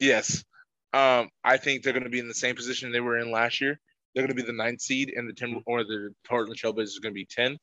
Yes. 0.00 0.44
Um, 0.92 1.28
I 1.44 1.56
think 1.58 1.82
they're 1.82 1.92
going 1.92 2.04
to 2.04 2.10
be 2.10 2.18
in 2.18 2.28
the 2.28 2.34
same 2.34 2.56
position 2.56 2.90
they 2.90 3.00
were 3.00 3.18
in 3.18 3.30
last 3.30 3.60
year. 3.60 3.78
They're 4.14 4.26
going 4.26 4.34
to 4.36 4.42
be 4.42 4.46
the 4.46 4.56
ninth 4.56 4.80
seed, 4.80 5.12
and 5.14 5.28
the 5.28 5.34
Timber 5.34 5.60
or 5.66 5.84
the 5.84 6.10
Portland 6.26 6.58
Trailblazers 6.58 6.82
is 6.84 6.98
going 7.00 7.12
to 7.12 7.18
be 7.18 7.26
ten. 7.26 7.58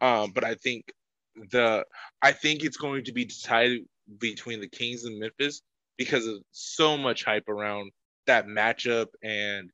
Um, 0.00 0.32
but 0.34 0.44
I 0.44 0.54
think 0.54 0.84
the 1.50 1.84
I 2.22 2.32
think 2.32 2.64
it's 2.64 2.76
going 2.76 3.04
to 3.04 3.12
be 3.12 3.24
decided 3.24 3.82
between 4.18 4.60
the 4.60 4.68
Kings 4.68 5.04
and 5.04 5.18
Memphis 5.18 5.62
because 5.96 6.26
of 6.26 6.38
so 6.50 6.96
much 6.96 7.24
hype 7.24 7.48
around 7.48 7.92
that 8.26 8.46
matchup, 8.46 9.06
and 9.22 9.70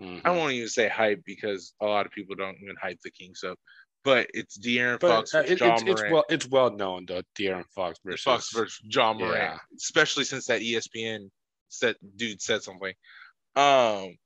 Mhm. 0.00 0.22
I 0.24 0.30
won't 0.30 0.52
even 0.54 0.68
say 0.68 0.88
hype 0.88 1.22
because 1.24 1.74
a 1.80 1.86
lot 1.86 2.06
of 2.06 2.12
people 2.12 2.34
don't 2.34 2.56
even 2.62 2.74
hype 2.80 3.00
the 3.02 3.10
Kings 3.10 3.44
up. 3.44 3.58
But 4.04 4.28
it's 4.34 4.58
De'Aaron 4.58 4.98
But 4.98 5.08
Fox 5.10 5.34
uh, 5.34 5.44
it- 5.46 5.58
John 5.58 5.72
it's, 5.74 5.82
it's 5.84 6.02
well 6.10 6.24
it's 6.28 6.48
well 6.48 6.70
known 6.70 7.06
that 7.06 7.24
De'Aaron 7.38 7.68
Fox 7.74 7.98
versus 8.04 8.22
Fox 8.22 8.50
versus 8.52 8.80
Ja 8.84 9.12
Morant, 9.12 9.34
Yeah. 9.36 9.58
especially 9.76 10.24
since 10.24 10.46
that 10.46 10.60
ESPN 10.60 11.30
said 11.68 11.96
dude 12.16 12.42
said 12.42 12.62
something. 12.64 12.94
Um, 13.54 14.16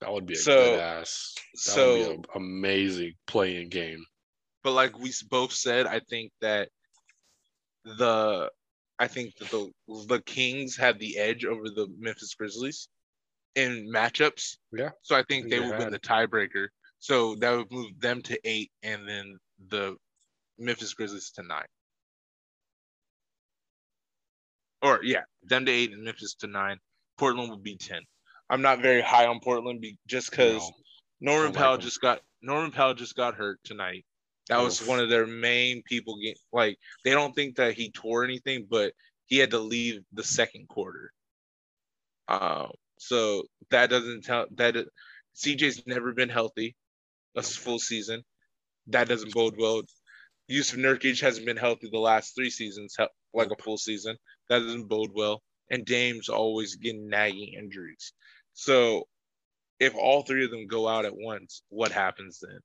that 0.00 0.10
would 0.10 0.24
be 0.26 0.34
a 0.34 0.36
So- 0.38 0.54
good 0.70 0.80
ass. 0.80 1.34
That 1.36 1.58
so 1.60 1.92
would 1.98 2.06
be 2.06 2.12
an 2.14 2.24
amazing 2.36 3.14
playing 3.26 3.68
game. 3.68 4.02
But 4.62 4.72
like 4.72 4.98
we 4.98 5.12
both 5.28 5.52
said, 5.52 5.86
I 5.86 6.00
think 6.00 6.32
that 6.40 6.68
the 7.84 8.50
I 8.98 9.08
think 9.08 9.34
that 9.36 9.50
the 9.50 9.70
the 10.06 10.20
Kings 10.20 10.76
had 10.76 10.98
the 10.98 11.18
edge 11.18 11.44
over 11.44 11.64
the 11.64 11.88
Memphis 11.98 12.34
Grizzlies 12.34 12.88
in 13.54 13.90
matchups. 13.92 14.58
Yeah. 14.72 14.90
So 15.02 15.16
I 15.16 15.22
think 15.28 15.44
they 15.48 15.58
They 15.58 15.60
would 15.60 15.78
win 15.78 15.90
the 15.90 15.98
tiebreaker. 15.98 16.68
So 16.98 17.34
that 17.36 17.56
would 17.56 17.72
move 17.72 17.98
them 17.98 18.20
to 18.22 18.38
eight, 18.44 18.70
and 18.82 19.08
then 19.08 19.38
the 19.68 19.96
Memphis 20.58 20.92
Grizzlies 20.92 21.30
to 21.36 21.42
nine. 21.42 21.64
Or 24.82 25.00
yeah, 25.02 25.22
them 25.42 25.64
to 25.66 25.72
eight 25.72 25.92
and 25.92 26.04
Memphis 26.04 26.34
to 26.40 26.46
nine. 26.46 26.78
Portland 27.18 27.50
would 27.50 27.62
be 27.62 27.76
ten. 27.76 28.02
I'm 28.50 28.62
not 28.62 28.80
very 28.82 29.00
high 29.00 29.26
on 29.26 29.40
Portland 29.40 29.80
be, 29.80 29.96
just 30.06 30.30
because 30.30 30.60
No. 31.20 31.32
Norman 31.32 31.52
like 31.52 31.58
Powell 31.58 31.74
him. 31.76 31.80
just 31.80 32.00
got 32.00 32.20
Norman 32.42 32.70
Powell 32.72 32.94
just 32.94 33.14
got 33.14 33.34
hurt 33.34 33.60
tonight. 33.64 34.04
That 34.50 34.60
was 34.62 34.82
Oof. 34.82 34.88
one 34.88 34.98
of 34.98 35.08
their 35.08 35.28
main 35.28 35.82
people 35.82 36.18
get 36.18 36.36
like 36.52 36.76
they 37.04 37.12
don't 37.12 37.34
think 37.34 37.56
that 37.56 37.74
he 37.74 37.90
tore 37.90 38.24
anything, 38.24 38.66
but 38.68 38.92
he 39.26 39.38
had 39.38 39.52
to 39.52 39.60
leave 39.60 40.02
the 40.12 40.24
second 40.24 40.68
quarter. 40.68 41.12
Um, 42.26 42.72
so 42.98 43.44
that 43.70 43.90
doesn't 43.90 44.24
tell 44.24 44.46
that 44.56 44.74
CJ's 45.36 45.86
never 45.86 46.12
been 46.12 46.28
healthy 46.28 46.74
a 47.36 47.42
full 47.42 47.78
season. 47.78 48.24
That 48.88 49.08
doesn't 49.08 49.32
bode 49.32 49.54
well. 49.56 49.82
Jusuf 50.50 50.78
Nurkic 50.78 51.20
hasn't 51.20 51.46
been 51.46 51.56
healthy 51.56 51.88
the 51.90 51.98
last 51.98 52.34
three 52.34 52.50
seasons, 52.50 52.96
like 53.32 53.50
a 53.52 53.62
full 53.62 53.78
season. 53.78 54.16
That 54.48 54.58
doesn't 54.58 54.88
bode 54.88 55.10
well. 55.14 55.42
And 55.70 55.84
Dame's 55.84 56.28
always 56.28 56.74
getting 56.74 57.08
nagging 57.08 57.54
injuries. 57.56 58.12
So 58.54 59.06
if 59.78 59.94
all 59.94 60.22
three 60.22 60.44
of 60.44 60.50
them 60.50 60.66
go 60.66 60.88
out 60.88 61.04
at 61.04 61.16
once, 61.16 61.62
what 61.68 61.92
happens 61.92 62.40
then? 62.40 62.58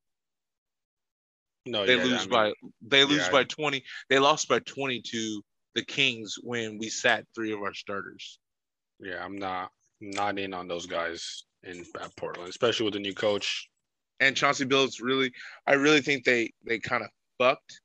No, 1.65 1.85
They 1.85 1.95
yeah, 1.95 2.01
I 2.01 2.05
lose 2.05 2.19
mean, 2.21 2.29
by 2.29 2.53
they 2.81 3.03
lose 3.03 3.25
yeah. 3.25 3.31
by 3.31 3.43
20. 3.43 3.83
They 4.09 4.19
lost 4.19 4.47
by 4.47 4.59
20 4.59 5.01
to 5.01 5.41
the 5.73 5.83
Kings 5.83 6.35
when 6.41 6.77
we 6.77 6.89
sat 6.89 7.25
three 7.33 7.51
of 7.51 7.61
our 7.61 7.73
starters. 7.73 8.39
Yeah, 8.99 9.23
I'm 9.23 9.37
not 9.37 9.71
not 9.99 10.37
in 10.37 10.53
on 10.53 10.67
those 10.67 10.85
guys 10.85 11.43
in 11.63 11.85
at 11.99 12.15
Portland, 12.15 12.49
especially 12.49 12.85
with 12.85 12.93
the 12.93 12.99
new 12.99 13.13
coach. 13.13 13.69
And 14.19 14.35
Chauncey 14.35 14.65
Billups 14.65 15.01
really 15.01 15.31
I 15.67 15.73
really 15.73 16.01
think 16.01 16.23
they 16.23 16.53
they 16.65 16.79
kind 16.79 17.03
of 17.03 17.09
fucked 17.37 17.81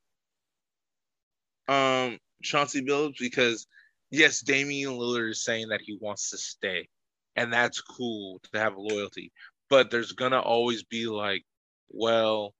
um 1.69 2.19
Chauncey 2.43 2.83
Billups 2.83 3.19
because 3.19 3.67
yes, 4.11 4.41
Damian 4.41 4.93
Lillard 4.93 5.31
is 5.31 5.45
saying 5.45 5.69
that 5.69 5.81
he 5.81 5.97
wants 6.01 6.31
to 6.31 6.39
stay. 6.39 6.89
And 7.37 7.53
that's 7.53 7.81
cool 7.81 8.41
to 8.53 8.59
have 8.61 8.75
loyalty. 8.77 9.33
But 9.71 9.91
there's 9.91 10.13
gonna 10.13 10.41
always 10.41 10.83
be 10.83 11.07
like, 11.07 11.45
well, 11.89 12.55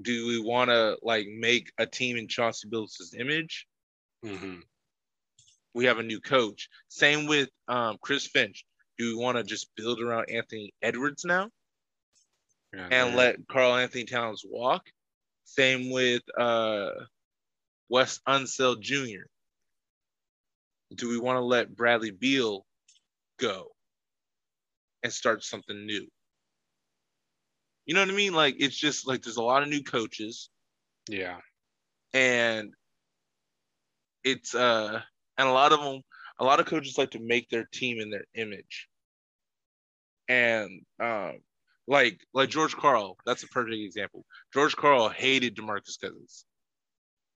do 0.00 0.26
we 0.26 0.40
want 0.40 0.70
to 0.70 0.96
like 1.02 1.26
make 1.28 1.70
a 1.78 1.86
team 1.86 2.16
in 2.16 2.28
Chauncey 2.28 2.68
Billups' 2.68 3.14
image? 3.18 3.66
hmm 4.24 4.56
we 5.74 5.86
have 5.86 5.98
a 5.98 6.02
new 6.04 6.20
coach. 6.20 6.68
Same 6.88 7.26
with 7.26 7.48
um, 7.66 7.98
Chris 8.00 8.28
Finch. 8.28 8.64
Do 8.96 9.06
we 9.08 9.20
want 9.20 9.38
to 9.38 9.42
just 9.42 9.74
build 9.76 10.00
around 10.00 10.30
Anthony 10.30 10.72
Edwards 10.80 11.24
now 11.24 11.50
Yeah, 12.72 12.84
and 12.90 13.10
they're- 13.10 13.16
let 13.16 13.48
Karl-Anthony 13.48 14.04
Towns 14.04 14.42
walk? 14.48 14.82
Same 15.46 15.90
with 15.90 16.22
uh, 16.38 16.90
Wes 17.88 18.20
Unseld 18.28 18.82
Jr. 18.82 19.24
Do 20.94 21.08
we 21.08 21.18
want 21.18 21.38
to 21.38 21.44
let 21.44 21.74
Bradley 21.74 22.12
Beal 22.12 22.64
go 23.40 23.72
and 25.02 25.12
start 25.12 25.42
something 25.42 25.86
new? 25.86 26.06
You 27.86 27.94
know 27.94 28.00
what 28.00 28.10
I 28.10 28.14
mean? 28.14 28.32
Like 28.32 28.56
it's 28.58 28.76
just 28.76 29.06
like 29.06 29.22
there's 29.22 29.36
a 29.36 29.42
lot 29.42 29.62
of 29.62 29.68
new 29.68 29.82
coaches. 29.82 30.50
Yeah, 31.08 31.38
and 32.14 32.72
it's 34.24 34.54
uh 34.54 35.00
and 35.36 35.48
a 35.48 35.52
lot 35.52 35.72
of 35.72 35.80
them 35.80 36.02
a 36.38 36.44
lot 36.44 36.60
of 36.60 36.66
coaches 36.66 36.98
like 36.98 37.10
to 37.10 37.20
make 37.20 37.48
their 37.48 37.66
team 37.72 38.00
in 38.00 38.10
their 38.10 38.24
image. 38.34 38.88
And 40.28 40.82
um 41.00 41.40
like 41.86 42.20
like 42.32 42.48
george 42.48 42.74
karl 42.74 43.18
that's 43.26 43.42
a 43.42 43.48
perfect 43.48 43.76
example. 43.76 44.24
George 44.52 44.74
karl 44.76 45.08
hated 45.08 45.56
demarcus 45.56 46.00
cousins. 46.00 46.46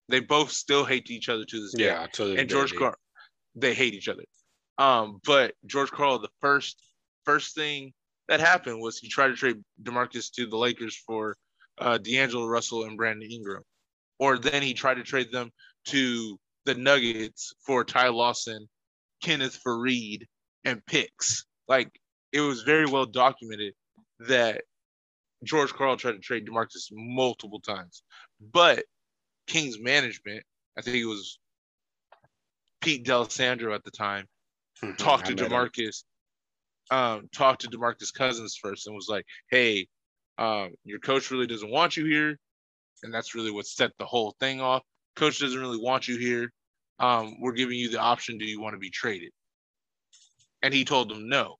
They 0.07 0.21
both 0.21 0.51
still 0.51 0.85
hate 0.85 1.11
each 1.11 1.29
other 1.29 1.45
to 1.45 1.61
this 1.61 1.73
day. 1.75 1.85
Yeah. 1.85 2.07
To 2.13 2.35
and 2.35 2.49
george 2.49 2.73
karl 2.75 2.95
they 3.55 3.73
hate 3.73 3.93
each 3.93 4.07
other. 4.07 4.23
Um 4.77 5.19
but 5.25 5.53
george 5.65 5.91
karl 5.91 6.19
the 6.19 6.29
first 6.41 6.81
first 7.25 7.53
thing 7.53 7.93
that 8.29 8.39
happened 8.39 8.79
was 8.79 8.97
he 8.97 9.09
tried 9.09 9.27
to 9.29 9.35
trade 9.35 9.57
demarcus 9.83 10.31
to 10.31 10.45
the 10.45 10.57
lakers 10.57 10.95
for 10.95 11.35
uh 11.79 11.97
d'angelo 11.97 12.45
russell 12.45 12.85
and 12.85 12.95
brandon 12.95 13.29
ingram. 13.29 13.63
Or 14.19 14.37
then 14.37 14.61
he 14.61 14.73
tried 14.73 14.95
to 14.95 15.03
trade 15.03 15.31
them 15.31 15.51
to 15.87 16.37
the 16.65 16.75
nuggets 16.75 17.53
for 17.65 17.83
ty 17.83 18.07
lawson 18.09 18.67
kenneth 19.21 19.59
faried 19.65 20.25
and 20.63 20.85
picks. 20.85 21.45
Like 21.67 21.89
it 22.31 22.41
was 22.41 22.61
very 22.63 22.85
well 22.85 23.05
documented 23.05 23.73
that 24.27 24.61
george 25.43 25.73
karl 25.73 25.97
tried 25.97 26.13
to 26.13 26.19
trade 26.19 26.45
demarcus 26.47 26.87
multiple 26.91 27.59
times. 27.61 28.03
But 28.53 28.85
kings 29.47 29.79
management 29.79 30.43
i 30.77 30.81
think 30.81 30.97
it 30.97 31.05
was 31.05 31.39
pete 32.81 33.03
D'Alessandro 33.05 33.73
at 33.73 33.83
the 33.83 33.91
time 33.91 34.25
Mhm, 34.83 34.97
talked 34.97 35.25
I 35.27 35.33
to. 35.33 35.35
Demarcus, 35.35 36.03
um, 36.91 37.29
talked 37.33 37.61
to 37.61 37.69
Demarcus 37.69 38.13
Cousins 38.13 38.57
first 38.61 38.87
and 38.87 38.95
was 38.95 39.07
like, 39.09 39.25
"Hey, 39.49 39.87
um, 40.37 40.71
your 40.83 40.99
coach 40.99 41.31
really 41.31 41.47
doesn't 41.47 41.71
want 41.71 41.97
you 41.97 42.05
here," 42.05 42.37
and 43.03 43.13
that's 43.13 43.35
really 43.35 43.51
what 43.51 43.65
set 43.65 43.91
the 43.97 44.05
whole 44.05 44.35
thing 44.39 44.61
off. 44.61 44.83
Coach 45.15 45.39
doesn't 45.39 45.59
really 45.59 45.79
want 45.79 46.07
you 46.07 46.17
here. 46.17 46.51
Um, 46.99 47.35
we're 47.39 47.53
giving 47.53 47.77
you 47.77 47.89
the 47.89 47.99
option. 47.99 48.37
Do 48.37 48.45
you 48.45 48.61
want 48.61 48.73
to 48.73 48.79
be 48.79 48.89
traded? 48.89 49.31
And 50.61 50.73
he 50.73 50.83
told 50.85 51.09
them 51.09 51.29
no. 51.29 51.55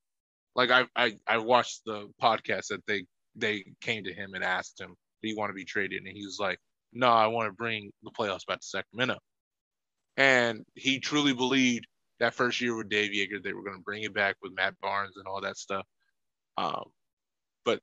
Like 0.54 0.70
I, 0.70 0.84
I, 0.96 1.12
I 1.26 1.38
watched 1.38 1.82
the 1.86 2.08
podcast 2.22 2.68
that 2.68 2.84
they 2.86 3.04
they 3.36 3.64
came 3.80 4.04
to 4.04 4.12
him 4.12 4.34
and 4.34 4.44
asked 4.44 4.80
him, 4.80 4.94
"Do 5.22 5.28
you 5.28 5.36
want 5.36 5.50
to 5.50 5.54
be 5.54 5.64
traded?" 5.64 6.02
And 6.04 6.16
he 6.16 6.24
was 6.24 6.38
like, 6.40 6.58
"No, 6.92 7.08
I 7.08 7.28
want 7.28 7.48
to 7.48 7.52
bring 7.52 7.92
the 8.02 8.10
playoffs 8.10 8.46
back 8.46 8.60
to 8.60 8.66
Sacramento." 8.66 9.18
And 10.16 10.64
he 10.74 10.98
truly 11.00 11.32
believed 11.32 11.86
that 12.20 12.34
first 12.34 12.60
year 12.60 12.76
with 12.76 12.88
Dave 12.88 13.10
Joerger, 13.12 13.42
they 13.42 13.52
were 13.52 13.62
going 13.62 13.76
to 13.76 13.82
bring 13.82 14.02
it 14.04 14.14
back 14.14 14.36
with 14.42 14.52
Matt 14.54 14.78
Barnes 14.80 15.16
and 15.16 15.26
all 15.26 15.40
that 15.40 15.56
stuff. 15.56 15.84
Um, 16.56 16.84
but 17.64 17.80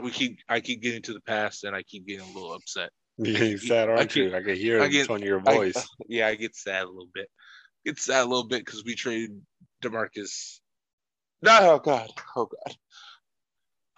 we 0.00 0.10
keep, 0.10 0.38
I 0.48 0.60
keep 0.60 0.82
getting 0.82 1.02
to 1.02 1.12
the 1.12 1.20
past, 1.20 1.64
and 1.64 1.74
I 1.74 1.82
keep 1.82 2.06
getting 2.06 2.22
a 2.28 2.32
little 2.34 2.52
upset. 2.54 2.90
You're 3.18 3.58
sad, 3.58 3.88
I 3.88 3.92
aren't 3.92 4.12
get- 4.12 4.16
you? 4.16 4.36
I 4.36 4.42
can 4.42 4.56
hear 4.56 4.80
I 4.82 4.86
it 4.86 4.90
get- 4.90 5.10
on 5.10 5.22
your 5.22 5.42
I- 5.46 5.54
voice. 5.54 5.88
yeah, 6.08 6.26
I 6.28 6.34
get 6.36 6.54
sad 6.54 6.84
a 6.84 6.88
little 6.88 7.08
bit. 7.12 7.28
Get 7.84 7.98
sad 7.98 8.24
a 8.24 8.28
little 8.28 8.46
bit 8.46 8.64
because 8.64 8.84
we 8.84 8.94
traded 8.94 9.40
Demarcus. 9.82 10.60
No, 11.42 11.58
oh 11.72 11.78
God, 11.78 12.10
oh 12.36 12.48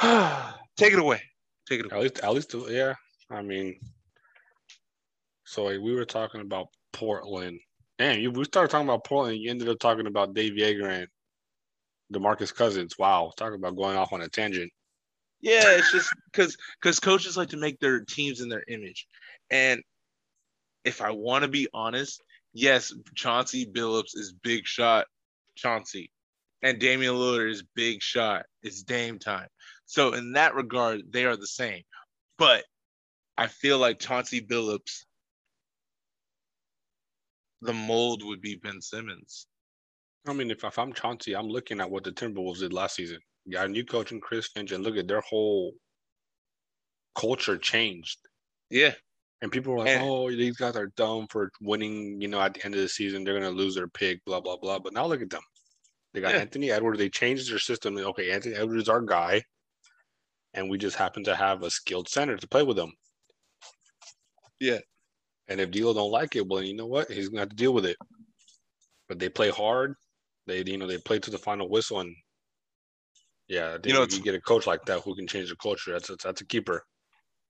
God. 0.00 0.54
Take 0.76 0.92
it 0.92 0.98
away. 1.00 1.20
Take 1.68 1.80
it 1.80 1.86
away. 1.92 1.96
At 1.96 2.02
least, 2.32 2.54
at 2.54 2.58
least, 2.60 2.70
yeah. 2.70 2.94
I 3.30 3.42
mean, 3.42 3.80
so 5.44 5.66
we 5.66 5.94
were 5.94 6.04
talking 6.04 6.40
about 6.40 6.68
Portland. 6.92 7.58
Damn, 8.02 8.18
you 8.18 8.32
we 8.32 8.42
started 8.42 8.68
talking 8.68 8.88
about 8.88 9.04
Portland. 9.04 9.38
You 9.38 9.48
ended 9.48 9.68
up 9.68 9.78
talking 9.78 10.08
about 10.08 10.34
Dave 10.34 10.54
Joerger 10.54 11.02
and 11.02 11.08
Demarcus 12.12 12.52
Cousins. 12.52 12.98
Wow, 12.98 13.30
talking 13.36 13.54
about 13.54 13.76
going 13.76 13.96
off 13.96 14.12
on 14.12 14.22
a 14.22 14.28
tangent. 14.28 14.72
Yeah, 15.40 15.76
it's 15.76 15.92
just 15.92 16.10
because 16.24 16.56
because 16.80 16.98
coaches 16.98 17.36
like 17.36 17.50
to 17.50 17.56
make 17.56 17.78
their 17.78 18.00
teams 18.00 18.40
in 18.40 18.48
their 18.48 18.64
image, 18.66 19.06
and 19.50 19.80
if 20.84 21.00
I 21.00 21.12
want 21.12 21.42
to 21.42 21.48
be 21.48 21.68
honest, 21.72 22.20
yes, 22.52 22.92
Chauncey 23.14 23.66
Billups 23.66 24.16
is 24.16 24.34
big 24.42 24.66
shot 24.66 25.06
Chauncey, 25.54 26.10
and 26.60 26.80
Damian 26.80 27.14
Lillard 27.14 27.52
is 27.52 27.62
big 27.76 28.02
shot. 28.02 28.46
It's 28.64 28.82
Dame 28.82 29.20
time. 29.20 29.46
So 29.86 30.14
in 30.14 30.32
that 30.32 30.56
regard, 30.56 31.02
they 31.12 31.24
are 31.24 31.36
the 31.36 31.46
same. 31.46 31.82
But 32.36 32.64
I 33.38 33.46
feel 33.46 33.78
like 33.78 34.00
Chauncey 34.00 34.40
Billups, 34.40 35.04
the 37.62 37.72
mold 37.72 38.22
would 38.24 38.40
be 38.40 38.56
Ben 38.56 38.80
Simmons. 38.80 39.46
I 40.26 40.32
mean, 40.32 40.50
if, 40.50 40.62
if 40.64 40.78
I'm 40.78 40.92
Chauncey, 40.92 41.34
I'm 41.34 41.48
looking 41.48 41.80
at 41.80 41.90
what 41.90 42.04
the 42.04 42.12
Timberwolves 42.12 42.58
did 42.60 42.72
last 42.72 42.94
season. 42.96 43.18
Got 43.50 43.66
a 43.66 43.68
new 43.68 43.84
coach 43.84 44.12
in 44.12 44.20
Chris 44.20 44.48
Finch, 44.48 44.70
and 44.72 44.84
look 44.84 44.96
at 44.96 45.08
their 45.08 45.20
whole 45.22 45.72
culture 47.16 47.58
changed. 47.58 48.18
Yeah, 48.70 48.94
And 49.40 49.50
people 49.50 49.72
were 49.72 49.80
like, 49.80 49.88
And- 49.88 50.04
"Oh, 50.08 50.30
these 50.30 50.56
guys 50.56 50.76
are 50.76 50.92
dumb 50.96 51.26
for 51.28 51.50
winning." 51.60 52.20
You 52.20 52.28
know, 52.28 52.40
at 52.40 52.54
the 52.54 52.64
end 52.64 52.74
of 52.74 52.80
the 52.80 52.88
season, 52.88 53.24
they're 53.24 53.34
gonna 53.34 53.50
lose 53.50 53.74
their 53.74 53.88
pick. 53.88 54.24
Blah 54.24 54.40
blah 54.40 54.56
blah. 54.56 54.78
But 54.78 54.92
now 54.92 55.06
look 55.06 55.20
at 55.22 55.30
them. 55.30 55.42
They 56.14 56.20
got 56.20 56.34
Yeah. 56.34 56.40
Anthony 56.40 56.70
Edwards. 56.70 56.98
They 56.98 57.08
changed 57.10 57.50
their 57.50 57.58
system. 57.58 57.96
Okay, 57.98 58.30
Anthony 58.30 58.54
Edwards 58.54 58.82
is 58.82 58.88
our 58.88 59.00
guy, 59.02 59.42
and 60.54 60.70
we 60.70 60.78
just 60.78 60.96
happen 60.96 61.24
to 61.24 61.34
have 61.34 61.62
a 61.64 61.70
skilled 61.70 62.08
center 62.08 62.36
to 62.36 62.48
play 62.48 62.62
with 62.62 62.78
him. 62.78 62.92
Yeah. 64.60 64.78
And 65.48 65.60
if 65.60 65.70
D'Lo 65.70 65.94
don't 65.94 66.10
like 66.10 66.34
it, 66.36 66.46
well, 66.48 66.62
you 66.62 66.74
know 66.74 66.86
what? 66.86 67.10
He's 67.10 67.28
gonna 67.28 67.40
have 67.42 67.50
to 67.50 67.56
deal 67.56 67.74
with 67.74 67.86
it. 67.86 67.98
But 69.08 69.20
they 69.20 69.28
play 69.28 69.50
hard. 69.50 69.94
They, 70.46 70.64
you 70.64 70.76
know, 70.76 70.88
they 70.88 70.98
play 70.98 71.20
to 71.20 71.30
the 71.30 71.38
final 71.38 71.68
whistle, 71.68 72.00
and 72.00 72.16
yeah, 73.48 73.78
You 73.84 73.92
know, 73.92 74.06
you 74.08 74.20
get 74.22 74.34
a 74.34 74.40
coach 74.40 74.66
like 74.66 74.84
that 74.86 75.02
who 75.02 75.14
can 75.14 75.26
change 75.26 75.50
the 75.50 75.56
culture, 75.56 75.92
that's 75.92 76.10
a, 76.10 76.16
that's 76.16 76.40
a 76.40 76.46
keeper. 76.46 76.84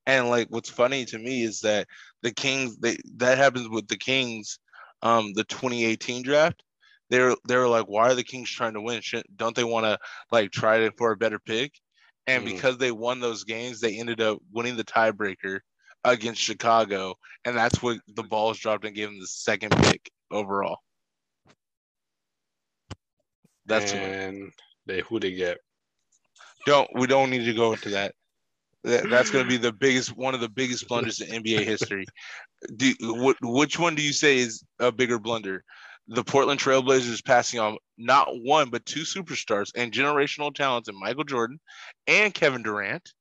And 0.07 0.29
like 0.29 0.49
what's 0.51 0.71
funny 0.71 1.05
to 1.07 1.19
me 1.19 1.43
is 1.43 1.61
that 1.61 1.87
the 2.23 2.33
Kings 2.33 2.77
they 2.79 2.99
that 3.17 3.39
happens 3.39 3.69
with 3.69 3.89
the 3.89 3.97
Kings 3.97 4.59
um 5.03 5.33
the 5.35 5.45
2018 5.45 6.23
draft. 6.23 6.63
They're 7.11 7.37
they're 7.45 7.69
like 7.69 7.87
why 7.87 8.09
are 8.11 8.15
the 8.15 8.25
Kings 8.25 8.51
trying 8.51 8.75
to 8.75 8.81
win? 8.81 9.01
Shit, 9.03 9.27
don't 9.37 9.55
they 9.55 9.65
want 9.65 9.85
to 9.87 9.99
like 10.33 10.51
try 10.51 10.79
to 10.79 10.93
for 10.99 11.13
a 11.13 11.17
better 11.17 11.39
pick? 11.39 11.73
And 12.27 12.45
Mhm. 12.45 12.45
because 12.45 12.79
they 12.79 12.93
won 12.93 13.21
those 13.21 13.45
games, 13.45 13.81
they 13.81 13.99
ended 13.99 14.21
up 14.21 14.39
winning 14.53 14.77
the 14.77 14.85
tiebreaker 14.85 15.61
against 16.05 16.41
Chicago, 16.41 17.15
and 17.45 17.57
that's 17.57 17.83
what 17.83 17.99
the 18.09 18.23
balls 18.23 18.59
dropped 18.59 18.85
and 18.85 18.95
gave 18.95 19.09
them 19.09 19.21
the 19.21 19.27
second 19.27 19.71
pick 19.71 20.11
overall. 20.31 20.79
That's 23.67 23.93
what, 23.93 24.03
and 24.03 24.53
they 24.87 25.01
who 25.01 25.21
they 25.21 25.33
get. 25.33 25.59
don't 26.67 26.89
we 26.95 27.07
don't 27.07 27.31
need 27.31 27.45
to 27.45 27.55
go 27.55 27.73
into 27.73 27.91
that. 27.91 28.15
That- 28.85 29.09
That's 29.09 29.31
going 29.31 29.45
to 29.45 29.49
be 29.49 29.57
the 29.59 29.73
biggest 29.73 30.17
one 30.17 30.35
of 30.35 30.41
the 30.41 30.49
biggest 30.49 30.89
blunders 30.89 31.21
in 31.21 31.43
NBA 31.43 31.65
history. 31.65 32.05
Do 32.77 32.93
what? 33.01 33.37
Which 33.41 33.79
one 33.79 33.95
do 33.95 34.03
you 34.03 34.13
say 34.13 34.39
is 34.39 34.65
a 34.81 34.91
bigger 34.91 35.19
blunder? 35.21 35.63
The 36.09 36.25
Portland 36.25 36.59
Trailblazers 36.59 37.25
passing 37.25 37.61
on 37.61 37.79
not 37.97 38.27
one 38.43 38.71
but 38.71 38.85
two 38.85 39.03
superstars 39.03 39.71
and 39.77 39.93
generational 39.93 40.53
talents 40.53 40.89
in 40.89 40.99
Michael 40.99 41.23
Jordan 41.23 41.61
and 42.09 42.35
Kevin 42.35 42.65
Durant, 42.65 43.13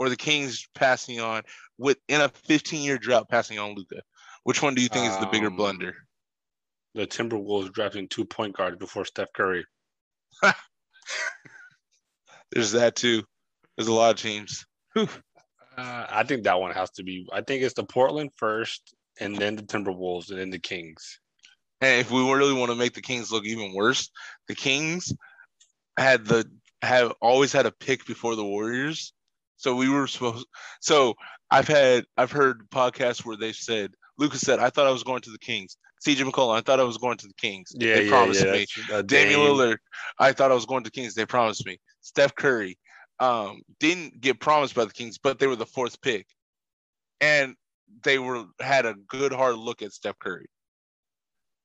or 0.00 0.08
the 0.08 0.16
Kings 0.16 0.66
passing 0.74 1.20
on 1.20 1.42
with 1.78 1.98
in 2.08 2.20
a 2.20 2.28
15 2.28 2.82
year 2.82 2.98
drought 2.98 3.28
passing 3.28 3.58
on 3.58 3.74
Luka. 3.74 4.02
Which 4.44 4.62
one 4.62 4.74
do 4.74 4.82
you 4.82 4.88
think 4.88 5.10
is 5.10 5.18
the 5.18 5.26
bigger 5.26 5.48
Um, 5.48 5.56
blunder? 5.56 5.94
The 6.94 7.06
Timberwolves 7.06 7.72
drafting 7.72 8.08
two 8.08 8.24
point 8.24 8.56
guards 8.56 8.76
before 8.78 9.04
Steph 9.04 9.32
Curry. 9.32 9.64
There's 12.50 12.72
that 12.72 12.96
too. 12.96 13.22
There's 13.76 13.88
a 13.88 13.92
lot 13.92 14.10
of 14.10 14.20
teams. 14.20 14.66
Uh, 14.96 15.06
I 16.10 16.24
think 16.24 16.42
that 16.42 16.58
one 16.58 16.72
has 16.72 16.90
to 16.92 17.04
be. 17.04 17.28
I 17.32 17.42
think 17.42 17.62
it's 17.62 17.74
the 17.74 17.84
Portland 17.84 18.30
first, 18.36 18.94
and 19.20 19.36
then 19.36 19.54
the 19.54 19.62
Timberwolves, 19.62 20.30
and 20.30 20.38
then 20.38 20.50
the 20.50 20.58
Kings. 20.58 21.20
And 21.80 22.00
if 22.00 22.10
we 22.10 22.20
really 22.20 22.54
want 22.54 22.72
to 22.72 22.76
make 22.76 22.94
the 22.94 23.00
Kings 23.02 23.30
look 23.30 23.44
even 23.44 23.72
worse, 23.74 24.10
the 24.48 24.56
Kings 24.56 25.12
had 25.96 26.24
the 26.24 26.50
have 26.82 27.12
always 27.20 27.52
had 27.52 27.66
a 27.66 27.70
pick 27.70 28.06
before 28.06 28.34
the 28.34 28.44
Warriors. 28.44 29.12
So 29.58 29.74
we 29.76 29.88
were 29.90 30.06
supposed 30.06 30.46
so 30.80 31.14
I've 31.50 31.68
had 31.68 32.04
I've 32.16 32.30
heard 32.32 32.68
podcasts 32.70 33.24
where 33.24 33.36
they 33.36 33.52
said 33.52 33.92
Lucas 34.16 34.40
said, 34.40 34.58
I 34.58 34.70
thought 34.70 34.86
I 34.86 34.90
was 34.90 35.02
going 35.04 35.20
to 35.22 35.30
the 35.30 35.38
Kings. 35.38 35.76
CJ 36.06 36.28
McCollum, 36.28 36.56
I 36.56 36.60
thought 36.60 36.80
I 36.80 36.84
was 36.84 36.98
going 36.98 37.18
to 37.18 37.26
the 37.28 37.34
Kings. 37.34 37.72
Yeah, 37.74 37.94
they 37.94 38.08
promised 38.08 38.40
me. 38.52 38.66
that's- 38.86 38.90
uh, 38.98 39.02
Damian 39.02 39.40
Lillard, 39.40 39.76
I 40.18 40.32
thought 40.32 40.50
I 40.50 40.54
was 40.54 40.66
going 40.66 40.82
to 40.84 40.90
the 40.90 40.92
Kings. 41.00 41.14
They 41.14 41.26
promised 41.26 41.66
me. 41.66 41.78
Steph 42.00 42.34
Curry 42.34 42.78
um, 43.20 43.62
didn't 43.80 44.20
get 44.20 44.40
promised 44.40 44.74
by 44.74 44.84
the 44.84 44.92
Kings, 44.92 45.18
but 45.18 45.38
they 45.38 45.46
were 45.48 45.56
the 45.56 45.66
fourth 45.66 46.00
pick, 46.00 46.26
and 47.20 47.54
they 48.04 48.18
were 48.18 48.44
had 48.60 48.86
a 48.86 48.94
good 49.08 49.32
hard 49.32 49.56
look 49.56 49.82
at 49.82 49.92
Steph 49.92 50.18
Curry. 50.20 50.46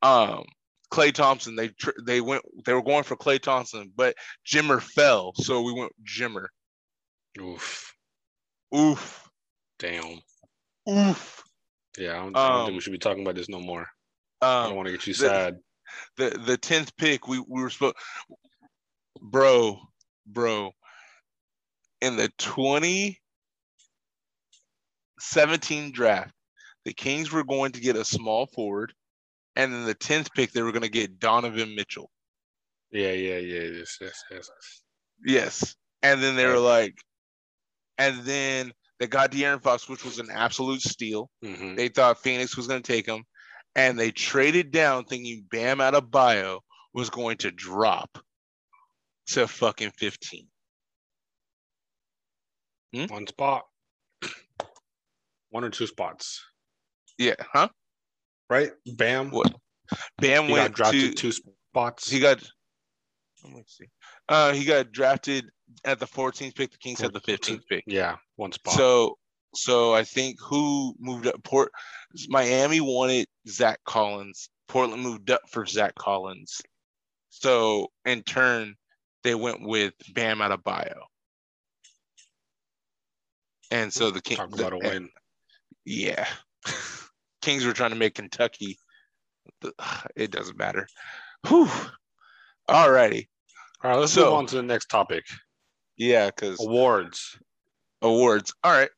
Um, 0.02 0.44
Klay 0.92 1.12
Thompson, 1.14 1.56
they 1.56 1.70
tr- 1.70 1.92
they 2.06 2.22
went 2.22 2.44
they 2.66 2.74
were 2.74 2.84
going 2.84 3.04
for 3.04 3.16
Klay 3.16 3.40
Thompson, 3.40 3.92
but 3.96 4.16
Jimmer 4.46 4.82
fell, 4.82 5.34
so 5.36 5.62
we 5.62 5.74
went 5.74 5.92
Jimmer. 6.04 6.48
Oof, 7.42 7.96
Oof, 8.76 9.30
damn. 9.80 10.20
oof. 10.90 11.44
Yeah, 11.98 12.14
I 12.14 12.16
don't, 12.24 12.36
I 12.38 12.48
don't 12.48 12.60
Um, 12.60 12.66
think 12.66 12.76
we 12.76 12.82
should 12.82 12.92
be 12.92 12.98
talking 13.00 13.24
about 13.24 13.36
this 13.36 13.50
no 13.50 13.60
more. 13.60 13.88
I 14.42 14.64
don't 14.64 14.72
Um, 14.72 14.76
want 14.78 14.88
to 14.88 14.92
get 14.92 15.08
you 15.08 15.14
the- 15.14 15.20
sad. 15.20 15.60
the 16.18 16.30
the 16.32 16.58
tenth 16.58 16.96
pick, 16.98 17.28
we 17.28 17.40
we 17.40 17.62
were 17.62 17.70
supposed, 17.70 17.96
bro, 19.22 19.80
bro, 20.26 20.72
in 22.02 22.16
the 22.16 22.30
twenty 22.38 23.20
seventeen 25.20 25.92
draft, 25.92 26.34
the 26.86 26.94
Kings 26.94 27.32
were 27.32 27.44
going 27.44 27.72
to 27.74 27.80
get 27.82 27.96
a 27.96 28.06
small 28.06 28.48
forward, 28.48 28.94
and 29.56 29.72
then 29.74 29.86
the 29.86 29.94
tenth 29.94 30.32
pick 30.34 30.52
they 30.52 30.62
were 30.64 30.72
going 30.72 30.82
to 30.84 30.90
get 30.90 31.20
Donovan 31.20 31.76
Mitchell. 31.76 32.10
Yeah, 32.92 33.12
yeah, 33.12 33.38
yeah. 33.38 33.62
Yes, 33.80 33.98
yes, 34.02 34.24
yes. 34.32 34.50
Yes, 35.26 35.76
and 36.02 36.22
then 36.22 36.36
they 36.36 36.46
were 36.48 36.60
like, 36.60 36.96
and 37.98 38.24
then 38.24 38.74
they 39.00 39.08
got 39.08 39.32
De'Aaron 39.32 39.62
Fox, 39.62 39.90
which 39.90 40.06
was 40.06 40.20
an 40.20 40.30
absolute 40.32 40.82
steal. 40.82 41.30
hmm 41.44 41.76
They 41.76 41.90
thought 41.90 42.22
Phoenix 42.22 42.56
was 42.56 42.68
going 42.68 42.82
to 42.82 42.92
take 42.92 43.06
him, 43.08 43.24
and 43.76 44.00
they 44.00 44.12
traded 44.12 44.72
down 44.72 45.06
thinking 45.06 45.46
Bam 45.52 45.80
Adebayo 45.80 46.60
was 46.94 47.10
going 47.10 47.38
to 47.38 47.52
drop 47.52 48.18
to 49.28 49.48
fucking 49.48 49.92
15. 49.98 50.48
One 53.10 53.26
spot, 53.26 53.64
one 55.50 55.64
or 55.64 55.72
two 55.72 55.88
spots, 55.88 56.46
Yeah, 57.18 57.34
huh? 57.52 57.70
right? 58.50 58.72
Bam. 58.86 59.32
What? 59.32 59.52
Bam 60.20 60.46
He 60.46 60.50
got 60.52 60.62
went 60.62 60.76
drafted 60.76 61.02
to 61.02 61.14
two 61.14 61.32
spots. 61.32 62.10
he 62.10 62.20
got 62.20 62.44
let 63.44 63.54
me 63.54 63.64
see. 63.68 63.86
Uh 64.30 64.54
he 64.54 64.66
got 64.66 64.92
drafted 64.92 65.46
at 65.86 66.00
the 66.00 66.06
14th 66.08 66.56
pick, 66.56 66.72
the 66.72 66.78
Kings 66.78 67.02
had 67.02 67.14
the 67.14 67.20
15th 67.22 67.62
pick. 67.70 67.84
yeah, 67.88 68.16
one 68.36 68.52
spot. 68.52 68.74
So 68.76 69.18
so 69.56 69.94
I 69.94 70.04
think 70.04 70.38
who 70.42 70.96
moved 71.00 71.28
up 71.28 71.44
Port 71.44 71.72
Miami 72.28 72.80
wanted 72.82 73.28
Zach 73.48 73.80
Collins. 73.86 74.50
Portland 74.68 75.04
moved 75.04 75.30
up 75.30 75.42
for 75.50 75.66
Zach 75.66 75.94
Collins. 75.96 76.62
So 77.30 77.88
in 78.06 78.24
turn, 78.24 78.76
they 79.24 79.36
went 79.36 79.62
with 79.62 79.94
Bam 80.14 80.40
Adebayo. 80.40 81.02
And 83.72 83.92
so 83.92 84.12
the 84.12 84.22
Kings 84.22 84.38
Talk 84.40 84.54
about 84.54 84.74
a 84.74 84.80
the- 84.80 84.90
win. 84.90 85.10
Yeah. 85.86 86.28
Kings 87.42 87.66
were 87.66 87.74
trying 87.74 87.90
to 87.90 87.96
make 87.98 88.16
Kentucky. 88.16 88.78
It 90.16 90.32
doesn't 90.32 90.58
matter. 90.58 90.88
Whew. 91.48 91.70
All 92.70 92.90
righty. 92.92 93.30
All 93.84 93.92
right, 93.92 94.00
let's 94.00 94.14
so- 94.14 94.26
move 94.26 94.34
on 94.34 94.46
to 94.48 94.56
the 94.56 94.64
next 94.64 94.88
topic. 94.90 95.26
Yeah, 95.98 96.28
because 96.28 96.60
Awards. 96.64 97.38
awards. 98.02 98.54
All 98.64 98.72
right. 98.72 98.90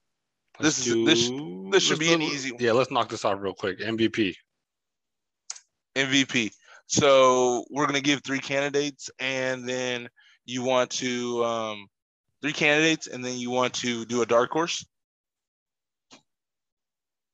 Let's 0.59 0.77
This 0.77 0.87
is- 0.87 1.05
this- 1.05 1.27
do- 1.29 1.69
this 1.71 1.83
should 1.83 1.99
be 1.99 2.13
an 2.13 2.21
easy 2.21 2.51
one. 2.51 2.61
Yeah, 2.63 2.71
let's 2.71 2.91
knock 2.91 3.09
this 3.09 3.25
off 3.25 3.39
real 3.41 3.53
quick. 3.53 3.79
MVP. 3.81 4.35
MVP. 5.95 6.51
So 6.87 7.65
we're 7.69 7.85
gonna 7.87 7.99
give 8.01 8.23
three 8.23 8.39
candidates, 8.39 9.09
and 9.19 9.67
then 9.67 10.07
you 10.45 10.61
want 10.63 10.91
to 10.91 11.43
um 11.43 11.87
three 12.41 12.53
candidates, 12.53 13.07
and 13.07 13.25
then 13.25 13.37
you 13.37 13.49
want 13.49 13.73
to 13.75 14.05
do 14.05 14.21
a 14.21 14.25
dark 14.25 14.51
horse. 14.51 14.85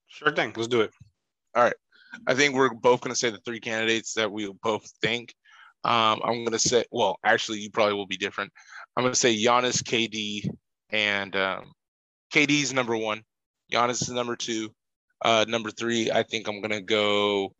Sure 0.08 0.32
thing. 0.34 0.54
Let's 0.56 0.68
do 0.68 0.82
it. 0.82 0.92
All 1.56 1.64
right. 1.64 1.76
I 2.28 2.34
think 2.34 2.56
we're 2.56 2.74
both 2.74 3.02
gonna 3.02 3.16
say 3.16 3.30
the 3.30 3.40
three 3.40 3.60
candidates 3.60 4.14
that 4.14 4.32
we 4.32 4.52
both 4.64 4.90
think. 5.02 5.36
Um, 5.84 6.22
I'm 6.24 6.44
gonna 6.44 6.60
say, 6.60 6.86
well, 6.92 7.18
actually, 7.24 7.60
you 7.60 7.72
probably 7.72 7.94
will 7.94 8.08
be 8.08 8.18
different. 8.18 8.52
I'm 8.96 9.04
gonna 9.04 9.16
say 9.16 9.36
Giannis, 9.36 9.82
KD, 9.82 10.50
and 10.90 11.36
um, 11.36 11.72
KD's 12.34 12.74
number 12.74 12.96
one. 12.96 13.24
Giannis 13.72 14.02
is 14.02 14.10
number 14.10 14.36
two. 14.36 14.70
Uh, 15.24 15.46
number 15.48 15.72
three, 15.72 16.12
I 16.12 16.24
think 16.24 16.48
I'm 16.48 16.62
gonna 16.62 16.82
go 16.82 17.54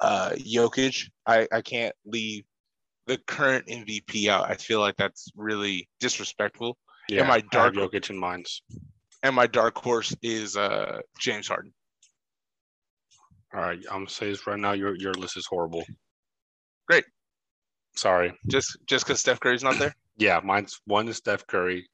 uh, 0.00 0.30
Jokic. 0.36 1.08
I 1.26 1.48
I 1.52 1.60
can't 1.62 1.94
leave 2.04 2.44
the 3.06 3.18
current 3.26 3.66
MVP 3.66 4.28
out. 4.28 4.48
I 4.48 4.54
feel 4.54 4.80
like 4.80 4.96
that's 4.96 5.30
really 5.34 5.88
disrespectful. 5.98 6.76
Yeah, 7.08 7.20
and 7.20 7.28
my 7.28 7.34
I 7.34 7.36
have 7.36 7.50
dark- 7.50 7.74
Jokic 7.74 8.10
in 8.10 8.18
minds. 8.18 8.62
And 9.22 9.34
my 9.34 9.46
dark 9.46 9.76
horse 9.76 10.14
is 10.22 10.56
uh, 10.56 11.00
James 11.18 11.48
Harden. 11.48 11.72
All 13.52 13.60
right, 13.60 13.78
I'm 13.90 13.98
gonna 13.98 14.08
say 14.08 14.30
this 14.30 14.46
right 14.46 14.58
now. 14.58 14.72
Your 14.72 14.94
your 14.94 15.12
list 15.14 15.36
is 15.36 15.46
horrible. 15.46 15.84
Great. 16.88 17.04
Sorry. 17.96 18.32
Just 18.48 18.78
just 18.86 19.04
because 19.06 19.20
Steph 19.20 19.40
Curry's 19.40 19.62
not 19.62 19.78
there. 19.78 19.94
Yeah, 20.16 20.38
mine's 20.44 20.78
one 20.84 21.08
is 21.08 21.16
Steph 21.16 21.46
Curry. 21.46 21.88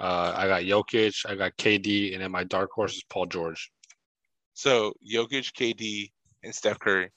Uh, 0.00 0.34
I 0.36 0.48
got 0.48 0.62
Jokic, 0.62 1.24
I 1.30 1.36
got 1.36 1.56
KD, 1.56 2.12
and 2.12 2.20
then 2.20 2.32
my 2.32 2.42
dark 2.42 2.70
horse 2.72 2.94
is 2.94 3.04
Paul 3.08 3.26
George. 3.26 3.70
So 4.52 4.94
Jokic, 5.08 5.52
KD, 5.52 6.10
and 6.42 6.52
Steph 6.52 6.80
Curry. 6.80 7.12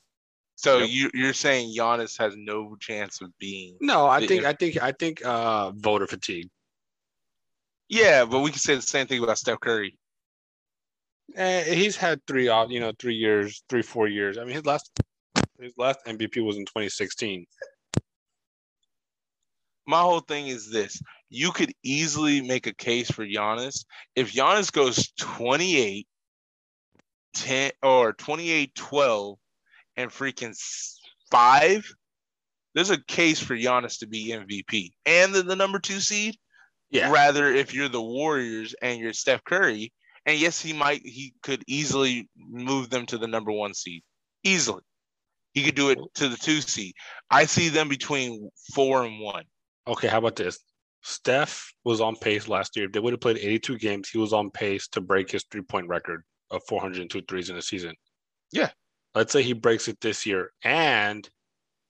So 0.55 0.78
Yep. 0.80 0.89
you 0.91 1.09
you're 1.16 1.34
saying 1.34 1.76
Giannis 1.76 2.20
has 2.20 2.36
no 2.38 2.76
chance 2.80 3.22
of 3.22 3.32
being? 3.39 3.78
No, 3.82 4.05
I 4.05 4.28
think 4.28 4.45
I 4.45 4.53
think 4.53 4.82
I 4.82 4.91
think 4.91 5.26
uh 5.26 5.72
voter 5.72 6.05
fatigue. 6.05 6.49
Yeah, 7.89 8.26
but 8.26 8.39
we 8.41 8.51
can 8.51 8.59
say 8.59 8.76
the 8.76 8.82
same 8.82 9.07
thing 9.07 9.24
about 9.24 9.39
Steph 9.39 9.59
Curry. 9.59 9.97
Eh, 11.36 11.74
he's 11.74 11.95
had 11.95 12.22
three 12.28 12.45
you 12.70 12.80
know, 12.80 12.93
three 12.99 13.16
years, 13.16 13.63
three 13.68 13.82
four 13.82 14.07
years. 14.07 14.38
I 14.38 14.43
mean, 14.43 14.53
his 14.53 14.66
last 14.66 14.91
his 15.59 15.74
last 15.78 15.99
MVP 16.05 16.43
was 16.45 16.57
in 16.57 16.66
2016. 16.66 17.45
My 19.88 20.02
whole 20.02 20.22
thing 20.22 20.48
is 20.48 20.72
this: 20.72 21.02
you 21.30 21.52
could 21.52 21.74
easily 21.84 22.42
make 22.42 22.68
a 22.68 22.74
case 22.74 23.10
for 23.12 23.26
Giannis 23.26 23.86
if 24.16 24.34
Giannis 24.34 24.72
goes 24.72 25.12
28, 25.20 26.08
10 27.34 27.72
or 27.84 28.14
28, 28.14 28.74
12, 28.76 29.38
and 29.98 30.12
freaking 30.12 30.56
five. 31.32 31.86
There's 32.74 32.90
a 32.90 33.04
case 33.04 33.40
for 33.40 33.56
Giannis 33.56 34.00
to 34.00 34.08
be 34.08 34.30
MVP 34.30 34.92
and 35.06 35.34
then 35.34 35.48
the 35.48 35.56
number 35.56 35.80
two 35.80 36.00
seed. 36.00 36.36
Yeah. 36.90 37.12
Rather, 37.12 37.48
if 37.54 37.74
you're 37.74 37.90
the 37.90 38.02
Warriors 38.02 38.76
and 38.82 39.00
you're 39.00 39.14
Steph 39.14 39.44
Curry, 39.44 39.92
And 40.26 40.40
yes, 40.40 40.62
he 40.62 40.74
might 40.74 41.02
he 41.06 41.34
could 41.44 41.64
easily 41.68 42.30
move 42.38 42.90
them 42.90 43.06
to 43.08 43.18
the 43.18 43.28
number 43.28 43.52
one 43.52 43.74
seed. 43.74 44.04
Easily. 44.44 44.82
He 45.54 45.64
could 45.64 45.76
do 45.76 45.90
it 45.90 46.00
to 46.16 46.28
the 46.28 46.38
two 46.38 46.62
seed. 46.62 46.94
I 47.30 47.46
see 47.46 47.70
them 47.70 47.88
between 47.88 48.50
four 48.74 49.04
and 49.04 49.20
one. 49.22 49.46
Okay, 49.88 50.08
how 50.08 50.18
about 50.18 50.36
this? 50.36 50.60
Steph 51.04 51.72
was 51.84 52.02
on 52.02 52.16
pace 52.16 52.48
last 52.48 52.76
year. 52.76 52.88
If 52.88 52.92
they 52.92 53.00
would 53.00 53.14
have 53.14 53.22
played 53.22 53.38
82 53.38 53.78
games, 53.78 54.10
he 54.10 54.18
was 54.18 54.34
on 54.34 54.50
pace 54.50 54.88
to 54.90 55.02
break 55.02 55.30
his 55.30 55.46
three 55.52 55.62
point 55.62 55.88
record 55.88 56.24
of 56.50 56.64
402 56.68 57.22
threes 57.28 57.50
in 57.50 57.58
a 57.58 57.62
season. 57.62 57.94
Yeah. 58.52 58.70
Let's 59.14 59.32
say 59.32 59.44
he 59.44 59.54
breaks 59.54 59.88
it 59.88 60.02
this 60.02 60.26
year 60.26 60.52
and 60.64 61.30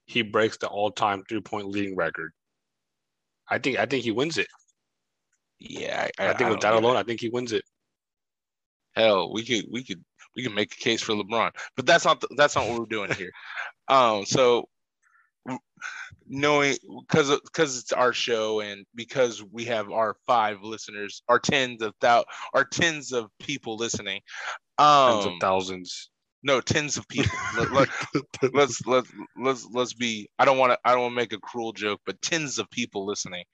he 0.05 0.21
breaks 0.21 0.57
the 0.57 0.67
all 0.67 0.91
time 0.91 1.23
three 1.27 1.41
point 1.41 1.67
leading 1.67 1.95
record. 1.95 2.31
I 3.49 3.59
think 3.59 3.79
I 3.79 3.85
think 3.85 4.03
he 4.03 4.11
wins 4.11 4.37
it. 4.37 4.47
Yeah, 5.59 6.07
I, 6.19 6.29
I 6.29 6.33
think 6.33 6.49
with 6.49 6.59
that 6.61 6.73
alone, 6.73 6.97
I 6.97 7.03
think 7.03 7.21
he 7.21 7.29
wins 7.29 7.53
it. 7.53 7.63
Hell, 8.95 9.31
we 9.31 9.43
could 9.43 9.65
we 9.71 9.83
could 9.83 10.03
we 10.35 10.43
can 10.43 10.53
make 10.53 10.73
a 10.73 10.77
case 10.77 11.01
for 11.01 11.13
LeBron, 11.13 11.51
but 11.75 11.85
that's 11.85 12.05
not 12.05 12.19
the, 12.21 12.27
that's 12.37 12.55
not 12.55 12.67
what 12.67 12.79
we're 12.79 12.85
doing 12.85 13.11
here. 13.13 13.31
um, 13.87 14.25
so 14.25 14.67
knowing 16.27 16.75
because 17.07 17.29
because 17.41 17.77
it's 17.77 17.91
our 17.91 18.13
show 18.13 18.61
and 18.61 18.85
because 18.95 19.43
we 19.43 19.65
have 19.65 19.91
our 19.91 20.15
five 20.25 20.61
listeners, 20.61 21.21
our 21.27 21.39
tens 21.39 21.81
of 21.81 21.93
thou, 22.01 22.25
our 22.53 22.65
tens 22.65 23.11
of 23.11 23.29
people 23.39 23.77
listening, 23.77 24.21
um, 24.77 25.13
tens 25.13 25.25
of 25.25 25.33
thousands. 25.41 26.09
No, 26.43 26.61
tens 26.61 26.95
of 26.97 27.07
people. 27.07 27.31
let, 27.57 27.89
let, 28.13 28.53
let's 28.53 28.85
let's 28.85 29.11
let's 29.37 29.67
let's 29.71 29.93
be. 29.93 30.29
I 30.37 30.45
don't 30.45 30.57
want 30.57 30.73
to. 30.73 30.79
I 30.85 30.91
don't 30.91 31.01
want 31.01 31.13
to 31.13 31.15
make 31.15 31.33
a 31.33 31.39
cruel 31.39 31.73
joke, 31.73 32.01
but 32.05 32.21
tens 32.21 32.59
of 32.59 32.69
people 32.69 33.05
listening. 33.05 33.45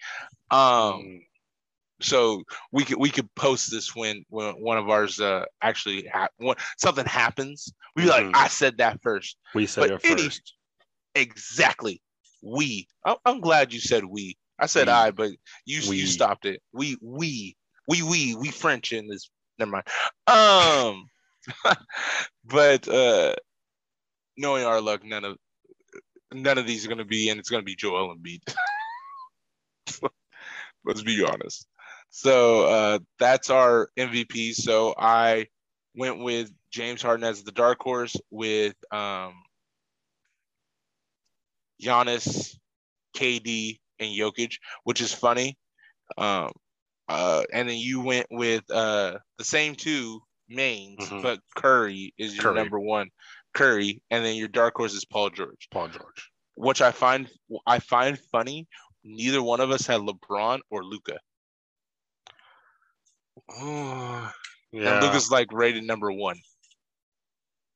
Um, 0.49 0.59
mm 0.59 1.19
so 2.01 2.43
we 2.72 2.84
could 2.84 2.97
we 2.97 3.09
could 3.09 3.34
post 3.36 3.72
this 3.72 3.95
when 3.95 4.26
when 4.30 4.53
one 4.55 4.78
of 4.78 4.89
ours 4.89 5.19
uh 5.19 5.45
actually 5.61 6.07
ha- 6.11 6.30
when 6.38 6.55
something 6.78 7.05
happens 7.05 7.72
we 7.95 8.03
mm-hmm. 8.03 8.28
like 8.28 8.36
i 8.36 8.47
said 8.47 8.78
that 8.78 9.01
first 9.01 9.38
we 9.53 9.65
said 9.65 9.91
it 9.91 10.01
any, 10.03 10.24
first 10.24 10.55
exactly 11.15 12.01
we. 12.42 12.88
I'm, 13.06 13.18
I'm, 13.26 13.42
glad 13.42 13.74
you 13.74 13.80
said 13.80 14.06
we. 14.06 14.38
I 14.60 14.66
said 14.66 14.88
we. 14.88 14.94
i 14.94 15.12
but 15.12 15.32
you 15.66 15.89
we. 15.89 15.98
you 15.98 16.08
stopped 16.08 16.46
it. 16.46 16.62
We 16.74 16.98
we 17.02 17.56
we 17.88 18.02
we 18.02 18.36
we 18.36 18.50
french 18.50 18.92
in 18.92 19.08
this. 19.08 19.30
Never 19.60 19.72
mind. 19.72 19.88
Um 20.28 21.06
but 22.46 22.88
uh 22.88 23.34
knowing 24.38 24.64
our 24.64 24.82
luck 24.82 25.04
none 25.04 25.26
of 25.26 25.38
none 26.32 26.58
of 26.58 26.68
these 26.68 26.86
are 26.86 26.88
going 26.88 26.98
to 27.00 27.06
be 27.06 27.30
and 27.30 27.39
it's 27.39 27.50
going 27.50 27.62
to 27.62 27.66
be 27.66 27.76
joel 27.76 28.16
Embiid 28.16 28.42
let's 30.86 31.02
be 31.02 31.24
honest. 31.24 31.68
So 32.10 32.66
uh, 32.66 33.00
that's 33.20 33.50
our 33.50 33.89
MVP. 33.98 34.54
So 34.54 34.94
I 34.98 35.48
went 35.96 36.20
with 36.20 36.52
James 36.72 37.02
Harden 37.02 37.26
as 37.26 37.44
the 37.44 37.52
dark 37.52 37.80
horse 37.82 38.16
with 38.30 38.76
um, 38.92 39.34
Giannis, 41.82 42.55
KD, 43.15 43.79
and 43.99 44.09
Jokic, 44.09 44.53
which 44.84 45.01
is 45.01 45.13
funny. 45.13 45.57
Um, 46.17 46.51
uh, 47.07 47.43
and 47.51 47.67
then 47.67 47.77
you 47.77 48.01
went 48.01 48.27
with 48.29 48.63
uh, 48.71 49.17
the 49.38 49.43
same 49.43 49.75
two 49.75 50.21
mains, 50.49 50.99
mm-hmm. 50.99 51.21
but 51.21 51.39
Curry 51.55 52.13
is 52.17 52.36
your 52.36 52.43
Curry. 52.43 52.55
number 52.55 52.79
one. 52.79 53.09
Curry, 53.53 54.01
and 54.09 54.23
then 54.23 54.36
your 54.36 54.47
dark 54.47 54.75
horse 54.77 54.93
is 54.93 55.05
Paul 55.05 55.29
George. 55.29 55.67
Paul 55.71 55.89
George. 55.89 56.29
Which 56.55 56.82
I 56.82 56.91
find 56.91 57.29
I 57.65 57.79
find 57.79 58.17
funny. 58.32 58.67
Neither 59.03 59.41
one 59.41 59.59
of 59.59 59.71
us 59.71 59.86
had 59.88 60.01
LeBron 60.01 60.59
or 60.69 60.84
Luka. 60.84 61.17
Oh, 63.49 64.32
yeah. 64.71 64.93
And 64.93 65.05
Luka's 65.05 65.32
like 65.32 65.51
rated 65.51 65.84
number 65.84 66.11
one. 66.11 66.38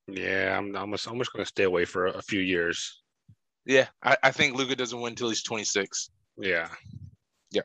Yeah, 0.08 0.56
I'm 0.56 0.74
I'm 0.76 0.92
just, 0.92 1.08
I'm 1.08 1.18
just 1.18 1.32
gonna 1.32 1.44
stay 1.44 1.64
away 1.64 1.84
for 1.84 2.06
a, 2.06 2.12
a 2.12 2.22
few 2.22 2.40
years. 2.40 3.02
Yeah, 3.66 3.86
I, 4.02 4.16
I 4.22 4.30
think 4.30 4.56
Luka 4.56 4.76
doesn't 4.76 5.00
win 5.00 5.12
until 5.12 5.28
he's 5.28 5.42
26. 5.42 6.10
Yeah. 6.38 6.68
Yeah. 7.50 7.62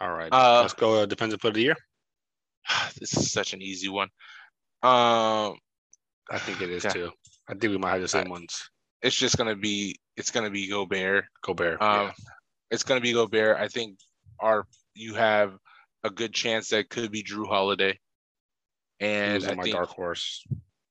All 0.00 0.12
right. 0.12 0.28
Uh, 0.30 0.60
Let's 0.62 0.74
go 0.74 1.02
uh, 1.02 1.06
defensive 1.06 1.40
player 1.40 1.50
of 1.50 1.54
the 1.54 1.62
year. 1.62 1.76
This 3.00 3.16
is 3.16 3.32
such 3.32 3.52
an 3.52 3.62
easy 3.62 3.88
one. 3.88 4.08
Um, 4.82 5.58
I 6.30 6.38
think 6.38 6.60
it 6.60 6.70
is 6.70 6.84
yeah. 6.84 6.90
too. 6.90 7.10
I 7.48 7.52
think 7.52 7.70
we 7.70 7.78
might 7.78 7.92
have 7.92 8.00
the 8.00 8.08
same 8.08 8.26
I, 8.26 8.30
ones. 8.30 8.70
It's 9.02 9.16
just 9.16 9.36
gonna 9.36 9.56
be 9.56 9.96
it's 10.16 10.30
gonna 10.30 10.50
be 10.50 10.68
Gobert. 10.68 11.24
Gobert. 11.42 11.80
Um, 11.80 12.06
yeah. 12.06 12.12
it's 12.70 12.82
gonna 12.82 13.00
be 13.00 13.12
Gobert. 13.12 13.58
I 13.58 13.68
think 13.68 13.98
our 14.40 14.66
you 14.94 15.14
have 15.14 15.56
a 16.04 16.10
good 16.10 16.32
chance 16.32 16.70
that 16.70 16.88
could 16.88 17.10
be 17.10 17.22
Jrue 17.22 17.46
Holiday. 17.46 17.98
And 19.00 19.44
I 19.44 19.54
my 19.54 19.64
think, 19.64 19.76
dark 19.76 19.90
horse. 19.90 20.44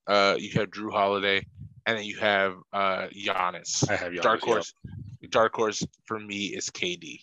Uh, 0.08 0.36
you 0.38 0.52
have 0.60 0.70
Jrue 0.70 0.92
Holiday, 0.92 1.46
and 1.86 1.98
then 1.98 2.06
you 2.06 2.18
have 2.18 2.56
uh 2.74 3.08
Giannis. 3.08 3.90
I 3.90 3.96
have 3.96 4.12
Giannis, 4.14 4.22
dark 4.22 4.42
horse. 4.42 4.74
Yep. 5.22 5.32
Dark 5.32 5.56
horse 5.56 5.86
for 6.06 6.20
me 6.20 6.48
is 6.48 6.70
KD. 6.70 7.20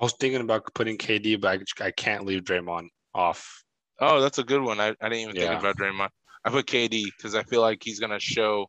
I 0.00 0.04
was 0.04 0.14
thinking 0.14 0.40
about 0.40 0.72
putting 0.74 0.98
KD, 0.98 1.40
but 1.40 1.60
I, 1.80 1.86
I 1.86 1.90
can't 1.92 2.26
leave 2.26 2.42
Draymond 2.42 2.88
off. 3.14 3.64
Oh, 4.00 4.20
that's 4.20 4.38
a 4.38 4.44
good 4.44 4.60
one. 4.60 4.80
I, 4.80 4.88
I 5.00 5.08
didn't 5.08 5.20
even 5.20 5.36
yeah. 5.36 5.48
think 5.48 5.60
about 5.60 5.76
Draymond. 5.76 6.10
I 6.44 6.50
put 6.50 6.66
KD 6.66 7.04
because 7.16 7.34
I 7.34 7.42
feel 7.44 7.60
like 7.60 7.82
he's 7.82 8.00
gonna 8.00 8.20
show 8.20 8.66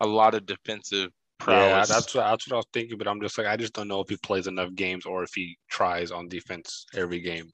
a 0.00 0.06
lot 0.06 0.34
of 0.34 0.46
defensive 0.46 1.10
prowess. 1.38 1.88
Yeah, 1.88 1.94
that's 1.94 2.14
what 2.14 2.24
that's 2.24 2.48
what 2.48 2.54
I 2.54 2.58
was 2.58 2.66
thinking, 2.72 2.98
but 2.98 3.08
I'm 3.08 3.20
just 3.20 3.38
like 3.38 3.46
I 3.46 3.56
just 3.56 3.72
don't 3.72 3.88
know 3.88 4.00
if 4.00 4.08
he 4.08 4.16
plays 4.18 4.46
enough 4.46 4.74
games 4.74 5.06
or 5.06 5.22
if 5.22 5.30
he 5.34 5.56
tries 5.68 6.10
on 6.10 6.28
defense 6.28 6.86
every 6.94 7.20
game. 7.20 7.50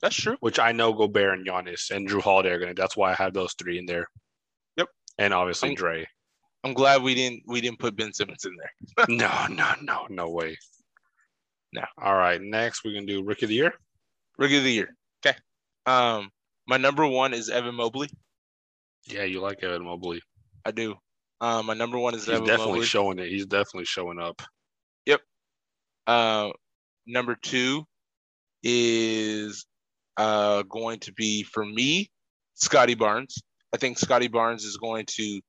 That's 0.00 0.14
true. 0.14 0.36
Which 0.40 0.58
I 0.58 0.72
know 0.72 0.92
Gobert 0.92 1.38
and 1.38 1.46
Giannis 1.46 1.90
and 1.90 2.08
Jrue 2.08 2.22
Holiday 2.22 2.50
are 2.50 2.58
gonna. 2.58 2.74
That's 2.74 2.96
why 2.96 3.10
I 3.10 3.14
have 3.14 3.34
those 3.34 3.54
three 3.54 3.78
in 3.78 3.86
there. 3.86 4.06
And 5.18 5.34
obviously 5.34 5.70
I'm, 5.70 5.74
Dre. 5.74 6.06
I'm 6.64 6.74
glad 6.74 7.02
we 7.02 7.14
didn't 7.14 7.42
we 7.46 7.60
didn't 7.60 7.78
put 7.78 7.96
Ben 7.96 8.12
Simmons 8.12 8.44
in 8.44 8.52
there. 8.56 9.06
no, 9.08 9.46
no, 9.48 9.72
no, 9.82 10.06
no 10.08 10.30
way. 10.30 10.56
No. 11.72 11.84
All 12.00 12.14
right. 12.16 12.40
Next, 12.40 12.84
we're 12.84 12.94
gonna 12.94 13.06
do 13.06 13.22
Rookie 13.22 13.46
of 13.46 13.50
the 13.50 13.56
Year. 13.56 13.72
Rookie 14.38 14.58
of 14.58 14.64
the 14.64 14.72
Year. 14.72 14.94
Okay. 15.24 15.36
Um, 15.86 16.30
my 16.66 16.76
number 16.76 17.06
one 17.06 17.34
is 17.34 17.48
Evan 17.48 17.74
Mobley. 17.74 18.08
Yeah, 19.06 19.24
you 19.24 19.40
like 19.40 19.62
Evan 19.62 19.84
Mobley. 19.84 20.20
I 20.64 20.70
do. 20.70 20.94
Um, 21.40 21.66
my 21.66 21.74
number 21.74 21.98
one 21.98 22.14
is 22.14 22.26
He's 22.26 22.34
Evan 22.34 22.46
definitely 22.46 22.72
Mobley. 22.74 22.86
showing 22.86 23.18
it. 23.18 23.28
He's 23.28 23.46
definitely 23.46 23.84
showing 23.84 24.18
up. 24.18 24.42
Yep. 25.06 25.20
Uh, 26.06 26.50
number 27.06 27.36
two 27.40 27.84
is 28.62 29.64
uh, 30.16 30.62
going 30.62 30.98
to 31.00 31.12
be 31.12 31.42
for 31.44 31.64
me, 31.64 32.10
Scottie 32.54 32.94
Barnes. 32.94 33.42
I 33.72 33.76
think 33.76 33.98
Scottie 33.98 34.28
Barnes 34.28 34.64
is 34.64 34.76
going 34.76 35.06
to 35.06 35.40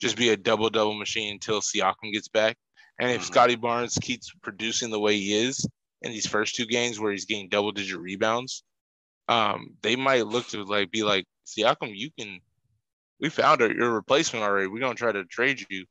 just 0.00 0.16
be 0.16 0.30
a 0.30 0.36
double 0.36 0.70
double 0.70 0.94
machine 0.94 1.32
until 1.32 1.60
Siakam 1.60 2.12
gets 2.12 2.28
back. 2.28 2.56
And 3.00 3.10
if 3.10 3.22
mm-hmm. 3.22 3.32
Scottie 3.32 3.56
Barnes 3.56 3.98
keeps 4.00 4.32
producing 4.42 4.90
the 4.90 5.00
way 5.00 5.16
he 5.16 5.34
is 5.34 5.66
in 6.02 6.12
these 6.12 6.26
first 6.26 6.54
two 6.54 6.66
games 6.66 7.00
where 7.00 7.12
he's 7.12 7.24
getting 7.24 7.48
double 7.48 7.72
digit 7.72 7.98
rebounds, 7.98 8.62
um, 9.28 9.74
they 9.82 9.96
might 9.96 10.26
look 10.26 10.46
to 10.48 10.64
like 10.64 10.90
be 10.90 11.02
like 11.02 11.26
Siakam, 11.46 11.96
you 11.96 12.10
can 12.18 12.40
we 13.20 13.28
found 13.30 13.60
your 13.60 13.92
replacement 13.92 14.44
already. 14.44 14.66
We're 14.66 14.80
gonna 14.80 14.94
try 14.94 15.12
to 15.12 15.24
trade 15.24 15.64
you 15.68 15.86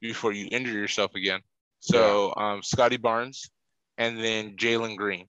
before 0.00 0.32
you 0.32 0.48
injure 0.50 0.72
yourself 0.72 1.14
again. 1.14 1.40
So 1.80 2.32
yeah. 2.36 2.52
um, 2.52 2.62
Scottie 2.62 2.96
Barnes, 2.96 3.50
and 3.98 4.18
then 4.18 4.56
Jalen 4.56 4.96
Green. 4.96 5.26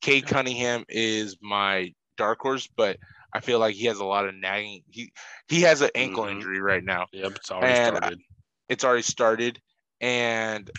Cade 0.00 0.26
Cunningham 0.26 0.84
is 0.88 1.36
my 1.40 1.94
dark 2.18 2.40
horse, 2.40 2.68
but 2.76 2.98
I 3.34 3.40
feel 3.40 3.58
like 3.58 3.74
he 3.74 3.86
has 3.86 3.98
a 3.98 4.04
lot 4.04 4.28
of 4.28 4.34
nagging. 4.34 4.82
He 4.88 5.12
he 5.48 5.62
has 5.62 5.80
an 5.80 5.90
ankle 5.94 6.24
mm-hmm. 6.24 6.36
injury 6.36 6.60
right 6.60 6.84
now. 6.84 7.06
Yep, 7.12 7.32
it's 7.36 7.50
already 7.50 7.72
and 7.72 7.96
started. 7.96 8.20
It's 8.68 8.84
already 8.84 9.02
started, 9.02 9.60
and 10.00 10.70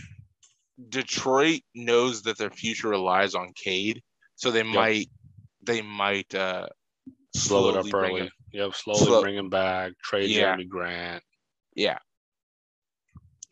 Detroit 0.89 1.61
knows 1.75 2.23
that 2.23 2.37
their 2.37 2.49
future 2.49 2.89
relies 2.89 3.35
on 3.35 3.51
Cade, 3.55 4.01
so 4.35 4.51
they 4.51 4.63
yep. 4.63 4.73
might 4.73 5.09
they 5.63 5.81
might 5.81 6.33
uh, 6.33 6.67
slow 7.35 7.69
it 7.69 7.77
up 7.77 7.93
early. 7.93 8.31
Yep, 8.53 8.73
slowly 8.73 9.05
Slow. 9.05 9.21
bring 9.21 9.35
him 9.35 9.49
back. 9.49 9.91
Trade 10.01 10.29
yeah. 10.29 10.55
Jerami 10.55 10.69
Grant. 10.69 11.23
Yeah. 11.75 11.97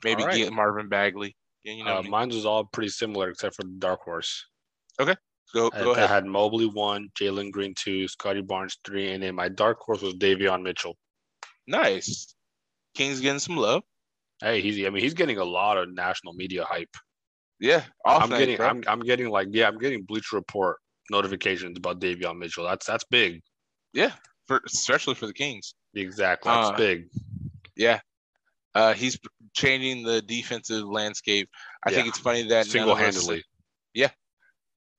Maybe 0.03 0.23
right. 0.23 0.37
get 0.37 0.53
Marvin 0.53 0.87
Bagley. 0.87 1.35
You 1.63 1.83
know, 1.83 1.97
uh, 1.97 2.03
mine 2.03 2.29
was 2.29 2.45
all 2.45 2.65
pretty 2.65 2.89
similar 2.89 3.29
except 3.29 3.55
for 3.55 3.63
the 3.63 3.75
dark 3.79 4.01
horse. 4.01 4.45
Okay, 4.99 5.15
go 5.53 5.69
go 5.69 5.91
I, 5.91 5.97
ahead. 5.97 6.09
I 6.09 6.13
had 6.13 6.25
Mobley 6.25 6.65
one, 6.65 7.09
Jalen 7.19 7.51
Green 7.51 7.73
two, 7.75 8.07
Scottie 8.07 8.41
Barnes 8.41 8.77
three, 8.85 9.11
and 9.11 9.23
then 9.23 9.35
my 9.35 9.49
dark 9.49 9.79
horse 9.79 10.01
was 10.01 10.15
Davion 10.15 10.63
Mitchell. 10.63 10.97
Nice. 11.67 12.35
King's 12.95 13.21
getting 13.21 13.39
some 13.39 13.57
love. 13.57 13.83
Hey, 14.41 14.61
he's 14.61 14.85
I 14.85 14.89
mean 14.89 15.03
he's 15.03 15.13
getting 15.13 15.37
a 15.37 15.45
lot 15.45 15.77
of 15.77 15.93
national 15.93 16.33
media 16.33 16.63
hype. 16.63 16.95
Yeah, 17.59 17.83
I'm 18.05 18.29
night, 18.29 18.39
getting 18.39 18.61
I'm, 18.61 18.83
I'm 18.87 18.99
getting 18.99 19.29
like 19.29 19.47
yeah 19.51 19.67
I'm 19.67 19.77
getting 19.77 20.03
Bleacher 20.03 20.35
Report 20.35 20.77
notifications 21.09 21.77
about 21.77 21.99
Davion 21.99 22.37
Mitchell. 22.37 22.65
That's 22.65 22.85
that's 22.85 23.05
big. 23.05 23.41
Yeah, 23.93 24.11
for 24.47 24.61
especially 24.65 25.15
for 25.15 25.27
the 25.27 25.33
Kings. 25.33 25.75
Exactly, 25.95 26.51
that's 26.51 26.69
uh, 26.69 26.75
big. 26.75 27.07
Yeah, 27.75 27.99
uh, 28.75 28.93
he's 28.93 29.17
changing 29.53 30.03
the 30.03 30.21
defensive 30.21 30.83
landscape. 30.83 31.49
I 31.85 31.91
yeah. 31.91 31.97
think 31.97 32.09
it's 32.09 32.19
funny 32.19 32.47
that 32.49 32.65
single 32.65 32.95
handedly. 32.95 33.43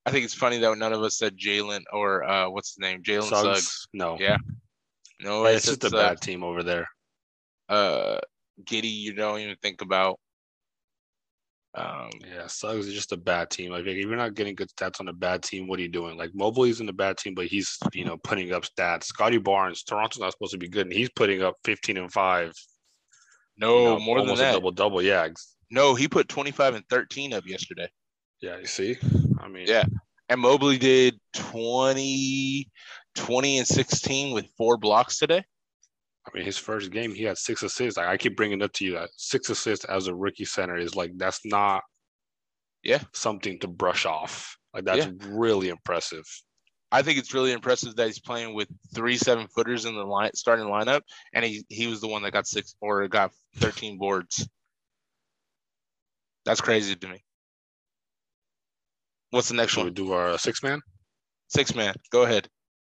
I 0.07 0.11
think 0.11 0.25
it's 0.25 0.35
funny 0.35 0.59
that 0.59 0.79
none 0.79 0.93
of 0.93 1.03
us 1.03 1.17
said 1.17 1.37
Jalen 1.37 1.83
or 1.93 2.25
uh, 2.25 2.51
what's 2.51 2.75
the 2.75 2.83
name? 2.87 3.03
Jalen 3.03 3.29
Suggs. 3.29 3.65
Suggs? 3.65 3.87
No. 3.95 4.17
Yeah. 4.21 4.37
No, 5.21 5.45
it's 5.47 5.65
just 5.65 5.85
a 5.85 5.87
uh, 5.87 5.91
bad 5.91 6.21
team 6.21 6.45
over 6.45 6.63
there. 6.63 6.87
Uh, 7.69 8.19
Giddey, 8.65 8.93
you 8.93 9.15
don't 9.15 9.41
even 9.41 9.57
think 9.63 9.81
about. 9.81 10.19
Um, 11.77 12.11
Yeah, 12.21 12.47
Suggs 12.47 12.87
is 12.87 12.95
just 12.95 13.13
a 13.13 13.17
bad 13.17 13.51
team. 13.51 13.73
Like 13.73 13.85
if 13.87 13.97
you're 13.97 14.17
not 14.17 14.35
getting 14.35 14.55
good 14.55 14.69
stats 14.69 15.01
on 15.01 15.09
a 15.09 15.13
bad 15.13 15.43
team, 15.43 15.67
what 15.67 15.79
are 15.79 15.83
you 15.83 15.89
doing? 15.89 16.17
Like 16.17 16.31
Mobley's 16.35 16.81
in 16.81 16.89
a 16.89 16.93
bad 16.93 17.17
team, 17.17 17.35
but 17.35 17.47
he's 17.47 17.77
you 17.93 18.05
know 18.05 18.17
putting 18.19 18.53
up 18.53 18.65
stats. 18.65 19.05
Scottie 19.05 19.39
Barnes, 19.39 19.83
Toronto's 19.83 20.21
not 20.21 20.33
supposed 20.33 20.53
to 20.53 20.59
be 20.59 20.69
good, 20.69 20.87
and 20.87 20.95
he's 20.95 21.11
putting 21.17 21.43
up 21.43 21.57
15 21.65 21.97
and 21.97 22.13
five. 22.13 22.53
no, 23.57 23.79
you 23.79 23.85
know, 23.85 23.99
more 24.01 24.25
than 24.25 24.37
that. 24.37 24.53
double 24.53 24.71
double. 24.71 25.03
Yeah, 25.03 25.27
No, 25.71 25.95
he 25.95 26.07
put 26.07 26.29
25 26.29 26.75
and 26.75 26.85
13 26.91 27.33
up 27.33 27.47
yesterday. 27.47 27.89
yeah. 28.41 28.59
You 28.59 28.67
see, 28.67 28.97
I 29.39 29.49
mean, 29.49 29.67
Yeah. 29.67 29.85
And 30.29 30.41
Mobley 30.41 30.79
did 30.79 31.21
20, 31.35 32.71
20 33.15 33.59
and 33.59 33.67
16 33.67 34.35
with 34.35 34.47
four 34.57 34.79
blocks 34.79 35.19
today. 35.19 35.45
I 36.27 36.31
mean, 36.33 36.45
his 36.47 36.57
first 36.57 36.91
game, 36.91 37.15
he 37.15 37.25
had 37.25 37.37
six 37.37 37.63
assists. 37.63 37.99
Like, 37.99 38.09
I 38.09 38.17
keep 38.17 38.35
bringing 38.37 38.63
up 38.63 38.73
to 38.75 38.85
you 38.87 38.93
that 38.95 39.11
six 39.17 39.51
assists 39.51 39.85
as 39.85 40.07
a 40.07 40.15
rookie 40.15 40.47
center 40.47 40.77
is 40.77 40.95
like 40.97 41.13
that's 41.17 41.45
not, 41.45 41.83
Yeah. 42.83 43.03
something 43.13 43.59
to 43.61 43.69
brush 43.69 44.07
off. 44.07 44.57
Like 44.73 44.85
that's 44.85 45.05
Yeah. 45.07 45.13
really 45.27 45.69
impressive. 45.69 46.25
I 46.91 47.03
think 47.03 47.19
it's 47.19 47.35
really 47.35 47.53
impressive 47.53 47.95
that 47.97 48.07
he's 48.07 48.21
playing 48.21 48.55
with 48.55 48.69
three 48.95 49.17
seven 49.17 49.47
footers 49.49 49.85
in 49.85 49.95
the 49.95 50.05
line 50.05 50.31
starting 50.35 50.67
lineup, 50.67 51.03
and 51.35 51.45
he 51.45 51.65
he 51.69 51.87
was 51.87 52.01
the 52.01 52.09
one 52.09 52.23
that 52.23 52.33
got 52.33 52.47
six 52.47 52.75
or 52.81 53.07
got 53.09 53.33
13 53.57 53.99
boards. 53.99 54.49
That's 56.45 56.61
crazy 56.61 56.95
to 56.97 57.09
me. 57.09 57.25
What's 59.35 59.49
the 59.49 59.55
next 59.55 59.73
Should 59.73 59.81
we 59.81 59.85
one? 59.87 59.95
do 59.95 60.13
our 60.13 60.39
six 60.39 60.63
man? 60.63 60.81
Six 61.49 61.75
man. 61.75 61.93
Go 62.13 62.23
ahead. 62.23 62.47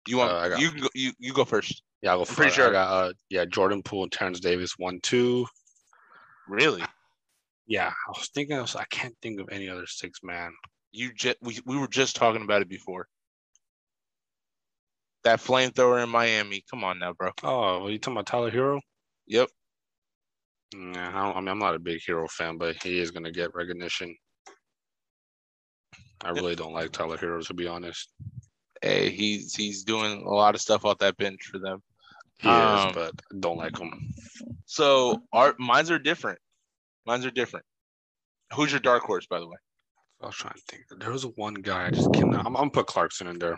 You 0.07 0.17
want 0.17 0.31
Uh, 0.31 0.37
I 0.37 0.49
got- 0.49 0.59
you 0.59 0.71
can 0.71 0.81
go, 0.81 0.89
you 0.95 1.11
you 1.19 1.33
go 1.33 1.45
first. 1.45 1.83
Yeah, 2.01 2.11
I'll 2.11 2.17
go 2.17 2.21
I'm 2.23 2.35
pretty 2.35 2.49
first. 2.49 2.55
sure- 2.55 2.69
I 2.69 2.71
got 2.71 2.87
uh, 2.91 3.13
yeah, 3.29 3.45
Jordan 3.45 3.83
Poole 3.83 4.03
and 4.03 4.11
Terence 4.11 4.39
Davis 4.39 4.73
one 4.77 4.99
two. 5.03 5.45
Really? 6.47 6.83
Yeah, 7.67 7.89
I 7.89 8.09
was 8.09 8.27
thinking. 8.33 8.57
I, 8.57 8.61
was, 8.61 8.75
I 8.75 8.85
can't 8.85 9.15
think 9.21 9.39
of 9.39 9.49
any 9.51 9.69
other 9.69 9.85
six 9.85 10.21
man. 10.23 10.51
You 10.91 11.13
just 11.13 11.37
we, 11.41 11.59
we 11.67 11.77
were 11.77 11.87
just 11.87 12.15
talking 12.15 12.41
about 12.41 12.63
it 12.63 12.69
before. 12.69 13.07
That 15.23 15.39
flamethrower 15.39 16.01
in 16.03 16.09
Miami. 16.09 16.63
Come 16.71 16.83
on 16.83 16.97
now, 16.97 17.13
bro. 17.13 17.29
Oh, 17.43 17.85
are 17.85 17.89
you 17.91 17.99
talking 17.99 18.15
about 18.17 18.25
Tyler 18.25 18.49
Herro? 18.49 18.81
Yep. 19.27 19.47
Nah, 20.73 21.09
I, 21.09 21.23
don't, 21.27 21.37
I 21.37 21.39
mean, 21.41 21.49
I'm 21.49 21.59
not 21.59 21.75
a 21.75 21.79
big 21.79 22.01
Herro 22.01 22.27
fan, 22.31 22.57
but 22.57 22.81
he 22.81 22.97
is 22.99 23.11
gonna 23.11 23.31
get 23.31 23.53
recognition. 23.53 24.15
I 26.23 26.29
really 26.29 26.55
don't 26.55 26.73
like 26.73 26.91
Tyler 26.91 27.17
Herro 27.17 27.45
to 27.45 27.53
be 27.53 27.67
honest. 27.67 28.09
Hey, 28.81 29.09
he's 29.09 29.55
he's 29.55 29.83
doing 29.83 30.23
a 30.23 30.29
lot 30.29 30.55
of 30.55 30.61
stuff 30.61 30.85
off 30.85 30.99
that 30.99 31.17
bench 31.17 31.43
for 31.43 31.59
them. 31.59 31.81
He 32.37 32.49
Um, 32.49 32.89
is, 32.89 32.95
but 32.95 33.39
don't 33.39 33.57
like 33.57 33.77
him. 33.77 34.13
So 34.65 35.21
our 35.31 35.55
mines 35.59 35.91
are 35.91 35.99
different. 35.99 36.39
Mines 37.05 37.25
are 37.25 37.31
different. 37.31 37.65
Who's 38.55 38.71
your 38.71 38.79
dark 38.79 39.03
horse, 39.03 39.27
by 39.27 39.39
the 39.39 39.47
way? 39.47 39.57
I 40.21 40.27
was 40.27 40.35
trying 40.35 40.53
to 40.53 40.61
think. 40.67 40.83
There 40.99 41.11
was 41.11 41.25
one 41.25 41.55
guy 41.55 41.87
I 41.87 41.91
just 41.91 42.13
cannot. 42.13 42.45
I'm, 42.45 42.55
I'm 42.55 42.61
gonna 42.61 42.71
put 42.71 42.87
Clarkson 42.87 43.27
in 43.27 43.39
there. 43.39 43.57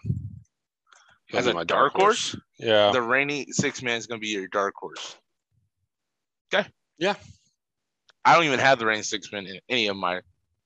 He'll 1.27 1.39
As 1.39 1.47
a 1.47 1.65
dark 1.65 1.93
horse? 1.93 2.35
Yeah. 2.59 2.91
The 2.91 3.01
rainy 3.01 3.47
six 3.51 3.81
man 3.81 3.97
is 3.97 4.07
going 4.07 4.19
to 4.19 4.21
be 4.21 4.29
your 4.29 4.47
dark 4.47 4.75
horse. 4.77 5.17
Okay. 6.53 6.67
Yeah. 6.97 7.15
I 8.25 8.35
don't 8.35 8.45
even 8.45 8.59
have 8.59 8.79
the 8.79 8.85
rainy 8.85 9.03
six 9.03 9.31
man 9.31 9.47
in 9.47 9.59
any 9.69 9.87
of 9.87 9.97
my 9.97 10.21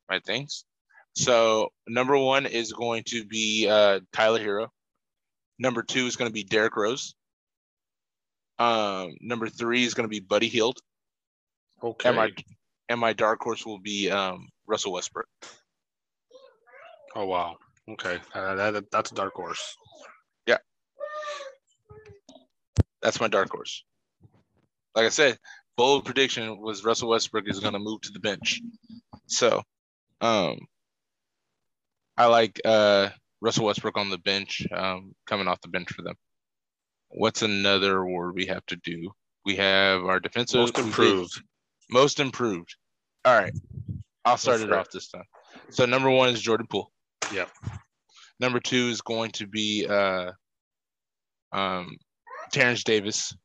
my 0.10 0.20
things. 0.20 0.66
So 1.18 1.70
number 1.88 2.16
one 2.16 2.46
is 2.46 2.74
going 2.74 3.04
to 3.08 3.26
be 3.26 3.68
uh, 3.68 4.02
Tyler 4.14 4.40
Herro. 4.40 4.68
Number 5.58 5.82
two 5.82 6.06
is 6.06 6.16
going 6.16 6.30
to 6.30 6.34
be 6.34 6.44
Derrick 6.44 6.76
Rose. 6.76 7.16
Um, 8.60 9.16
number 9.20 9.50
three 9.50 9.84
is 9.84 9.96
going 9.96 10.04
to 10.04 10.10
be 10.10 10.20
Buddy 10.20 10.48
Hield, 10.48 10.78
okay. 11.84 12.10
and 12.10 12.18
my 12.18 12.32
and 12.90 13.00
my 13.00 13.14
dark 13.14 13.42
horse 13.42 13.66
will 13.66 13.80
be 13.80 14.12
um, 14.12 14.48
Russell 14.68 14.94
Westbrook. 14.94 15.28
oh 17.16 17.26
wow. 17.26 17.58
Okay. 17.90 18.20
Uh, 18.36 18.56
that, 18.56 18.92
that's 18.92 19.12
a 19.12 19.16
dark 19.16 19.34
horse. 19.34 19.76
Yeah, 20.46 20.58
that's 23.02 23.20
my 23.20 23.28
dark 23.28 23.50
horse. 23.50 23.84
Like 24.96 25.08
I 25.08 25.10
said, 25.10 25.40
bold 25.78 26.06
prediction 26.06 26.60
was 26.60 26.84
Russell 26.84 27.10
Westbrook 27.10 27.48
is 27.48 27.60
going 27.60 27.74
to 27.74 27.80
move 27.80 28.02
to 28.02 28.12
the 28.12 28.20
bench. 28.20 28.62
So, 29.26 29.64
um, 30.22 30.60
I 32.18 32.26
like 32.26 32.60
uh, 32.66 33.10
Russell 33.42 33.66
Westbrook 33.66 33.98
on 33.98 34.10
the 34.10 34.18
bench, 34.18 34.66
um, 34.72 35.14
coming 35.28 35.48
off 35.48 35.62
the 35.62 35.68
bench 35.68 35.92
for 35.92 36.02
them. 36.02 36.16
What's 37.10 37.42
another 37.42 38.00
award 38.00 38.36
we 38.36 38.48
have 38.48 38.66
to 38.68 38.76
do? 38.78 39.12
We 39.46 39.56
have 39.58 40.04
our 40.04 40.20
defensive 40.20 40.60
Most 40.60 40.78
improved. 40.80 41.42
Most 41.90 42.20
improved. 42.20 42.76
All 43.24 43.38
right, 43.38 43.54
I'll 44.26 44.38
start 44.38 44.62
it 44.62 44.74
off 44.74 44.90
this 44.90 45.10
time. 45.10 45.24
So 45.70 45.86
number 45.86 46.10
one 46.10 46.30
is 46.30 46.42
Jordan 46.42 46.68
Poole. 46.70 46.92
Yep. 47.34 47.50
Number 48.40 48.60
two 48.60 48.90
is 48.90 49.02
going 49.02 49.32
to 49.32 49.48
be 49.48 49.86
uh, 49.88 50.32
um, 51.52 51.98
Terence 52.52 52.84
Davis. 52.84 53.36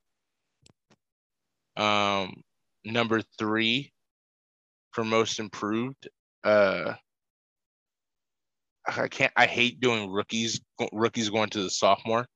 Um, 1.77 2.43
number 2.85 3.23
three 3.39 3.93
for 4.93 5.05
most 5.05 5.39
improved. 5.39 6.09
Uh, 6.45 6.95
I 8.87 9.09
can't. 9.09 9.33
I 9.37 9.47
hate 9.47 9.81
doing 9.81 10.11
rookies. 10.11 10.61
Rookies 10.93 11.31
going 11.31 11.51
to 11.51 11.63
the 11.63 11.71
sophomore. 11.71 12.27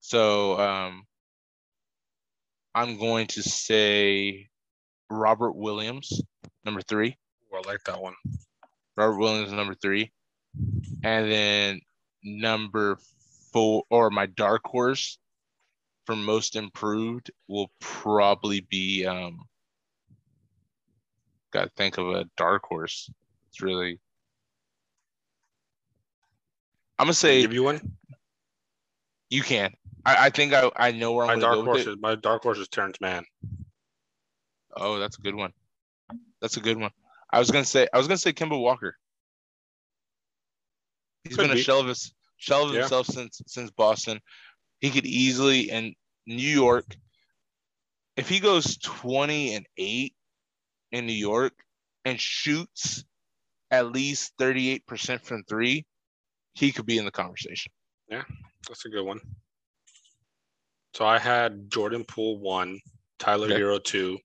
So 0.00 0.58
um, 0.60 1.04
I'm 2.74 2.98
going 2.98 3.26
to 3.28 3.42
say 3.42 4.48
Robert 5.10 5.52
Williams, 5.52 6.22
number 6.64 6.82
three. 6.82 7.16
Oh, 7.52 7.62
I 7.64 7.68
like 7.68 7.84
that 7.84 8.00
one. 8.00 8.14
Robert 8.96 9.18
Williams 9.18 9.52
number 9.52 9.74
three, 9.74 10.12
and 11.02 11.30
then 11.30 11.80
number 12.22 12.98
four 13.52 13.84
or 13.90 14.10
my 14.10 14.26
dark 14.26 14.62
horse 14.66 15.18
for 16.04 16.16
most 16.16 16.56
improved 16.56 17.30
will 17.48 17.70
probably 17.80 18.60
be 18.60 19.06
um. 19.06 19.40
Got 21.50 21.64
to 21.64 21.70
think 21.76 21.96
of 21.96 22.10
a 22.10 22.26
dark 22.36 22.64
horse. 22.64 23.10
It's 23.48 23.62
really. 23.62 24.00
I'm 26.98 27.06
gonna 27.06 27.14
say 27.14 27.42
give 27.42 27.52
you 27.52 27.62
one. 27.62 27.80
you 29.30 29.42
can. 29.42 29.72
I, 30.04 30.26
I 30.26 30.30
think 30.30 30.52
I, 30.52 30.70
I 30.76 30.92
know 30.92 31.12
where 31.12 31.26
I'm 31.26 31.38
My 31.38 31.42
dark 31.42 31.56
go 31.56 31.64
horse 31.64 31.86
is 31.86 31.96
my 32.00 32.14
dark 32.14 32.42
horse 32.42 32.58
is 32.58 32.68
Terrence 32.68 33.00
Mann. 33.00 33.24
Oh, 34.76 34.98
that's 34.98 35.18
a 35.18 35.20
good 35.20 35.34
one. 35.34 35.52
That's 36.40 36.56
a 36.56 36.60
good 36.60 36.78
one. 36.78 36.90
I 37.30 37.38
was 37.38 37.50
gonna 37.50 37.64
say 37.64 37.88
I 37.92 37.98
was 37.98 38.06
gonna 38.06 38.18
say 38.18 38.32
Kemba 38.32 38.58
Walker. 38.58 38.96
He's 41.24 41.36
Could 41.36 41.48
been 41.48 41.56
a 41.56 41.60
shell 41.60 41.80
of 41.80 41.88
his 41.88 42.12
shell 42.36 42.64
of 42.68 42.74
Yeah. 42.74 42.80
himself 42.80 43.06
since 43.06 43.42
since 43.46 43.70
Boston. 43.70 44.20
He 44.80 44.90
could 44.90 45.06
easily 45.06 45.70
in 45.70 45.94
New 46.26 46.48
York. 46.48 46.96
If 48.16 48.28
he 48.28 48.40
goes 48.40 48.78
twenty 48.78 49.54
and 49.54 49.66
eight 49.76 50.14
in 50.92 51.06
New 51.06 51.12
York 51.12 51.52
and 52.04 52.18
shoots 52.18 53.04
at 53.70 53.92
least 53.92 54.32
thirty 54.38 54.70
eight 54.70 54.86
percent 54.86 55.24
from 55.24 55.44
three, 55.44 55.84
he 56.58 56.72
could 56.72 56.86
be 56.86 56.98
in 56.98 57.04
the 57.04 57.10
conversation. 57.10 57.70
Yeah, 58.10 58.24
that's 58.66 58.84
a 58.84 58.88
good 58.88 59.04
one. 59.04 59.20
So 60.94 61.06
I 61.06 61.18
had 61.18 61.70
Jordan 61.70 62.04
Poole 62.04 62.40
one, 62.40 62.80
Tyler 63.20 63.46
Okay. 63.46 63.58
Herro 63.58 63.78
two, 63.82 64.18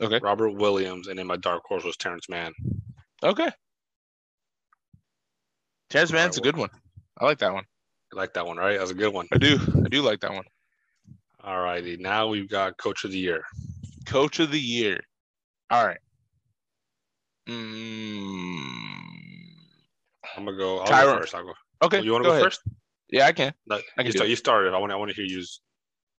Okay. 0.00 0.20
Robert 0.22 0.50
Williams, 0.50 1.08
and 1.08 1.18
then 1.18 1.26
my 1.26 1.36
dark 1.36 1.62
horse 1.66 1.82
was 1.82 1.96
Terrence 1.96 2.28
Mann. 2.28 2.52
Okay. 3.22 3.50
Terrence 5.90 6.12
Mann's 6.12 6.38
a 6.38 6.40
good 6.40 6.56
one. 6.56 6.70
I 7.18 7.24
like 7.24 7.38
that 7.38 7.52
one. 7.52 7.64
I 8.12 8.16
like 8.16 8.34
that 8.34 8.46
one, 8.46 8.56
right? 8.56 8.78
That's 8.78 8.92
a 8.92 8.94
good 8.94 9.12
one. 9.12 9.26
I 9.32 9.38
do. 9.38 9.58
I 9.84 9.88
do 9.88 10.02
like 10.02 10.20
that 10.20 10.32
one. 10.32 10.44
All 11.42 11.60
righty. 11.60 11.96
Now 11.96 12.28
we've 12.28 12.48
got 12.48 12.78
Coach 12.78 13.04
of 13.04 13.10
the 13.10 13.18
Year. 13.18 13.42
Coach 14.06 14.38
of 14.38 14.52
the 14.52 14.60
year. 14.60 15.00
All 15.70 15.84
right. 15.84 15.98
Mm, 17.48 18.64
I'm 20.36 20.44
gonna 20.44 20.56
go. 20.56 20.78
I'll 20.78 20.86
Tyronn. 20.86 21.14
go 21.14 21.18
first. 21.20 21.34
I'll 21.34 21.44
go. 21.44 21.52
Okay. 21.84 22.02
You 22.02 22.12
want 22.12 22.24
to 22.24 22.30
go 22.30 22.34
ahead. 22.34 22.44
first? 22.44 22.62
Yeah, 23.10 23.26
I 23.26 23.32
can. 23.32 23.52
No, 23.66 23.76
I 23.76 23.80
can 23.98 24.06
you, 24.06 24.12
start, 24.12 24.28
you 24.30 24.36
started. 24.36 24.74
I 24.74 24.78
want. 24.78 24.92
I 24.92 24.96
want 24.96 25.10
to 25.10 25.14
hear 25.14 25.26
you. 25.26 25.44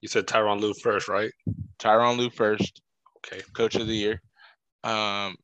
You 0.01 0.09
said 0.09 0.27
Tyronn 0.27 0.61
Lue 0.61 0.75
first, 0.75 1.09
right? 1.09 1.31
Tyronn 1.79 2.19
Lue 2.19 2.31
first, 2.31 2.83
Okay. 3.19 3.43
coach 3.55 3.75
of 3.75 3.87
the 3.87 3.95
year. 3.95 4.21
Um, 4.85 5.37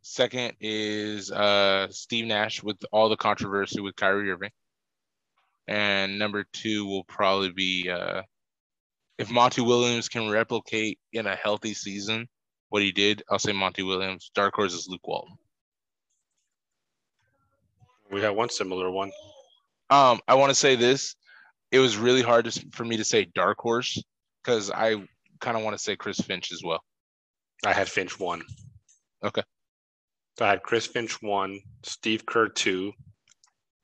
second 0.00 0.54
is 0.60 1.30
uh 1.30 1.88
Steve 1.90 2.26
Nash 2.26 2.62
with 2.62 2.78
all 2.90 3.08
the 3.08 3.16
controversy 3.16 3.80
with 3.80 3.94
Kyrie 3.96 4.30
Irving. 4.30 4.50
And 5.68 6.18
number 6.18 6.44
two 6.52 6.86
will 6.86 7.04
probably 7.04 7.52
be 7.52 7.90
uh 7.90 8.22
if 9.18 9.30
Monty 9.30 9.60
Williams 9.60 10.08
can 10.08 10.30
replicate 10.30 10.98
in 11.12 11.26
a 11.26 11.36
healthy 11.36 11.74
season 11.74 12.26
what 12.70 12.82
he 12.82 12.90
did, 12.90 13.22
I'll 13.30 13.38
say 13.38 13.52
Monty 13.52 13.82
Williams. 13.82 14.30
Dark 14.34 14.54
horse 14.54 14.72
is 14.72 14.88
Luke 14.88 15.06
Walton. 15.06 15.36
We 18.10 18.22
had 18.22 18.30
one 18.30 18.48
similar 18.48 18.90
one. 18.90 19.12
Um, 19.90 20.20
I 20.26 20.34
want 20.34 20.50
to 20.50 20.54
say 20.54 20.76
this. 20.76 21.14
It 21.70 21.78
was 21.78 21.96
really 21.96 22.22
hard 22.22 22.44
to, 22.46 22.66
for 22.72 22.84
me 22.84 22.96
to 22.98 23.04
say 23.04 23.26
dark 23.34 23.58
horse 23.58 24.02
because 24.42 24.70
I 24.70 24.96
kind 25.40 25.56
of 25.56 25.62
want 25.62 25.76
to 25.76 25.82
say 25.82 25.96
Chris 25.96 26.20
Finch 26.20 26.52
as 26.52 26.62
well. 26.64 26.80
I 27.64 27.72
had 27.72 27.88
Finch 27.88 28.18
one. 28.18 28.42
Okay. 29.24 29.42
So 30.38 30.44
I 30.46 30.50
had 30.50 30.62
Chris 30.62 30.86
Finch 30.86 31.20
one, 31.22 31.60
Steve 31.82 32.26
Kerr 32.26 32.48
two, 32.48 32.92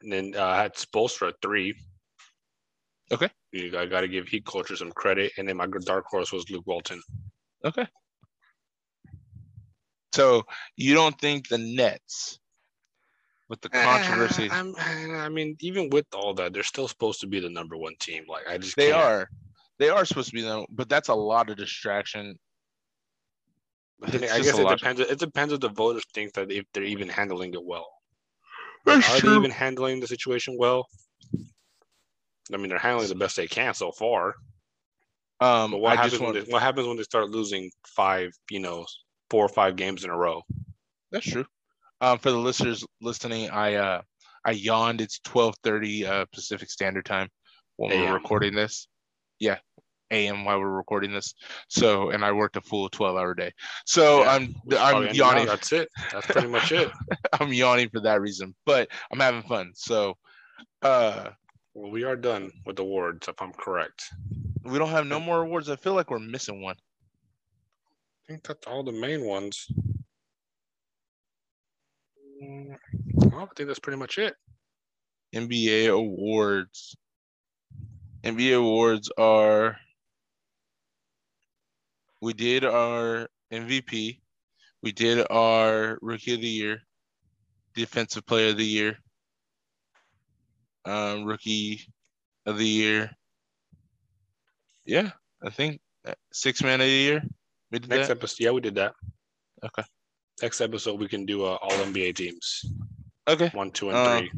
and 0.02 0.12
then 0.12 0.34
uh, 0.36 0.44
I 0.44 0.56
had 0.56 0.74
Spoelstra 0.74 1.32
three. 1.42 1.74
Okay. 3.10 3.30
I 3.54 3.86
got 3.86 4.02
to 4.02 4.08
give 4.08 4.28
Heat 4.28 4.44
culture 4.44 4.76
some 4.76 4.92
credit, 4.92 5.32
and 5.38 5.48
then 5.48 5.56
my 5.56 5.66
dark 5.84 6.04
horse 6.06 6.32
was 6.32 6.48
Luke 6.50 6.66
Walton. 6.66 7.00
Okay. 7.64 7.86
So 10.12 10.42
you 10.76 10.94
don't 10.94 11.18
think 11.18 11.48
the 11.48 11.58
Nets, 11.58 12.38
with 13.48 13.60
the 13.60 13.68
controversy, 13.70 14.48
Uh, 14.50 14.54
I'm, 14.54 14.74
I 14.76 15.28
mean, 15.28 15.56
even 15.60 15.88
with 15.90 16.06
all 16.14 16.34
that, 16.34 16.52
they're 16.52 16.62
still 16.62 16.88
supposed 16.88 17.20
to 17.20 17.26
be 17.26 17.40
the 17.40 17.48
number 17.50 17.76
one 17.76 17.94
team. 17.98 18.24
Like 18.28 18.46
I 18.48 18.58
just 18.58 18.76
they 18.76 18.90
can't. 18.90 19.02
are, 19.02 19.28
they 19.78 19.88
are 19.88 20.04
supposed 20.04 20.28
to 20.28 20.34
be 20.34 20.42
them, 20.42 20.66
but 20.70 20.88
that's 20.88 21.08
a 21.08 21.14
lot 21.14 21.48
of 21.50 21.56
distraction. 21.56 22.36
I 24.02 24.10
think- 24.10 24.22
It's 24.24 24.32
I 24.32 24.40
guess 24.40 24.58
it 24.58 24.62
lot. 24.64 24.78
depends. 24.78 25.00
It 25.00 25.18
depends 25.18 25.52
if 25.52 25.60
the 25.60 25.70
voters 25.70 26.04
think 26.14 26.34
that 26.34 26.50
if 26.52 26.64
they're 26.72 26.84
even 26.84 27.08
handling 27.08 27.54
it 27.54 27.64
well. 27.64 27.88
That's 28.84 29.08
are 29.10 29.20
they 29.20 29.36
even 29.36 29.50
handling 29.50 30.00
the 30.00 30.06
situation 30.06 30.56
well? 30.58 30.86
I 32.52 32.56
mean, 32.56 32.68
they're 32.68 32.78
handling 32.78 33.08
the 33.08 33.14
best 33.14 33.36
they 33.36 33.46
can 33.48 33.74
so 33.74 33.92
far. 33.92 34.34
Um, 35.40 35.72
But 35.72 35.78
what 35.80 35.92
I 35.92 35.96
happens 35.96 36.12
just 36.12 36.22
when 36.22 36.34
want. 36.34 36.46
they, 36.46 36.52
what 36.52 36.62
happens 36.62 36.86
when 36.86 36.96
they 36.96 37.02
start 37.02 37.28
losing 37.30 37.70
five, 37.86 38.32
you 38.50 38.60
know, 38.60 38.86
four 39.30 39.44
or 39.44 39.48
five 39.48 39.76
games 39.76 40.04
in 40.04 40.10
a 40.10 40.16
row? 40.16 40.42
That's 41.12 41.28
true. 41.28 41.44
Um, 42.00 42.18
for 42.18 42.30
the 42.30 42.38
listeners 42.38 42.84
listening, 43.00 43.50
I 43.50 43.74
uh, 43.74 44.02
I 44.44 44.52
yawned. 44.52 45.00
It's 45.00 45.18
twelve 45.20 45.54
thirty 45.64 46.06
uh, 46.06 46.26
Pacific 46.32 46.70
Standard 46.70 47.04
Time 47.04 47.28
when 47.76 47.90
we're 47.90 48.14
recording 48.14 48.54
this. 48.54 48.86
Yeah, 49.40 49.58
AM 50.10 50.44
while 50.44 50.58
we're 50.60 50.68
recording 50.68 51.12
this. 51.12 51.34
So, 51.68 52.10
and 52.10 52.24
I 52.24 52.32
worked 52.32 52.56
a 52.56 52.60
full 52.60 52.88
twelve 52.88 53.16
hour 53.16 53.34
day. 53.34 53.52
So 53.84 54.22
Yeah, 54.22 54.30
I'm 54.30 54.54
I'm 54.78 55.14
yawning. 55.14 55.46
no, 55.46 55.50
that's 55.50 55.72
it. 55.72 55.88
That's 56.12 56.26
pretty 56.26 56.48
much 56.48 56.70
it. 56.72 56.90
I'm 57.40 57.52
yawning 57.52 57.88
for 57.90 58.00
that 58.00 58.20
reason, 58.20 58.54
but 58.64 58.88
I'm 59.10 59.18
having 59.20 59.42
fun. 59.42 59.72
So, 59.74 60.16
uh, 60.82 61.30
Well, 61.74 61.90
we 61.90 62.04
are 62.04 62.16
done 62.16 62.52
with 62.64 62.76
the 62.76 62.82
awards, 62.82 63.26
if 63.28 63.40
I'm 63.42 63.52
correct. 63.52 64.04
we 64.64 64.78
don't 64.78 64.90
have 64.90 65.06
no 65.06 65.18
more 65.20 65.42
awards. 65.42 65.68
I 65.68 65.76
feel 65.76 65.94
like 65.94 66.10
we're 66.10 66.18
missing 66.20 66.62
one. 66.62 66.76
I 68.28 68.32
think 68.32 68.44
that's 68.46 68.66
all 68.66 68.82
the 68.84 68.92
main 68.92 69.24
ones. 69.24 69.66
Well, 72.68 73.42
I 73.42 73.46
think 73.56 73.68
that's 73.68 73.78
pretty 73.78 73.98
much 73.98 74.18
it. 74.18 74.34
NBA 75.34 75.88
awards. 75.92 76.96
NBA 78.24 78.58
awards 78.58 79.10
are 79.16 79.76
we 82.20 82.32
did 82.32 82.64
our 82.64 83.28
MVP, 83.52 84.20
we 84.82 84.92
did 84.92 85.26
our 85.30 85.98
rookie 86.02 86.34
of 86.34 86.40
the 86.40 86.48
year, 86.48 86.82
defensive 87.74 88.26
player 88.26 88.50
of 88.50 88.56
the 88.56 88.64
year, 88.64 88.98
um, 90.84 91.24
rookie 91.24 91.80
of 92.44 92.58
the 92.58 92.66
year. 92.66 93.10
Yeah, 94.84 95.10
I 95.44 95.50
think 95.50 95.80
uh, 96.06 96.14
six 96.32 96.62
man 96.62 96.80
of 96.80 96.86
the 96.86 96.92
year. 96.92 97.22
We 97.70 97.78
did 97.78 97.90
Next 97.90 98.08
that. 98.08 98.16
episode, 98.16 98.44
yeah, 98.44 98.50
we 98.50 98.60
did 98.60 98.76
that. 98.76 98.94
Okay. 99.64 99.84
Next 100.42 100.60
episode, 100.60 101.00
we 101.00 101.08
can 101.08 101.26
do 101.26 101.44
uh, 101.44 101.58
all 101.60 101.70
NBA 101.70 102.14
teams, 102.14 102.64
Okay. 103.28 103.50
one, 103.54 103.70
two, 103.72 103.90
and 103.90 103.98
Uh, 103.98 104.18
three, 104.18 104.30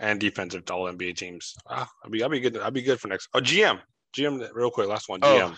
and 0.00 0.18
defensive 0.20 0.62
all 0.70 0.90
NBA 0.90 1.16
teams. 1.16 1.54
Ah, 1.68 1.88
I'll 2.04 2.10
be, 2.10 2.22
I'll 2.22 2.28
be 2.30 2.40
good. 2.40 2.56
I'll 2.58 2.70
be 2.70 2.82
good 2.82 3.00
for 3.00 3.08
next. 3.08 3.28
Oh, 3.34 3.40
GM, 3.40 3.80
GM, 4.16 4.48
real 4.54 4.70
quick, 4.70 4.88
last 4.88 5.08
one. 5.08 5.20
Oh. 5.22 5.54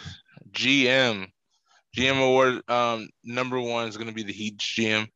GM. 0.51 1.23
GM. 1.23 1.27
GM 1.97 2.21
award 2.21 2.69
um 2.69 3.09
number 3.23 3.61
one 3.61 3.87
is 3.87 3.97
gonna 3.97 4.11
be 4.13 4.25
the 4.25 4.33
Heat 4.33 4.57
GM 4.59 5.07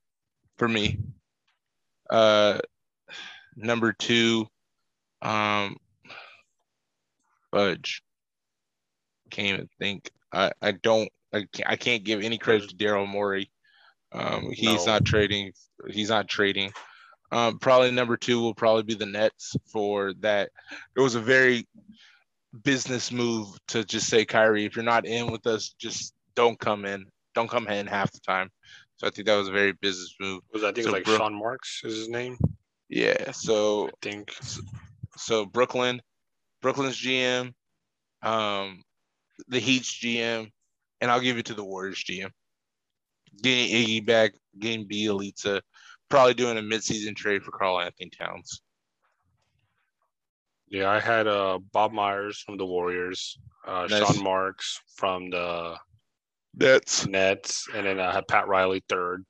for 0.58 0.68
me. 0.68 0.98
Uh 2.08 2.60
number 3.56 3.92
two, 3.92 4.46
um 5.22 5.76
Fudge. 7.50 8.00
Can't 9.30 9.48
even 9.54 9.68
think. 9.80 10.10
I, 10.32 10.52
I 10.62 10.70
don't 10.72 11.08
I 11.34 11.46
can't, 11.52 11.68
I 11.68 11.76
can't 11.76 12.04
give 12.04 12.22
any 12.22 12.38
credit 12.38 12.68
to 12.70 12.76
Daryl 12.76 13.08
Morey. 13.08 13.50
Um 14.12 14.50
he's 14.52 14.86
No. 14.86 14.92
not 14.94 15.04
trading 15.04 15.52
he's 15.90 16.10
not 16.10 16.28
trading. 16.28 16.72
Um 17.30 17.58
probably 17.58 17.90
number 17.90 18.16
two 18.16 18.40
will 18.40 18.54
probably 18.54 18.82
be 18.84 18.94
the 18.94 19.06
Nets 19.06 19.54
for 19.70 20.14
that. 20.20 20.50
It 20.96 21.00
was 21.00 21.14
a 21.14 21.20
very 21.20 21.66
business 22.62 23.12
move 23.12 23.48
to 23.68 23.84
just 23.84 24.08
say 24.08 24.24
Kyrie, 24.24 24.64
if 24.64 24.74
you're 24.76 24.84
not 24.84 25.06
in 25.06 25.30
with 25.30 25.46
us, 25.46 25.74
just 25.78 26.14
don't 26.34 26.58
come 26.58 26.84
in. 26.84 27.06
Don't 27.34 27.50
come 27.50 27.68
in 27.68 27.86
half 27.86 28.10
the 28.12 28.20
time. 28.20 28.50
So 28.96 29.06
I 29.06 29.10
think 29.10 29.26
that 29.28 29.36
was 29.36 29.48
a 29.48 29.52
very 29.52 29.72
business 29.72 30.14
move. 30.18 30.42
Was 30.52 30.64
I 30.64 30.72
think 30.72 30.86
So 30.86 30.92
like 30.92 31.04
Bro- 31.04 31.18
Sean 31.18 31.34
Marks 31.38 31.82
is 31.84 31.96
his 31.96 32.08
name. 32.08 32.36
Yeah. 32.88 33.30
So 33.32 33.88
I 33.88 33.90
think. 34.02 34.34
so 35.16 35.44
Brooklyn, 35.46 36.00
Brooklyn's 36.62 36.96
GM, 37.00 37.52
um, 38.22 38.82
the 39.46 39.60
Heat's 39.60 39.92
GM, 40.00 40.50
and 41.00 41.10
I'll 41.10 41.20
give 41.20 41.38
it 41.38 41.46
to 41.46 41.54
the 41.54 41.62
Warriors 41.64 42.02
GM. 42.02 42.30
Getting 43.42 43.68
Iggy 43.74 44.04
back, 44.06 44.32
getting 44.58 44.88
Bjelica, 44.88 45.60
probably 46.08 46.34
doing 46.34 46.58
a 46.58 46.62
midseason 46.62 47.14
trade 47.16 47.42
for 47.42 47.50
Karl-Anthony 47.52 48.10
Towns. 48.10 48.62
Yeah, 50.70 50.90
I 50.90 51.00
had 51.00 51.26
uh 51.26 51.58
Bob 51.72 51.92
Myers 51.92 52.40
from 52.40 52.58
the 52.58 52.66
Warriors, 52.66 53.38
uh, 53.66 53.86
Nice. 53.88 54.06
Sean 54.06 54.22
Marks 54.22 54.80
from 54.96 55.30
the 55.30 55.76
That's 56.54 57.06
Nets, 57.06 57.66
and 57.74 57.86
then 57.86 57.98
I 57.98 58.12
had 58.12 58.28
Pat 58.28 58.48
Riley 58.48 58.82
third. 58.88 59.24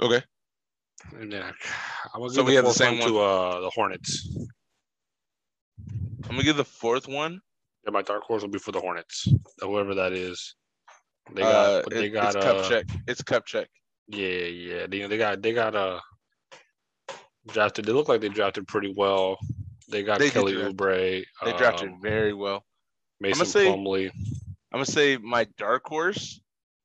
okay. 0.00 0.22
And 1.14 1.32
then 1.32 1.42
I'm 2.14 2.20
gonna 2.20 2.32
So 2.32 2.42
we 2.42 2.54
have 2.54 2.64
the 2.64 2.72
same 2.72 2.98
one 2.98 3.08
to 3.08 3.18
uh 3.18 3.60
the 3.60 3.70
Hornets. 3.70 4.28
I'm 6.24 6.30
gonna 6.30 6.42
give 6.42 6.56
the 6.56 6.64
fourth 6.64 7.08
one. 7.08 7.40
Yeah, 7.84 7.92
my 7.92 8.02
dark 8.02 8.24
horse 8.24 8.42
will 8.42 8.48
be 8.50 8.58
for 8.58 8.72
the 8.72 8.80
Hornets, 8.80 9.28
whoever 9.60 9.94
that 9.94 10.12
is. 10.12 10.54
They 11.32 11.42
got, 11.42 11.54
uh, 11.54 11.82
but 11.84 11.92
they 11.94 12.06
it- 12.06 12.10
got 12.10 12.34
it's 12.34 12.36
uh, 12.36 12.54
Kupchak. 12.54 13.00
It's 13.06 13.22
Kupchak. 13.22 13.66
Yeah, 14.08 14.26
yeah. 14.28 14.86
They, 14.86 15.06
they 15.06 15.18
got 15.18 15.42
they 15.42 15.52
got 15.52 15.74
uh 15.74 16.00
drafted. 17.48 17.84
They 17.84 17.92
look 17.92 18.08
like 18.08 18.20
they 18.20 18.28
drafted 18.28 18.68
pretty 18.68 18.94
well. 18.96 19.38
They 19.88 20.02
got 20.02 20.18
They 20.18 20.30
Kelly 20.30 20.54
Oubre. 20.54 21.24
They 21.44 21.52
drafted 21.56 21.90
um, 21.90 22.00
very 22.00 22.32
well. 22.32 22.64
Mason 23.20 23.46
say- 23.46 23.66
Plumlee. 23.66 24.10
I'm 24.72 24.78
gonna 24.78 24.84
say 24.86 25.16
my 25.16 25.46
dark 25.56 25.86
horse. 25.86 26.40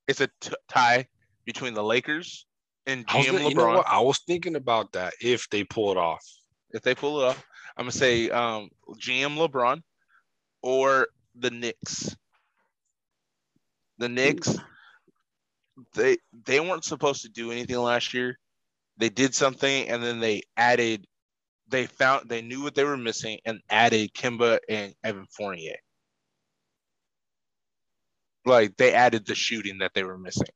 It's 0.07 0.21
a 0.21 0.29
t- 0.39 0.53
tie 0.69 1.07
between 1.45 1.73
the 1.73 1.83
Lakers 1.83 2.45
and 2.85 3.05
I 3.07 3.17
was 3.17 3.25
gonna- 3.27 3.39
LeBron. 3.39 3.49
you 3.49 3.55
know 3.55 3.67
what? 3.67 3.87
I 3.87 3.99
was 3.99 4.19
thinking 4.19 4.55
about 4.55 4.91
that 4.93 5.13
if 5.21 5.49
they 5.49 5.63
pull 5.63 5.91
it 5.91 5.97
off. 5.97 6.25
If 6.71 6.83
they 6.83 6.95
pull 6.95 7.21
it 7.21 7.25
off, 7.25 7.43
I'm 7.77 7.83
gonna 7.83 7.91
say 7.91 8.29
um, 8.29 8.69
GM 8.97 9.35
LeBron 9.37 9.81
or 10.61 11.07
the 11.35 11.51
Knicks. 11.51 12.15
The 14.01 14.09
Knicks, 14.09 14.57
they 15.93 16.17
they 16.45 16.59
weren't 16.59 16.83
supposed 16.83 17.21
to 17.21 17.29
do 17.29 17.51
anything 17.51 17.77
last 17.77 18.15
year. 18.15 18.35
They 18.97 19.09
did 19.09 19.35
something 19.35 19.89
and 19.89 20.01
then 20.01 20.19
they 20.19 20.41
added. 20.57 21.05
They 21.67 21.85
found 21.85 22.27
they 22.27 22.41
knew 22.41 22.63
what 22.63 22.73
they 22.73 22.83
were 22.83 22.97
missing 22.97 23.37
and 23.45 23.61
added 23.69 24.11
Kemba 24.15 24.57
and 24.67 24.95
Evan 25.03 25.27
Fournier. 25.37 25.75
Like 28.43 28.75
they 28.75 28.91
added 28.91 29.27
the 29.27 29.35
shooting 29.35 29.77
that 29.77 29.91
they 29.93 30.03
were 30.03 30.17
missing. 30.17 30.47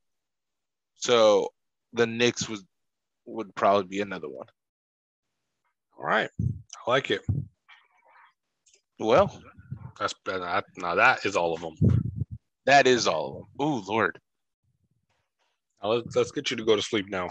So 0.96 1.50
the 1.94 2.08
Knicks 2.08 2.50
was 2.50 2.66
would 3.28 3.54
probably 3.54 3.86
be 3.86 4.02
another 4.02 4.28
one. 4.28 4.48
All 6.00 6.06
right, 6.06 6.32
I 6.42 6.90
like 6.90 7.12
it. 7.12 7.22
Well, 8.98 9.40
That's 10.00 10.16
that. 10.26 10.66
Now 10.78 10.96
that 10.96 11.28
is 11.28 11.36
all 11.36 11.54
of 11.54 11.62
them. 11.62 11.76
That 12.66 12.88
is 12.88 13.08
all 13.08 13.28
of 13.28 13.34
them. 13.36 13.46
Oh 13.60 13.84
Lord. 13.88 14.20
Let's 15.84 16.16
let's 16.16 16.32
get 16.32 16.50
you 16.50 16.58
to 16.58 16.64
go 16.66 16.76
to 16.76 16.82
sleep 16.82 17.10
now. 17.10 17.30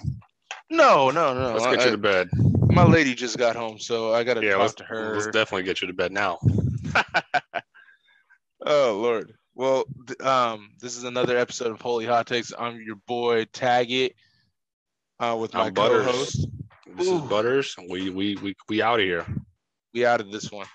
No, 0.70 1.10
no, 1.10 1.34
no. 1.34 1.52
Let's 1.54 1.66
get 1.66 1.80
I- 1.80 1.84
you 1.86 1.90
to 1.92 1.98
bed. 1.98 2.28
my 2.70 2.84
lady 2.84 3.14
just 3.14 3.36
got 3.38 3.56
home, 3.56 3.78
so 3.78 4.12
I 4.14 4.22
gotta 4.24 4.44
Yeah, 4.44 4.54
talk 4.56 4.76
to 4.76 4.84
her. 4.84 5.14
let's 5.14 5.26
definitely 5.26 5.64
get 5.64 5.80
you 5.82 5.88
to 5.88 5.92
bed 5.94 6.12
now. 6.12 6.38
oh 8.66 8.98
Lord. 9.00 9.32
Well, 9.56 9.84
th- 10.06 10.20
um, 10.20 10.70
this 10.80 10.96
is 10.96 11.04
another 11.04 11.36
episode 11.36 11.70
of 11.70 11.80
Holy 11.80 12.06
Hot 12.06 12.26
Takes. 12.26 12.52
I'm 12.58 12.80
your 12.82 12.96
boy 13.06 13.44
Taggett, 13.46 14.14
uh, 15.20 15.36
with 15.40 15.54
my 15.54 15.66
I'm 15.66 15.74
Butters. 15.74 16.04
co-host. 16.06 16.48
This 16.96 17.06
Ooh. 17.08 17.16
is 17.16 17.20
Butters, 17.22 17.76
we 17.88 18.10
we 18.10 18.36
we 18.36 18.54
we 18.68 18.82
out 18.82 18.98
of 19.00 19.04
here. 19.06 19.24
We 19.92 20.04
out 20.06 20.20
of 20.20 20.32
this 20.32 20.50
one. 20.50 20.66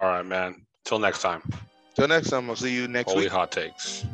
All 0.00 0.08
right, 0.08 0.24
man. 0.24 0.64
Till 0.84 0.98
next 0.98 1.20
time. 1.22 1.42
Till 1.98 2.06
next 2.06 2.30
time, 2.30 2.48
I'll 2.48 2.54
see 2.54 2.72
you 2.72 2.86
next 2.86 3.10
Holy 3.10 3.24
week. 3.24 3.32
hot 3.32 3.50
takes. 3.50 4.04